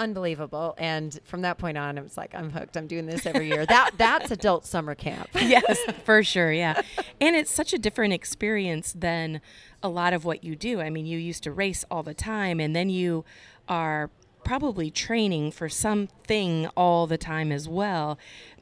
unbelievable 0.00 0.74
and 0.78 1.20
from 1.24 1.42
that 1.42 1.58
point 1.58 1.76
on 1.76 1.98
it 1.98 2.02
was 2.02 2.16
like 2.16 2.34
i'm 2.34 2.50
hooked 2.50 2.76
i'm 2.76 2.86
doing 2.86 3.06
this 3.06 3.26
every 3.26 3.48
year 3.48 3.66
that 3.66 3.90
that's 3.96 4.30
adult 4.30 4.64
summer 4.64 4.94
camp 4.94 5.28
yes, 5.50 5.78
for 6.04 6.22
sure. 6.22 6.52
Yeah. 6.52 6.82
And 7.20 7.36
it's 7.36 7.50
such 7.50 7.72
a 7.72 7.78
different 7.78 8.12
experience 8.12 8.92
than 8.92 9.40
a 9.82 9.88
lot 9.88 10.12
of 10.12 10.24
what 10.24 10.44
you 10.44 10.56
do. 10.56 10.80
I 10.80 10.90
mean, 10.90 11.06
you 11.06 11.18
used 11.18 11.42
to 11.44 11.52
race 11.52 11.84
all 11.90 12.02
the 12.02 12.14
time, 12.14 12.60
and 12.60 12.74
then 12.74 12.90
you 12.90 13.24
are 13.68 14.10
probably 14.44 14.90
training 14.90 15.52
for 15.52 15.68
something 15.68 16.66
all 16.76 17.06
the 17.06 17.18
time 17.18 17.52
as 17.52 17.68
well. 17.68 18.18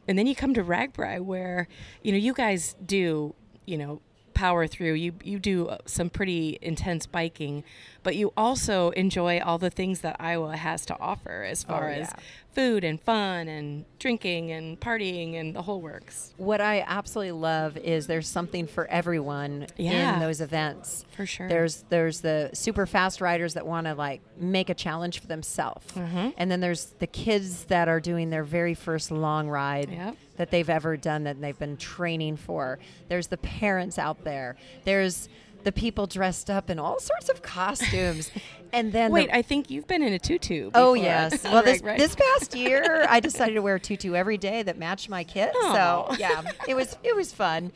And 0.07 0.19
then 0.19 0.27
you 0.27 0.35
come 0.35 0.55
to 0.55 0.65
RAGBRAI, 0.65 1.21
where, 1.21 1.69
you 2.03 2.13
know, 2.13 2.19
you 2.19 2.33
guys 2.33 2.75
do, 2.85 3.35
you 3.67 3.79
know, 3.79 4.01
power 4.39 4.69
through. 4.69 4.93
You 4.93 5.15
you 5.25 5.41
do 5.41 5.67
uh, 5.67 5.79
some 5.85 6.11
pretty 6.11 6.61
intense 6.63 7.07
biking, 7.07 7.65
but 8.05 8.15
you 8.15 8.33
also 8.37 8.91
enjoy 8.91 9.41
all 9.41 9.59
the 9.59 9.69
things 9.69 10.01
that 10.03 10.15
Iowa 10.21 10.57
has 10.57 10.87
to 10.87 10.99
offer 11.01 11.43
as 11.43 11.65
far 11.65 11.89
as 11.89 12.07
yeah. 12.07 12.23
Food 12.53 12.83
and 12.83 13.01
fun 13.01 13.47
and 13.47 13.85
drinking 13.99 14.51
and 14.51 14.81
partying 14.81 15.35
and 15.39 15.55
the 15.55 15.63
whole 15.63 15.81
works. 15.81 16.33
what 16.39 16.61
I 16.61 16.85
absolutely 16.87 17.33
love 17.33 17.77
is 17.77 18.07
there's 18.07 18.27
something 18.27 18.67
for 18.67 18.87
everyone 18.89 19.67
Yeah. 19.77 20.15
in 20.15 20.21
those 20.21 20.41
events. 20.41 21.05
For 21.15 21.27
sure. 21.27 21.49
There's 21.49 21.85
there's 21.89 22.21
the 22.21 22.51
super 22.55 22.87
fast 22.87 23.21
riders 23.21 23.55
that 23.55 23.67
want 23.67 23.87
to 23.87 23.95
like 23.95 24.21
make 24.39 24.71
a 24.71 24.75
challenge 24.75 25.21
for 25.21 25.27
themselves, 25.29 25.87
Mm-hmm. 25.95 26.31
and 26.37 26.51
then 26.51 26.61
there's 26.61 26.87
the 26.99 27.07
kids 27.07 27.65
that 27.67 27.87
are 27.89 28.01
doing 28.01 28.31
their 28.31 28.45
very 28.45 28.75
first 28.75 29.11
long 29.11 29.49
ride 29.49 29.91
Yep. 29.91 30.17
that 30.39 30.51
they've 30.51 30.71
ever 30.71 30.97
done 30.97 31.25
that 31.25 31.41
they've 31.41 31.59
been 31.59 31.77
training 31.77 32.37
for. 32.39 32.79
There's 33.09 33.29
the 33.29 33.37
parents 33.39 33.99
out 33.99 34.25
there. 34.25 34.57
There's 34.85 35.29
the 35.69 35.73
people 35.73 36.07
dressed 36.07 36.49
up 36.49 36.71
in 36.71 36.79
all 36.79 36.99
sorts 36.99 37.29
of 37.29 37.43
costumes, 37.43 38.31
and 38.73 38.91
then 38.91 39.13
Wait, 39.13 39.29
the, 39.29 39.37
I 39.37 39.43
think 39.43 39.69
you've 39.69 39.87
been 39.87 40.03
in 40.03 40.15
a 40.15 40.19
tutu. 40.19 40.71
Oh 40.73 40.95
yes. 40.95 41.45
Well, 41.53 41.63
this 41.63 41.83
Right, 41.83 41.91
right. 41.91 41.99
this 41.99 42.15
past 42.15 42.57
year, 42.65 43.05
I 43.07 43.21
decided 43.21 43.53
to 43.53 43.61
wear 43.61 43.75
a 43.75 43.81
tutu 43.81 44.15
every 44.15 44.39
day 44.39 44.63
that 44.63 44.79
matched 44.79 45.11
my 45.11 45.25
kit. 45.25 45.53
So 45.61 46.09
yeah, 46.19 46.41
it 46.67 46.75
was 46.75 46.97
it 47.05 47.15
was 47.15 47.35
fun. 47.35 47.73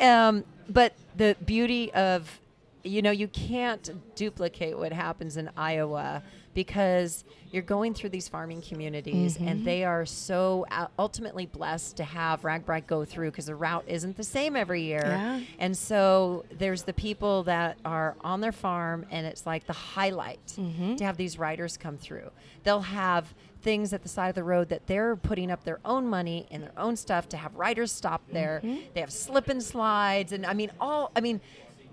Um, 0.00 0.42
but 0.68 0.94
the 1.16 1.36
beauty 1.46 1.92
of, 1.92 2.40
you 2.82 3.02
know, 3.02 3.12
you 3.12 3.28
can't 3.28 3.88
duplicate 4.16 4.76
what 4.76 4.92
happens 4.92 5.36
in 5.36 5.48
Iowa 5.56 6.24
because 6.58 7.22
you're 7.52 7.62
going 7.62 7.94
through 7.94 8.08
these 8.10 8.26
farming 8.28 8.60
communities 8.62 9.36
Mm-hmm. 9.36 9.48
and 9.48 9.64
they 9.64 9.84
are 9.84 10.04
so 10.04 10.66
ultimately 10.98 11.46
blessed 11.46 11.96
to 11.98 12.04
have 12.04 12.42
RAGBRAI 12.42 12.84
go 12.88 13.04
through 13.04 13.30
because 13.30 13.46
the 13.46 13.54
route 13.54 13.84
isn't 13.86 14.16
the 14.16 14.24
same 14.24 14.56
every 14.56 14.82
year. 14.82 15.02
Yeah. 15.04 15.40
And 15.60 15.76
so 15.76 16.44
there's 16.58 16.82
the 16.82 16.92
people 16.92 17.44
that 17.44 17.78
are 17.84 18.16
on 18.22 18.40
their 18.40 18.50
farm, 18.50 19.06
and 19.12 19.24
it's 19.24 19.46
like 19.46 19.66
the 19.68 19.72
highlight 19.72 20.40
Mm-hmm. 20.58 20.96
to 20.96 21.04
have 21.04 21.16
these 21.16 21.38
riders 21.38 21.76
come 21.76 21.96
through. 21.96 22.28
They'll 22.64 22.80
have 22.80 23.32
things 23.62 23.92
at 23.92 24.02
the 24.02 24.08
side 24.08 24.28
of 24.30 24.34
the 24.34 24.42
road 24.44 24.68
that 24.70 24.88
they're 24.88 25.14
putting 25.14 25.50
up 25.52 25.62
their 25.62 25.78
own 25.84 26.08
money 26.08 26.48
and 26.50 26.62
their 26.64 26.76
own 26.76 26.96
stuff 26.96 27.28
to 27.28 27.36
have 27.36 27.54
riders 27.54 27.92
stop 27.92 28.22
there. 28.32 28.60
Mm-hmm. 28.64 28.80
They 28.94 29.00
have 29.00 29.12
slip 29.12 29.48
and 29.48 29.62
slides, 29.62 30.32
and 30.32 30.44
I 30.44 30.54
mean, 30.54 30.72
all, 30.80 31.12
I 31.14 31.20
mean, 31.20 31.40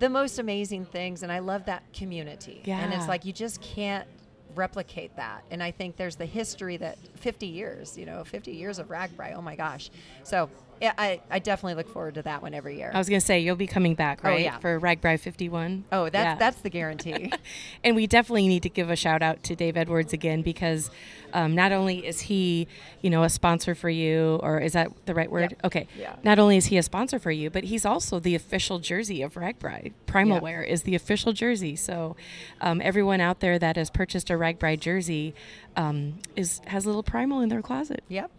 the 0.00 0.10
most 0.10 0.38
amazing 0.38 0.84
things. 0.86 1.22
And 1.22 1.30
I 1.32 1.38
love 1.38 1.64
that 1.66 1.82
community. 1.94 2.60
And 2.82 2.92
it's 2.92 3.08
like 3.08 3.24
you 3.24 3.32
just 3.32 3.62
can't 3.62 4.06
replicate 4.56 5.14
that. 5.16 5.44
And 5.50 5.62
I 5.62 5.70
think 5.70 5.96
there's 5.96 6.16
the 6.16 6.26
history 6.26 6.76
that 6.78 6.98
50 7.16 7.46
years, 7.46 7.96
you 7.96 8.06
know, 8.06 8.24
50 8.24 8.50
years 8.52 8.78
of 8.78 8.88
RAGBRAI. 8.88 9.34
Oh 9.36 9.42
my 9.42 9.54
gosh. 9.54 9.90
So 10.24 10.50
yeah, 10.80 10.92
I, 10.98 11.20
I 11.30 11.38
definitely 11.38 11.74
look 11.74 11.88
forward 11.88 12.14
to 12.14 12.22
that 12.22 12.42
one 12.42 12.54
every 12.54 12.76
year. 12.78 12.90
I 12.94 12.98
was 12.98 13.08
gonna 13.08 13.20
say 13.20 13.40
you'll 13.40 13.56
be 13.56 13.66
coming 13.66 13.94
back, 13.94 14.22
right? 14.22 14.30
Oh, 14.30 14.34
right? 14.34 14.44
yeah. 14.44 14.58
For 14.58 14.78
RAGBRAI 14.80 15.18
51. 15.20 15.84
Oh, 15.92 16.04
that's 16.08 16.14
Yeah. 16.14 16.34
that's 16.36 16.60
the 16.60 16.70
guarantee. 16.70 17.32
and 17.84 17.96
we 17.96 18.06
definitely 18.06 18.48
need 18.48 18.62
to 18.64 18.68
give 18.68 18.90
a 18.90 18.96
shout 18.96 19.22
out 19.22 19.42
to 19.44 19.56
Dave 19.56 19.76
Edwards 19.76 20.12
again 20.12 20.42
because 20.42 20.90
um, 21.32 21.54
not 21.54 21.72
only 21.72 22.06
is 22.06 22.20
he, 22.20 22.66
you 23.02 23.10
know, 23.10 23.22
a 23.24 23.28
sponsor 23.28 23.74
for 23.74 23.90
you, 23.90 24.38
or 24.42 24.58
is 24.60 24.72
that 24.72 24.90
the 25.06 25.14
right 25.14 25.30
word? 25.30 25.52
Yeah. 25.58 25.66
Okay. 25.66 25.88
Yeah. 25.98 26.16
Not 26.22 26.38
only 26.38 26.56
is 26.56 26.66
he 26.66 26.78
a 26.78 26.82
sponsor 26.82 27.18
for 27.18 27.30
you, 27.30 27.50
but 27.50 27.64
he's 27.64 27.84
also 27.84 28.18
the 28.20 28.34
official 28.34 28.78
jersey 28.78 29.22
of 29.22 29.34
RAGBRAI. 29.34 29.92
Primal 30.06 30.36
Yeah. 30.36 30.42
Wear 30.42 30.62
is 30.62 30.82
the 30.84 30.94
official 30.94 31.32
jersey. 31.32 31.76
So 31.76 32.16
um, 32.60 32.80
everyone 32.82 33.20
out 33.20 33.40
there 33.40 33.58
that 33.58 33.76
has 33.76 33.90
purchased 33.90 34.30
a 34.30 34.34
RAGBRAI 34.34 34.78
jersey 34.80 35.34
um, 35.76 36.20
is 36.36 36.60
has 36.68 36.84
a 36.84 36.88
little 36.88 37.02
Primal 37.02 37.40
in 37.40 37.48
their 37.48 37.62
closet. 37.62 38.02
yep. 38.08 38.30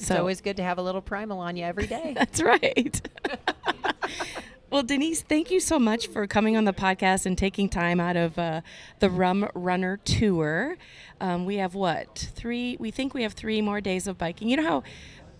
It's 0.00 0.10
always 0.10 0.40
good 0.40 0.56
to 0.56 0.62
have 0.62 0.78
a 0.78 0.82
little 0.82 1.02
primal 1.02 1.38
on 1.38 1.56
you 1.56 1.64
every 1.64 1.86
day. 1.86 2.12
That's 2.16 2.40
right. 2.42 3.00
well, 4.70 4.82
Denise, 4.82 5.22
thank 5.22 5.50
you 5.50 5.60
so 5.60 5.78
much 5.78 6.06
for 6.08 6.26
coming 6.26 6.56
on 6.56 6.64
the 6.64 6.72
podcast 6.72 7.26
and 7.26 7.36
taking 7.36 7.68
time 7.68 8.00
out 8.00 8.16
of 8.16 8.38
uh, 8.38 8.62
the 8.98 9.10
Rum 9.10 9.48
Runner 9.54 9.98
Tour. 9.98 10.76
Um, 11.20 11.44
we 11.44 11.56
have 11.56 11.74
what? 11.74 12.30
Three? 12.34 12.76
We 12.80 12.90
think 12.90 13.12
we 13.12 13.22
have 13.22 13.34
three 13.34 13.60
more 13.60 13.80
days 13.80 14.06
of 14.06 14.16
biking. 14.16 14.48
You 14.48 14.56
know 14.56 14.62
how 14.62 14.82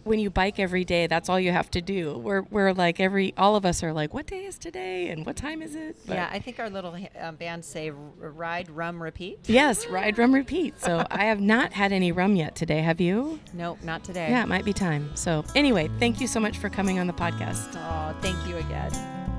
when 0.05 0.19
you 0.19 0.31
bike 0.31 0.59
every 0.59 0.85
day, 0.85 1.07
that's 1.07 1.29
all 1.29 1.39
you 1.39 1.53
have 1.53 1.71
to 1.73 1.81
do. 1.81 2.17
We're, 2.19 2.43
we're 2.43 2.73
like 2.73 3.01
every, 3.01 3.35
all 3.37 3.57
of 3.57 3.65
us 3.65 3.83
are 3.83 3.93
like, 3.93 4.15
what 4.15 4.27
day 4.27 4.45
is 4.45 4.59
today 4.59 5.09
and 5.09 5.27
what 5.27 5.37
time 5.37 5.63
is 5.63 5.75
it? 5.75 5.97
But- 6.07 6.15
yeah, 6.15 6.29
I 6.33 6.39
think 6.39 6.59
our 6.59 6.71
little 6.71 6.97
um, 7.21 7.37
band 7.37 7.65
say 7.65 7.91
ride, 7.91 8.71
rum, 8.71 9.03
repeat. 9.03 9.41
Yes, 9.47 9.87
ride, 9.87 10.19
rum, 10.19 10.35
repeat. 10.35 10.81
So 10.81 11.05
I 11.11 11.25
have 11.25 11.41
not 11.41 11.73
had 11.73 11.93
any 11.93 12.13
rum 12.13 12.37
yet 12.37 12.55
today. 12.55 12.81
Have 12.81 13.01
you? 13.01 13.41
Nope, 13.53 13.79
not 13.83 14.05
today. 14.05 14.31
Yeah, 14.31 14.43
it 14.43 14.49
might 14.49 14.65
be 14.65 14.73
time. 14.73 15.11
So 15.15 15.45
anyway, 15.55 15.91
thank 15.99 16.21
you 16.21 16.27
so 16.27 16.41
much 16.41 16.59
for 16.59 16.69
coming 16.69 16.99
on 16.99 17.07
the 17.07 17.13
podcast. 17.13 17.75
Oh, 17.77 18.17
thank 18.21 18.37
you 18.49 18.57
again. 18.57 19.30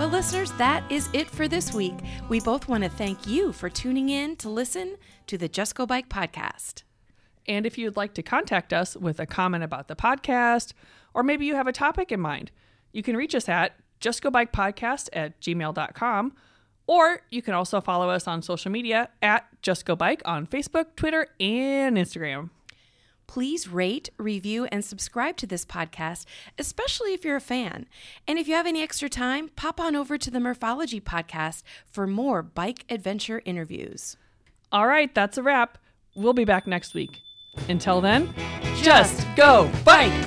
Well, 0.00 0.08
listeners, 0.08 0.50
that 0.52 0.90
is 0.90 1.10
it 1.12 1.28
for 1.28 1.46
this 1.46 1.74
week. 1.74 1.92
We 2.30 2.40
both 2.40 2.68
want 2.68 2.84
to 2.84 2.88
thank 2.88 3.26
you 3.26 3.52
for 3.52 3.68
tuning 3.68 4.08
in 4.08 4.34
to 4.36 4.48
listen 4.48 4.96
to 5.26 5.36
the 5.36 5.46
Just 5.46 5.74
Go 5.74 5.84
Bike 5.84 6.08
podcast. 6.08 6.84
And 7.46 7.66
if 7.66 7.76
you'd 7.76 7.98
like 7.98 8.14
to 8.14 8.22
contact 8.22 8.72
us 8.72 8.96
with 8.96 9.20
a 9.20 9.26
comment 9.26 9.62
about 9.62 9.88
the 9.88 9.94
podcast, 9.94 10.72
or 11.12 11.22
maybe 11.22 11.44
you 11.44 11.54
have 11.54 11.66
a 11.66 11.72
topic 11.72 12.10
in 12.10 12.18
mind, 12.18 12.50
you 12.92 13.02
can 13.02 13.14
reach 13.14 13.34
us 13.34 13.46
at 13.46 13.74
justgobikepodcast 14.00 15.10
at 15.12 15.38
gmail.com. 15.38 16.32
Or 16.86 17.20
you 17.28 17.42
can 17.42 17.52
also 17.52 17.82
follow 17.82 18.08
us 18.08 18.26
on 18.26 18.40
social 18.40 18.70
media 18.70 19.10
at 19.20 19.48
Just 19.60 19.84
Go 19.84 19.96
Bike 19.96 20.22
on 20.24 20.46
Facebook, 20.46 20.96
Twitter, 20.96 21.26
and 21.38 21.98
Instagram. 21.98 22.48
Please 23.30 23.68
rate, 23.68 24.10
review, 24.16 24.64
and 24.72 24.84
subscribe 24.84 25.36
to 25.36 25.46
this 25.46 25.64
podcast, 25.64 26.24
especially 26.58 27.14
if 27.14 27.24
you're 27.24 27.36
a 27.36 27.40
fan. 27.40 27.86
And 28.26 28.40
if 28.40 28.48
you 28.48 28.54
have 28.54 28.66
any 28.66 28.82
extra 28.82 29.08
time, 29.08 29.50
pop 29.54 29.78
on 29.78 29.94
over 29.94 30.18
to 30.18 30.32
the 30.32 30.40
Murphology 30.40 31.00
podcast 31.00 31.62
for 31.86 32.08
more 32.08 32.42
bike 32.42 32.84
adventure 32.88 33.40
interviews. 33.44 34.16
All 34.72 34.88
right, 34.88 35.14
that's 35.14 35.38
a 35.38 35.44
wrap. 35.44 35.78
We'll 36.16 36.32
be 36.32 36.44
back 36.44 36.66
next 36.66 36.92
week. 36.92 37.20
Until 37.68 38.00
then, 38.00 38.34
just 38.82 39.24
go 39.36 39.70
bike! 39.84 40.26